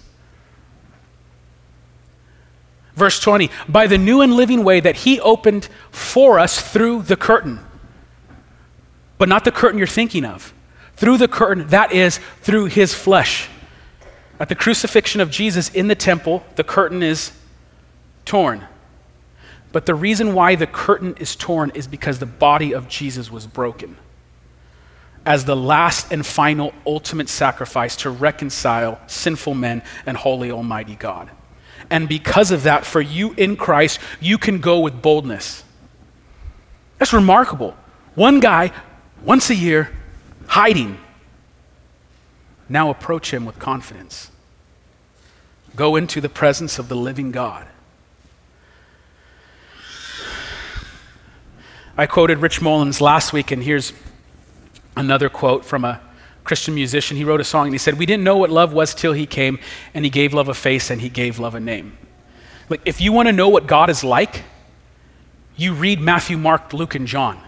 Verse 2.94 3.20
20, 3.20 3.50
by 3.68 3.86
the 3.86 3.98
new 3.98 4.22
and 4.22 4.34
living 4.34 4.64
way 4.64 4.80
that 4.80 4.96
he 4.96 5.20
opened 5.20 5.68
for 5.90 6.38
us 6.38 6.60
through 6.60 7.02
the 7.02 7.16
curtain. 7.16 7.60
But 9.18 9.28
not 9.28 9.44
the 9.44 9.52
curtain 9.52 9.78
you're 9.78 9.86
thinking 9.86 10.24
of 10.24 10.54
through 10.96 11.18
the 11.18 11.28
curtain, 11.28 11.66
that 11.68 11.92
is, 11.92 12.18
through 12.40 12.66
his 12.66 12.94
flesh. 12.94 13.48
At 14.38 14.48
the 14.48 14.54
crucifixion 14.54 15.20
of 15.20 15.30
Jesus 15.30 15.68
in 15.70 15.88
the 15.88 15.94
temple, 15.94 16.44
the 16.56 16.64
curtain 16.64 17.02
is 17.02 17.32
torn. 18.24 18.66
But 19.72 19.86
the 19.86 19.94
reason 19.94 20.34
why 20.34 20.54
the 20.54 20.66
curtain 20.66 21.16
is 21.18 21.36
torn 21.36 21.70
is 21.74 21.86
because 21.86 22.18
the 22.18 22.26
body 22.26 22.72
of 22.72 22.88
Jesus 22.88 23.30
was 23.30 23.46
broken 23.46 23.96
as 25.26 25.44
the 25.44 25.56
last 25.56 26.12
and 26.12 26.24
final 26.24 26.72
ultimate 26.86 27.28
sacrifice 27.28 27.96
to 27.96 28.08
reconcile 28.08 29.00
sinful 29.08 29.54
men 29.54 29.82
and 30.06 30.16
holy 30.16 30.52
Almighty 30.52 30.94
God. 30.94 31.30
And 31.90 32.08
because 32.08 32.52
of 32.52 32.62
that, 32.62 32.86
for 32.86 33.00
you 33.00 33.32
in 33.32 33.56
Christ, 33.56 33.98
you 34.20 34.38
can 34.38 34.60
go 34.60 34.80
with 34.80 35.02
boldness. 35.02 35.64
That's 36.98 37.12
remarkable. 37.12 37.76
One 38.14 38.40
guy, 38.40 38.72
once 39.24 39.50
a 39.50 39.54
year, 39.54 39.90
hiding. 40.48 40.98
Now 42.68 42.90
approach 42.90 43.32
him 43.32 43.44
with 43.44 43.58
confidence. 43.58 44.30
Go 45.74 45.96
into 45.96 46.20
the 46.20 46.28
presence 46.28 46.78
of 46.78 46.88
the 46.88 46.96
living 46.96 47.30
God. 47.30 47.66
I 51.98 52.06
quoted 52.06 52.38
Rich 52.38 52.60
Mullins 52.60 53.00
last 53.00 53.32
week, 53.32 53.50
and 53.50 53.62
here's 53.62 53.92
another 54.96 55.28
quote 55.28 55.64
from 55.64 55.84
a 55.84 56.00
Christian 56.44 56.74
musician. 56.74 57.16
He 57.16 57.24
wrote 57.24 57.40
a 57.40 57.44
song 57.44 57.66
and 57.66 57.74
he 57.74 57.78
said, 57.78 57.98
We 57.98 58.06
didn't 58.06 58.24
know 58.24 58.36
what 58.36 58.50
love 58.50 58.72
was 58.72 58.94
till 58.94 59.12
he 59.12 59.26
came, 59.26 59.58
and 59.94 60.04
he 60.04 60.10
gave 60.10 60.34
love 60.34 60.48
a 60.48 60.54
face 60.54 60.90
and 60.90 61.00
he 61.00 61.08
gave 61.08 61.38
love 61.38 61.54
a 61.54 61.60
name. 61.60 61.96
Like, 62.68 62.82
if 62.84 63.00
you 63.00 63.12
want 63.12 63.28
to 63.28 63.32
know 63.32 63.48
what 63.48 63.66
God 63.66 63.90
is 63.90 64.04
like, 64.04 64.42
you 65.56 65.72
read 65.72 66.00
Matthew, 66.00 66.36
Mark, 66.36 66.72
Luke, 66.72 66.94
and 66.94 67.06
John. 67.06 67.40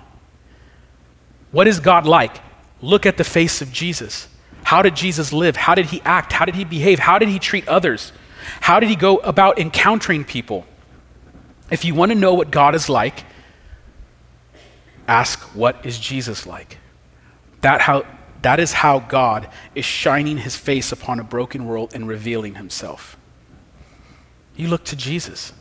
What 1.51 1.66
is 1.66 1.80
God 1.80 2.07
like? 2.07 2.38
Look 2.81 3.07
at 3.07 3.16
the 3.16 3.24
face 3.24 3.61
of 3.61 3.72
Jesus. 3.72 4.29
How 4.64 4.83
did 4.83 4.95
Jesus 4.95 5.33
live? 5.33 5.57
How 5.57 5.74
did 5.74 5.87
he 5.87 6.01
act? 6.03 6.33
How 6.33 6.45
did 6.45 6.55
he 6.55 6.64
behave? 6.64 6.99
How 6.99 7.18
did 7.18 7.29
he 7.29 7.39
treat 7.39 7.66
others? 7.66 8.12
How 8.61 8.81
did 8.81 8.89
he 8.89 8.97
go 8.97 9.18
about 9.18 9.59
encountering 9.59 10.24
people? 10.24 10.66
If 11.70 11.85
you 11.85 11.95
want 11.95 12.12
to 12.12 12.18
know 12.18 12.35
what 12.35 12.51
God 12.51 12.74
is 12.74 12.89
like, 12.89 13.24
ask 15.07 15.41
what 15.55 15.85
is 15.85 15.99
Jesus 15.99 16.47
like? 16.47 16.79
That, 17.61 17.81
how, 17.81 18.05
that 18.43 18.61
is 18.61 18.72
how 18.72 19.01
God 19.01 19.49
is 19.74 19.85
shining 19.85 20.39
his 20.39 20.57
face 20.57 20.93
upon 20.93 21.18
a 21.18 21.24
broken 21.24 21.66
world 21.66 21.95
and 21.95 22.07
revealing 22.07 22.55
himself. 22.55 23.16
You 24.57 24.68
look 24.68 24.85
to 24.85 24.97
Jesus. 24.97 25.53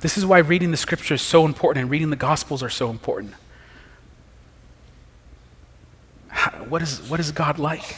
This 0.00 0.18
is 0.18 0.26
why 0.26 0.38
reading 0.38 0.70
the 0.70 0.76
scripture 0.76 1.14
is 1.14 1.22
so 1.22 1.44
important 1.44 1.82
and 1.82 1.90
reading 1.90 2.10
the 2.10 2.16
gospels 2.16 2.62
are 2.62 2.68
so 2.68 2.90
important. 2.90 3.32
How, 6.28 6.33
what, 6.68 6.82
is, 6.82 7.00
what 7.08 7.20
is 7.20 7.32
God 7.32 7.58
like? 7.58 7.96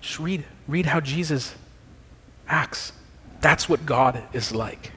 Just 0.00 0.18
read, 0.18 0.44
read 0.66 0.86
how 0.86 1.00
Jesus 1.00 1.54
acts. 2.48 2.92
That's 3.40 3.68
what 3.68 3.86
God 3.86 4.22
is 4.32 4.52
like. 4.52 4.92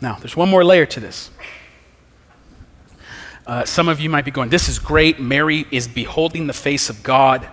Now, 0.00 0.14
there's 0.14 0.36
one 0.36 0.48
more 0.48 0.64
layer 0.64 0.86
to 0.86 1.00
this. 1.00 1.30
Uh, 3.46 3.64
some 3.64 3.88
of 3.88 3.98
you 3.98 4.10
might 4.10 4.24
be 4.24 4.30
going, 4.30 4.50
This 4.50 4.68
is 4.68 4.78
great. 4.78 5.18
Mary 5.18 5.66
is 5.70 5.88
beholding 5.88 6.46
the 6.46 6.52
face 6.52 6.90
of 6.90 7.02
God. 7.02 7.48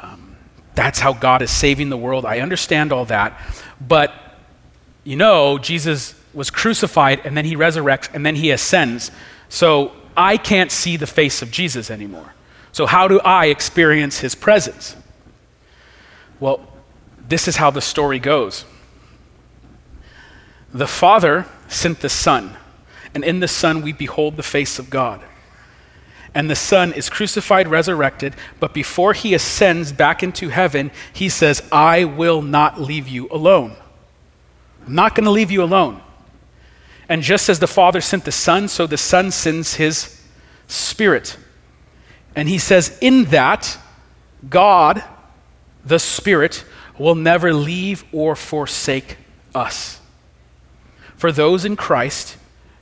Um, 0.00 0.36
that's 0.74 1.00
how 1.00 1.12
God 1.12 1.42
is 1.42 1.50
saving 1.50 1.90
the 1.90 1.96
world. 1.96 2.24
I 2.24 2.38
understand 2.38 2.92
all 2.92 3.04
that. 3.06 3.38
But 3.80 4.14
you 5.02 5.16
know, 5.16 5.58
Jesus 5.58 6.14
was 6.32 6.50
crucified 6.50 7.20
and 7.24 7.36
then 7.36 7.44
he 7.44 7.56
resurrects 7.56 8.08
and 8.14 8.24
then 8.24 8.36
he 8.36 8.50
ascends. 8.50 9.10
So 9.48 9.92
I 10.16 10.36
can't 10.36 10.70
see 10.70 10.96
the 10.96 11.06
face 11.06 11.42
of 11.42 11.50
Jesus 11.50 11.90
anymore. 11.90 12.34
So, 12.72 12.86
how 12.86 13.08
do 13.08 13.20
I 13.20 13.46
experience 13.46 14.18
his 14.18 14.34
presence? 14.34 14.96
Well, 16.40 16.60
this 17.28 17.48
is 17.48 17.56
how 17.56 17.70
the 17.70 17.80
story 17.80 18.18
goes. 18.18 18.64
The 20.72 20.86
Father 20.86 21.46
sent 21.68 22.00
the 22.00 22.08
Son, 22.08 22.56
and 23.14 23.24
in 23.24 23.40
the 23.40 23.48
Son 23.48 23.80
we 23.80 23.92
behold 23.92 24.36
the 24.36 24.42
face 24.42 24.78
of 24.78 24.90
God. 24.90 25.22
And 26.34 26.50
the 26.50 26.56
Son 26.56 26.92
is 26.92 27.08
crucified, 27.08 27.68
resurrected, 27.68 28.34
but 28.58 28.74
before 28.74 29.12
he 29.12 29.34
ascends 29.34 29.92
back 29.92 30.24
into 30.24 30.48
heaven, 30.48 30.90
he 31.12 31.28
says, 31.28 31.62
I 31.70 32.04
will 32.04 32.42
not 32.42 32.80
leave 32.80 33.06
you 33.06 33.28
alone. 33.30 33.76
I'm 34.84 34.96
not 34.96 35.14
going 35.14 35.24
to 35.24 35.30
leave 35.30 35.52
you 35.52 35.62
alone. 35.62 36.02
And 37.08 37.22
just 37.22 37.48
as 37.48 37.58
the 37.58 37.66
Father 37.66 38.00
sent 38.00 38.24
the 38.24 38.32
Son, 38.32 38.68
so 38.68 38.86
the 38.86 38.96
Son 38.96 39.30
sends 39.30 39.74
his 39.74 40.22
Spirit. 40.66 41.36
And 42.34 42.48
he 42.48 42.58
says, 42.58 42.98
in 43.00 43.26
that, 43.26 43.78
God, 44.48 45.04
the 45.84 45.98
Spirit, 45.98 46.64
will 46.98 47.14
never 47.14 47.52
leave 47.52 48.04
or 48.12 48.34
forsake 48.34 49.18
us. 49.54 50.00
For 51.16 51.30
those 51.30 51.64
in 51.64 51.76
Christ, 51.76 52.36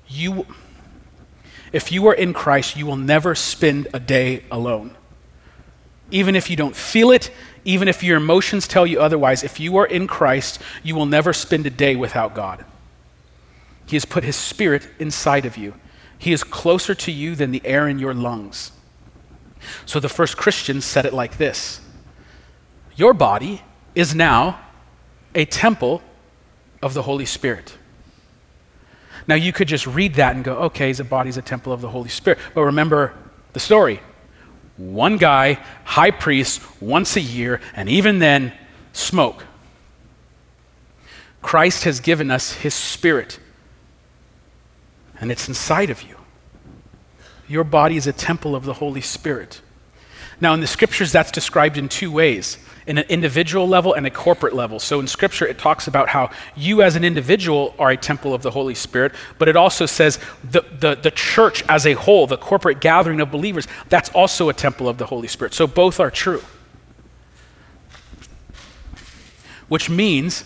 you, 0.09 0.47
If 1.73 1.91
you 1.91 2.07
are 2.07 2.14
in 2.14 2.35
Christ, 2.35 2.77
you 2.77 2.85
will 2.85 2.97
never 2.97 3.35
spend 3.35 3.89
a 3.95 4.01
day 4.01 4.45
alone. 4.51 4.95
Even 6.11 6.37
if 6.37 6.51
you 6.51 6.57
don't 6.57 6.77
feel 6.77 7.11
it, 7.11 7.31
even 7.64 7.89
if 7.89 8.03
your 8.03 8.18
emotions 8.18 8.68
tell 8.68 8.87
you 8.87 9.01
otherwise, 9.01 9.43
if 9.43 9.59
you 9.59 9.79
are 9.79 9.87
in 9.87 10.07
Christ, 10.07 10.61
you 10.83 10.95
will 10.95 11.07
never 11.07 11.33
spend 11.33 11.66
a 11.66 11.70
day 11.70 11.97
without 11.97 12.35
God. 12.35 12.64
He 13.93 13.97
has 13.97 14.07
put 14.07 14.24
His 14.24 14.36
Spirit 14.36 14.88
inside 14.99 15.45
of 15.45 15.59
you. 15.59 15.74
He 16.16 16.32
is 16.32 16.43
closer 16.43 16.95
to 16.95 17.12
you 17.12 17.34
than 17.34 17.51
the 17.51 17.61
air 17.62 17.86
in 17.86 17.99
your 17.99 18.14
lungs. 18.14 18.72
So 19.84 20.01
the 20.01 20.09
first 20.09 20.38
Christians 20.38 20.86
said 20.86 21.05
it 21.05 21.12
like 21.12 21.36
this 21.36 21.82
Your 22.97 23.12
body 23.12 23.61
is 23.95 24.14
now 24.14 24.59
a 25.34 25.45
temple 25.45 26.01
of 26.80 26.95
the 26.95 27.03
Holy 27.03 27.26
Spirit. 27.26 27.76
Now, 29.28 29.34
you 29.34 29.53
could 29.53 29.68
just 29.68 29.86
read 29.86 30.14
that 30.14 30.36
and 30.36 30.43
go, 30.43 30.55
okay, 30.55 30.88
his 30.88 31.03
body's 31.03 31.36
a 31.36 31.43
temple 31.43 31.70
of 31.70 31.82
the 31.82 31.90
Holy 31.90 32.09
Spirit. 32.09 32.38
But 32.55 32.62
remember 32.62 33.12
the 33.53 33.61
story 33.61 34.01
one 34.78 35.18
guy, 35.18 35.59
high 35.84 36.12
priest, 36.12 36.62
once 36.80 37.14
a 37.16 37.20
year, 37.20 37.61
and 37.74 37.90
even 37.90 38.20
then, 38.20 38.55
smoke. 38.95 39.45
Christ 41.43 41.84
has 41.84 42.01
given 42.01 42.30
us 42.30 42.55
his 42.55 42.72
spirit, 42.72 43.38
and 45.23 45.31
it's 45.31 45.47
inside 45.47 45.89
of 45.89 46.03
you. 46.03 46.16
Your 47.49 47.62
body 47.62 47.97
is 47.97 48.09
a 48.09 48.12
temple 48.12 48.57
of 48.57 48.64
the 48.64 48.75
Holy 48.75 49.01
Spirit. 49.01 49.62
Now, 50.41 50.53
in 50.53 50.61
the 50.61 50.66
scriptures, 50.66 51.12
that's 51.12 51.31
described 51.31 51.79
in 51.79 51.89
two 51.89 52.11
ways 52.11 52.59
in 52.89 52.99
an 52.99 53.05
individual 53.09 53.68
level 53.68 53.95
and 53.95 54.05
a 54.05 54.11
corporate 54.11 54.55
level. 54.55 54.81
So 54.81 54.99
in 54.99 55.07
Scripture, 55.07 55.47
it 55.47 55.57
talks 55.57 55.87
about 55.87 56.09
how 56.09 56.31
you 56.57 56.83
as 56.83 56.97
an 56.97 57.05
individual 57.05 57.77
are 57.79 57.93
a 57.93 57.97
temple 57.97 58.35
of 58.35 58.43
the 58.43 58.51
Holy 58.51 58.75
Spirit, 58.75 59.12
but 59.39 59.49
it 59.49 59.55
also 59.55 59.87
says 59.87 60.18
the, 60.43 60.62
the, 60.81 60.97
the 60.97 61.12
church 61.12 61.62
as 61.68 61.87
a 61.87 61.93
whole, 61.93 62.27
the 62.27 62.37
corporate 62.37 62.81
gathering 62.81 63.20
of 63.20 63.31
believers, 63.31 63.68
that's 63.89 64.11
also 64.11 64.49
a 64.49 64.53
temple 64.53 64.89
of 64.89 64.99
the 64.99 65.07
Holy 65.07 65.29
Spirit. 65.29 65.55
So 65.55 65.68
both 65.68 66.01
are 66.01 66.11
true. 66.11 66.43
Which 69.68 69.89
means 69.89 70.45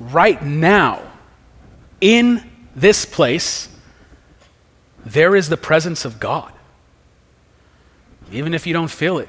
right 0.00 0.42
now, 0.42 1.02
in 2.00 2.50
this 2.74 3.04
place, 3.04 3.68
there 5.04 5.34
is 5.34 5.48
the 5.48 5.56
presence 5.56 6.04
of 6.04 6.20
God. 6.20 6.52
Even 8.30 8.54
if 8.54 8.66
you 8.66 8.72
don't 8.72 8.90
feel 8.90 9.18
it. 9.18 9.28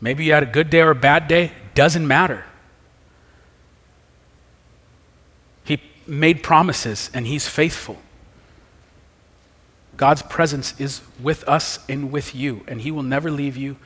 Maybe 0.00 0.24
you 0.24 0.32
had 0.32 0.42
a 0.42 0.46
good 0.46 0.70
day 0.70 0.80
or 0.80 0.90
a 0.90 0.94
bad 0.94 1.28
day, 1.28 1.52
doesn't 1.74 2.06
matter. 2.06 2.44
He 5.64 5.80
made 6.06 6.42
promises 6.42 7.10
and 7.14 7.26
he's 7.26 7.48
faithful. 7.48 7.98
God's 9.96 10.22
presence 10.22 10.78
is 10.80 11.00
with 11.20 11.46
us 11.48 11.78
and 11.88 12.10
with 12.10 12.34
you, 12.34 12.64
and 12.66 12.80
he 12.80 12.90
will 12.90 13.04
never 13.04 13.30
leave 13.30 13.56
you 13.56 13.76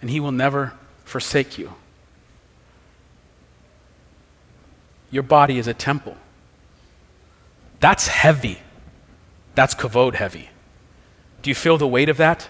and 0.00 0.08
he 0.08 0.20
will 0.20 0.32
never 0.32 0.72
forsake 1.04 1.58
you. 1.58 1.74
Your 5.10 5.22
body 5.22 5.58
is 5.58 5.66
a 5.66 5.74
temple. 5.74 6.16
That's 7.80 8.06
heavy. 8.06 8.58
That's 9.54 9.74
kavod 9.74 10.14
heavy. 10.14 10.49
Do 11.42 11.50
you 11.50 11.54
feel 11.54 11.78
the 11.78 11.86
weight 11.86 12.08
of 12.08 12.18
that? 12.18 12.48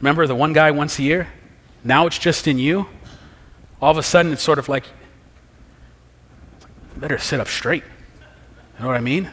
Remember 0.00 0.26
the 0.26 0.34
one 0.34 0.52
guy 0.52 0.70
once 0.70 0.98
a 0.98 1.02
year? 1.02 1.28
Now 1.84 2.06
it's 2.06 2.18
just 2.18 2.48
in 2.48 2.58
you. 2.58 2.88
All 3.80 3.90
of 3.90 3.98
a 3.98 4.02
sudden, 4.02 4.32
it's 4.32 4.42
sort 4.42 4.58
of 4.58 4.68
like, 4.68 4.84
better 6.96 7.18
sit 7.18 7.40
up 7.40 7.48
straight. 7.48 7.84
You 8.76 8.82
know 8.82 8.88
what 8.88 8.96
I 8.96 9.00
mean? 9.00 9.30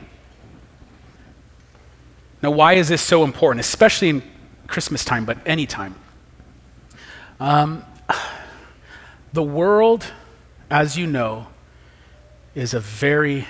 Now, 2.42 2.52
why 2.52 2.74
is 2.74 2.90
this 2.90 3.02
so 3.02 3.24
important, 3.24 3.62
especially 3.62 4.10
in 4.10 4.24
Christmas 4.68 5.04
time, 5.04 5.26
but 5.26 5.38
any 5.46 5.66
time? 5.66 5.96
Um, 7.40 7.86
the 9.34 9.44
world, 9.44 10.12
as 10.70 10.98
you 10.98 11.08
know, 11.08 11.48
is 12.54 12.74
a 12.74 12.80
very 12.80 13.48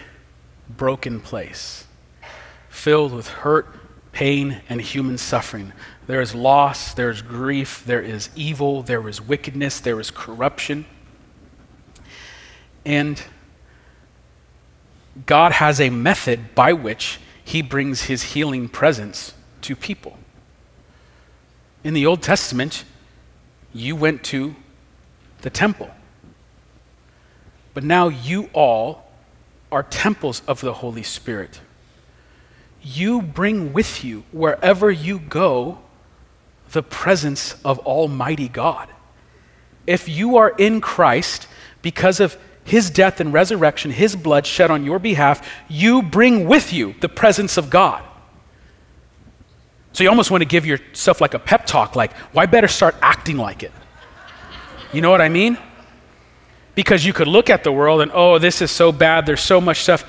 broken 0.69 1.19
place, 1.19 1.85
filled 2.69 3.13
with 3.13 3.27
hurt, 3.27 3.67
pain, 4.13 4.61
and 4.69 4.79
human 4.79 5.17
suffering. 5.17 5.73
There 6.07 6.21
is 6.21 6.33
loss, 6.33 6.93
there 6.93 7.09
is 7.09 7.21
grief, 7.21 7.83
there 7.85 8.01
is 8.01 8.29
evil, 8.35 8.83
there 8.83 9.07
is 9.09 9.19
wickedness, 9.19 9.79
there 9.79 9.99
is 9.99 10.11
corruption. 10.11 10.85
And 12.85 13.21
God 15.25 15.53
has 15.53 15.81
a 15.81 15.89
method 15.89 16.55
by 16.55 16.73
which 16.73 17.19
he 17.43 17.61
brings 17.61 18.03
his 18.03 18.23
healing 18.33 18.69
presence 18.69 19.33
to 19.61 19.75
people. 19.75 20.17
In 21.83 21.93
the 21.93 22.05
Old 22.05 22.21
Testament, 22.21 22.85
you 23.73 23.95
went 23.95 24.23
to 24.25 24.55
the 25.41 25.49
temple. 25.49 25.89
But 27.73 27.83
now 27.83 28.07
you 28.07 28.49
all 28.53 29.11
are 29.71 29.83
temples 29.83 30.43
of 30.47 30.61
the 30.61 30.73
Holy 30.73 31.03
Spirit. 31.03 31.59
You 32.83 33.21
bring 33.21 33.73
with 33.73 34.03
you, 34.03 34.25
wherever 34.31 34.91
you 34.91 35.17
go, 35.17 35.79
the 36.71 36.83
presence 36.83 37.55
of 37.63 37.79
Almighty 37.79 38.49
God. 38.49 38.89
If 39.87 40.09
you 40.09 40.37
are 40.37 40.49
in 40.49 40.81
Christ 40.81 41.47
because 41.81 42.19
of 42.19 42.37
his 42.65 42.89
death 42.89 43.19
and 43.19 43.33
resurrection, 43.33 43.91
his 43.91 44.15
blood 44.15 44.45
shed 44.45 44.71
on 44.71 44.83
your 44.83 44.99
behalf, 44.99 45.47
you 45.69 46.01
bring 46.01 46.47
with 46.47 46.73
you 46.73 46.95
the 47.01 47.09
presence 47.09 47.57
of 47.57 47.69
God. 47.69 48.03
So 49.93 50.03
you 50.03 50.09
almost 50.09 50.31
want 50.31 50.41
to 50.41 50.47
give 50.47 50.65
yourself 50.65 51.21
like 51.21 51.33
a 51.33 51.39
pep 51.39 51.65
talk, 51.65 51.95
like, 51.95 52.13
why 52.31 52.47
better 52.47 52.67
start 52.67 52.95
acting 53.01 53.37
like 53.37 53.63
it? 53.63 53.71
You 54.91 55.01
know 55.01 55.11
what 55.11 55.21
I 55.21 55.29
mean? 55.29 55.57
Because 56.75 57.05
you 57.05 57.13
could 57.13 57.27
look 57.27 57.49
at 57.49 57.63
the 57.63 57.71
world 57.71 58.01
and, 58.01 58.11
oh, 58.13 58.39
this 58.39 58.61
is 58.61 58.71
so 58.71 58.91
bad, 58.91 59.25
there's 59.25 59.41
so 59.41 59.61
much 59.61 59.81
stuff. 59.81 60.03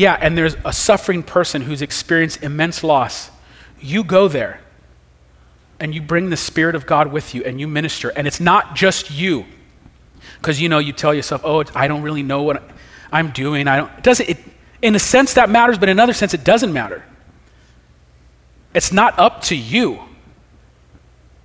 Yeah, 0.00 0.16
and 0.18 0.34
there's 0.34 0.56
a 0.64 0.72
suffering 0.72 1.22
person 1.22 1.60
who's 1.60 1.82
experienced 1.82 2.42
immense 2.42 2.82
loss. 2.82 3.30
You 3.82 4.02
go 4.02 4.28
there 4.28 4.62
and 5.78 5.94
you 5.94 6.00
bring 6.00 6.30
the 6.30 6.38
Spirit 6.38 6.74
of 6.74 6.86
God 6.86 7.12
with 7.12 7.34
you 7.34 7.44
and 7.44 7.60
you 7.60 7.68
minister. 7.68 8.08
And 8.08 8.26
it's 8.26 8.40
not 8.40 8.74
just 8.74 9.10
you. 9.10 9.44
Because 10.38 10.58
you 10.58 10.70
know, 10.70 10.78
you 10.78 10.94
tell 10.94 11.12
yourself, 11.12 11.42
oh, 11.44 11.62
I 11.74 11.86
don't 11.86 12.00
really 12.00 12.22
know 12.22 12.44
what 12.44 12.62
I'm 13.12 13.30
doing. 13.32 13.68
I 13.68 13.76
don't, 13.76 13.92
it 13.98 14.02
doesn't, 14.02 14.30
it, 14.30 14.38
in 14.80 14.94
a 14.94 14.98
sense 14.98 15.34
that 15.34 15.50
matters, 15.50 15.76
but 15.76 15.90
in 15.90 15.98
another 15.98 16.14
sense 16.14 16.32
it 16.32 16.44
doesn't 16.44 16.72
matter. 16.72 17.04
It's 18.72 18.92
not 18.92 19.18
up 19.18 19.42
to 19.42 19.54
you. 19.54 20.00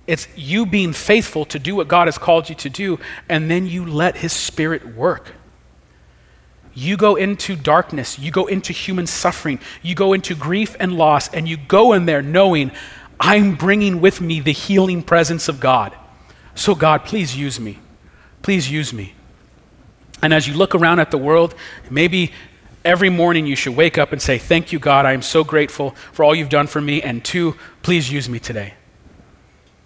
It's 0.06 0.28
you 0.34 0.64
being 0.64 0.94
faithful 0.94 1.44
to 1.44 1.58
do 1.58 1.76
what 1.76 1.88
God 1.88 2.08
has 2.08 2.16
called 2.16 2.48
you 2.48 2.54
to 2.54 2.70
do, 2.70 3.00
and 3.28 3.50
then 3.50 3.66
you 3.66 3.84
let 3.84 4.16
His 4.16 4.32
Spirit 4.32 4.96
work. 4.96 5.34
You 6.78 6.98
go 6.98 7.16
into 7.16 7.56
darkness, 7.56 8.18
you 8.18 8.30
go 8.30 8.46
into 8.46 8.74
human 8.74 9.06
suffering, 9.06 9.60
you 9.80 9.94
go 9.94 10.12
into 10.12 10.34
grief 10.34 10.76
and 10.78 10.92
loss, 10.92 11.32
and 11.32 11.48
you 11.48 11.56
go 11.56 11.94
in 11.94 12.04
there 12.04 12.20
knowing 12.20 12.70
I'm 13.18 13.54
bringing 13.54 14.02
with 14.02 14.20
me 14.20 14.40
the 14.40 14.52
healing 14.52 15.02
presence 15.02 15.48
of 15.48 15.58
God. 15.58 15.96
So, 16.54 16.74
God, 16.74 17.06
please 17.06 17.34
use 17.34 17.58
me. 17.58 17.78
Please 18.42 18.70
use 18.70 18.92
me. 18.92 19.14
And 20.20 20.34
as 20.34 20.46
you 20.46 20.52
look 20.52 20.74
around 20.74 21.00
at 21.00 21.10
the 21.10 21.16
world, 21.16 21.54
maybe 21.88 22.32
every 22.84 23.08
morning 23.08 23.46
you 23.46 23.56
should 23.56 23.74
wake 23.74 23.96
up 23.96 24.12
and 24.12 24.20
say, 24.20 24.36
Thank 24.36 24.70
you, 24.70 24.78
God. 24.78 25.06
I 25.06 25.14
am 25.14 25.22
so 25.22 25.44
grateful 25.44 25.92
for 26.12 26.24
all 26.24 26.34
you've 26.34 26.50
done 26.50 26.66
for 26.66 26.82
me. 26.82 27.00
And 27.00 27.24
two, 27.24 27.56
please 27.82 28.12
use 28.12 28.28
me 28.28 28.38
today. 28.38 28.74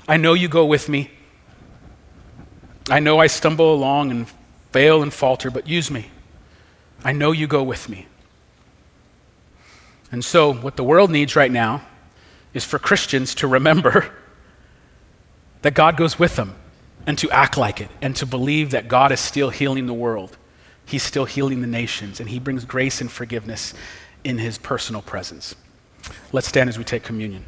I 0.09 0.17
know 0.17 0.35
you 0.35 0.49
go 0.49 0.67
with 0.67 0.89
me. 0.89 1.13
I 2.91 2.99
know 2.99 3.21
I 3.21 3.29
stumble 3.29 3.73
along 3.73 4.11
and 4.11 4.27
fail 4.73 5.05
and 5.05 5.15
falter, 5.15 5.53
but 5.53 5.69
use 5.69 5.89
me. 5.89 6.11
I 7.05 7.13
know 7.13 7.33
you 7.33 7.47
go 7.47 7.63
with 7.63 7.89
me. 7.89 8.07
And 10.13 10.25
so, 10.25 10.53
what 10.53 10.77
the 10.77 10.85
world 10.85 11.11
needs 11.11 11.37
right 11.37 11.51
now 11.51 11.83
is 12.53 12.65
for 12.65 12.79
Christians 12.79 13.35
to 13.37 13.47
remember 13.47 14.13
that 15.63 15.75
God 15.75 15.97
goes 15.97 16.19
with 16.19 16.37
them 16.37 16.55
and 17.07 17.17
to 17.19 17.31
act 17.31 17.57
like 17.57 17.81
it 17.81 17.91
and 18.03 18.15
to 18.17 18.27
believe 18.27 18.73
that 18.73 18.89
God 18.89 19.13
is 19.13 19.21
still 19.21 19.51
healing 19.51 19.87
the 19.87 19.95
world. 19.95 20.37
He's 20.85 21.03
still 21.03 21.25
healing 21.25 21.61
the 21.61 21.67
nations 21.67 22.21
and 22.21 22.29
He 22.29 22.39
brings 22.39 22.65
grace 22.65 23.01
and 23.01 23.11
forgiveness 23.11 23.73
in 24.25 24.39
His 24.39 24.59
personal 24.59 25.03
presence. 25.03 25.55
Let's 26.33 26.49
stand 26.49 26.69
as 26.69 26.77
we 26.77 26.85
take 26.85 27.05
communion. 27.05 27.45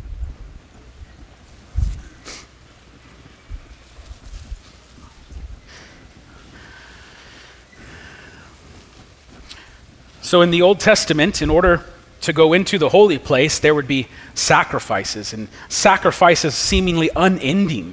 So, 10.33 10.41
in 10.41 10.51
the 10.51 10.63
Old 10.63 10.81
Testament, 10.81 11.43
in 11.43 11.51
order 11.51 11.85
to 12.23 12.33
go 12.33 12.55
into 12.55 12.79
the 12.79 12.89
holy 12.89 13.19
place, 13.19 13.59
there 13.59 13.75
would 13.75 13.87
be 13.87 14.09
sacrifices, 14.33 15.35
and 15.35 15.47
sacrifices 15.69 16.55
seemingly 16.55 17.11
unending 17.15 17.93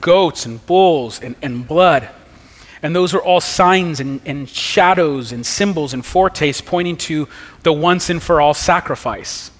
goats 0.00 0.46
and 0.46 0.64
bulls 0.64 1.20
and, 1.20 1.34
and 1.42 1.66
blood. 1.66 2.08
And 2.84 2.94
those 2.94 3.14
are 3.14 3.20
all 3.20 3.40
signs 3.40 3.98
and, 3.98 4.20
and 4.24 4.48
shadows 4.48 5.32
and 5.32 5.44
symbols 5.44 5.92
and 5.92 6.06
foretastes 6.06 6.60
pointing 6.60 6.96
to 6.98 7.28
the 7.64 7.72
once 7.72 8.10
and 8.10 8.22
for 8.22 8.40
all 8.40 8.54
sacrifice. 8.54 9.50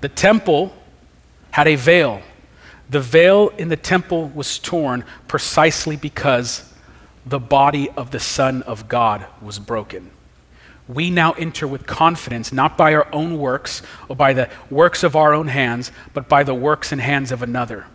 The 0.00 0.08
temple 0.08 0.74
had 1.52 1.68
a 1.68 1.76
veil. 1.76 2.22
The 2.90 2.98
veil 2.98 3.50
in 3.50 3.68
the 3.68 3.76
temple 3.76 4.32
was 4.34 4.58
torn 4.58 5.04
precisely 5.28 5.94
because 5.94 6.72
the 7.26 7.40
body 7.40 7.90
of 7.90 8.12
the 8.12 8.20
Son 8.20 8.62
of 8.62 8.88
God 8.88 9.26
was 9.42 9.58
broken. 9.58 10.10
We 10.88 11.10
now 11.10 11.32
enter 11.32 11.66
with 11.66 11.86
confidence, 11.86 12.52
not 12.52 12.78
by 12.78 12.94
our 12.94 13.12
own 13.12 13.38
works 13.38 13.82
or 14.08 14.14
by 14.14 14.32
the 14.32 14.48
works 14.70 15.02
of 15.02 15.16
our 15.16 15.34
own 15.34 15.48
hands, 15.48 15.90
but 16.14 16.28
by 16.28 16.44
the 16.44 16.54
works 16.54 16.92
and 16.92 17.00
hands 17.00 17.32
of 17.32 17.42
another. 17.42 17.86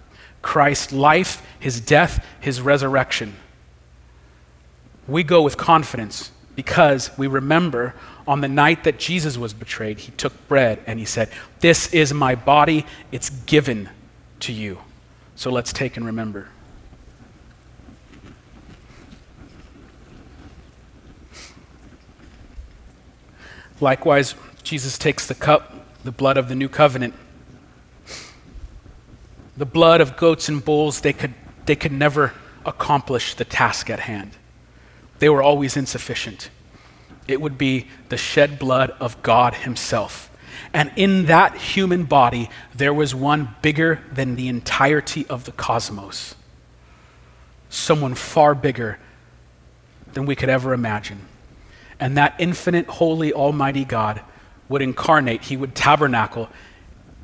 Christ's 0.41 0.91
life, 0.91 1.41
his 1.59 1.79
death, 1.79 2.25
his 2.41 2.59
resurrection. 2.59 3.35
We 5.07 5.23
go 5.23 5.41
with 5.41 5.55
confidence 5.55 6.31
because 6.55 7.17
we 7.17 7.27
remember 7.27 7.95
on 8.27 8.41
the 8.41 8.49
night 8.49 8.83
that 8.83 8.99
Jesus 8.99 9.37
was 9.37 9.53
betrayed, 9.53 9.99
he 9.99 10.11
took 10.11 10.47
bread 10.49 10.79
and 10.85 10.99
he 10.99 11.05
said, 11.05 11.29
This 11.61 11.93
is 11.93 12.13
my 12.13 12.35
body, 12.35 12.85
it's 13.11 13.29
given 13.29 13.89
to 14.41 14.51
you. 14.51 14.79
So 15.35 15.49
let's 15.49 15.71
take 15.71 15.95
and 15.95 16.05
remember. 16.05 16.49
Likewise, 23.81 24.35
Jesus 24.63 24.97
takes 24.97 25.25
the 25.25 25.33
cup, 25.33 25.73
the 26.03 26.11
blood 26.11 26.37
of 26.37 26.47
the 26.47 26.55
new 26.55 26.69
covenant. 26.69 27.15
The 29.57 29.65
blood 29.65 29.99
of 30.01 30.15
goats 30.15 30.47
and 30.47 30.63
bulls, 30.63 31.01
they 31.01 31.13
could, 31.13 31.33
they 31.65 31.75
could 31.75 31.91
never 31.91 32.33
accomplish 32.65 33.33
the 33.35 33.43
task 33.45 33.89
at 33.89 34.01
hand. 34.01 34.31
They 35.19 35.29
were 35.29 35.41
always 35.41 35.75
insufficient. 35.75 36.49
It 37.27 37.41
would 37.41 37.57
be 37.57 37.87
the 38.09 38.17
shed 38.17 38.59
blood 38.59 38.91
of 38.99 39.21
God 39.23 39.55
Himself. 39.55 40.29
And 40.73 40.91
in 40.95 41.25
that 41.25 41.57
human 41.57 42.03
body, 42.03 42.49
there 42.73 42.93
was 42.93 43.13
one 43.15 43.55
bigger 43.61 44.01
than 44.11 44.35
the 44.35 44.47
entirety 44.47 45.25
of 45.27 45.45
the 45.45 45.51
cosmos. 45.51 46.35
Someone 47.69 48.15
far 48.15 48.53
bigger 48.53 48.99
than 50.13 50.25
we 50.25 50.35
could 50.35 50.49
ever 50.49 50.73
imagine. 50.73 51.21
And 52.01 52.17
that 52.17 52.33
infinite, 52.39 52.87
holy, 52.87 53.31
almighty 53.31 53.85
God 53.85 54.21
would 54.67 54.81
incarnate, 54.81 55.43
he 55.43 55.55
would 55.55 55.75
tabernacle 55.75 56.49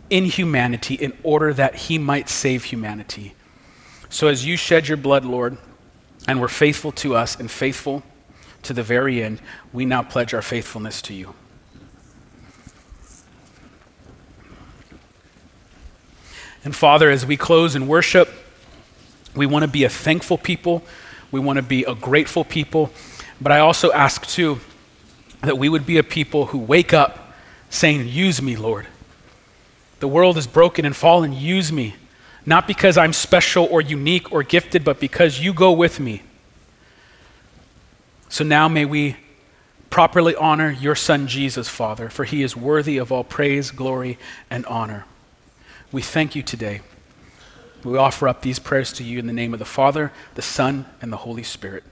in 0.10 0.26
humanity 0.26 0.94
in 0.94 1.18
order 1.24 1.52
that 1.54 1.76
he 1.76 1.98
might 1.98 2.30
save 2.30 2.66
humanity. 2.66 3.34
So 4.10 4.28
as 4.28 4.46
you 4.46 4.56
shed 4.56 4.88
your 4.88 4.98
blood, 4.98 5.26
Lord, 5.26 5.58
and 6.28 6.40
were 6.40 6.48
faithful 6.48 6.92
to 6.94 7.16
us 7.16 7.40
and 7.40 7.50
faithful 7.50 8.04
to 8.64 8.74
the 8.74 8.84
very 8.84 9.24
end, 9.24 9.42
we 9.74 9.84
now 9.84 10.04
pledge 10.04 10.34
our 10.34 10.42
faithfulness 10.44 11.02
to 11.04 11.14
you. 11.14 11.34
And 16.64 16.76
Father, 16.76 17.10
as 17.10 17.26
we 17.26 17.36
close 17.36 17.76
in 17.76 17.88
worship, 17.88 18.30
we 19.36 19.46
want 19.46 19.64
to 19.64 19.72
be 19.72 19.86
a 19.86 19.90
thankful 19.90 20.38
people. 20.38 20.84
We 21.32 21.40
want 21.40 21.58
to 21.58 21.64
be 21.64 21.84
a 21.84 21.96
grateful 21.96 22.44
people. 22.44 22.92
But 23.40 23.52
I 23.52 23.60
also 23.60 23.92
ask, 23.92 24.26
too, 24.26 24.60
that 25.42 25.58
we 25.58 25.70
would 25.70 25.86
be 25.86 25.98
a 25.98 26.04
people 26.04 26.48
who 26.48 26.58
wake 26.58 26.94
up 26.94 27.34
saying, 27.70 28.08
Use 28.08 28.42
me, 28.42 28.56
Lord. 28.56 28.88
The 30.00 30.08
world 30.08 30.38
is 30.38 30.48
broken 30.48 30.86
and 30.86 30.96
fallen. 30.96 31.34
Use 31.34 31.72
me. 31.72 31.96
Not 32.46 32.68
because 32.68 32.98
I'm 32.98 33.14
special 33.14 33.68
or 33.70 33.82
unique 33.82 34.32
or 34.32 34.42
gifted, 34.44 34.84
but 34.84 35.00
because 35.00 35.40
you 35.40 35.54
go 35.54 35.72
with 35.72 36.00
me. 36.00 36.22
So 38.30 38.44
now 38.44 38.68
may 38.68 38.86
we 38.86 39.18
properly 39.90 40.36
honor 40.36 40.70
your 40.70 40.96
Son, 40.96 41.28
Jesus, 41.28 41.68
Father, 41.68 42.10
for 42.10 42.24
he 42.24 42.44
is 42.44 42.56
worthy 42.56 42.98
of 42.98 43.12
all 43.12 43.24
praise, 43.24 43.72
glory, 43.72 44.18
and 44.50 44.66
honor. 44.66 45.06
We 45.92 46.02
thank 46.02 46.36
you 46.36 46.44
today. 46.44 46.82
We 47.84 47.98
offer 47.98 48.28
up 48.28 48.42
these 48.42 48.60
prayers 48.60 48.92
to 48.94 49.04
you 49.04 49.20
in 49.20 49.28
the 49.28 49.34
name 49.34 49.54
of 49.54 49.60
the 49.60 49.66
Father, 49.66 50.12
the 50.36 50.42
Son, 50.42 50.86
and 51.02 51.12
the 51.12 51.18
Holy 51.18 51.44
Spirit. 51.44 51.84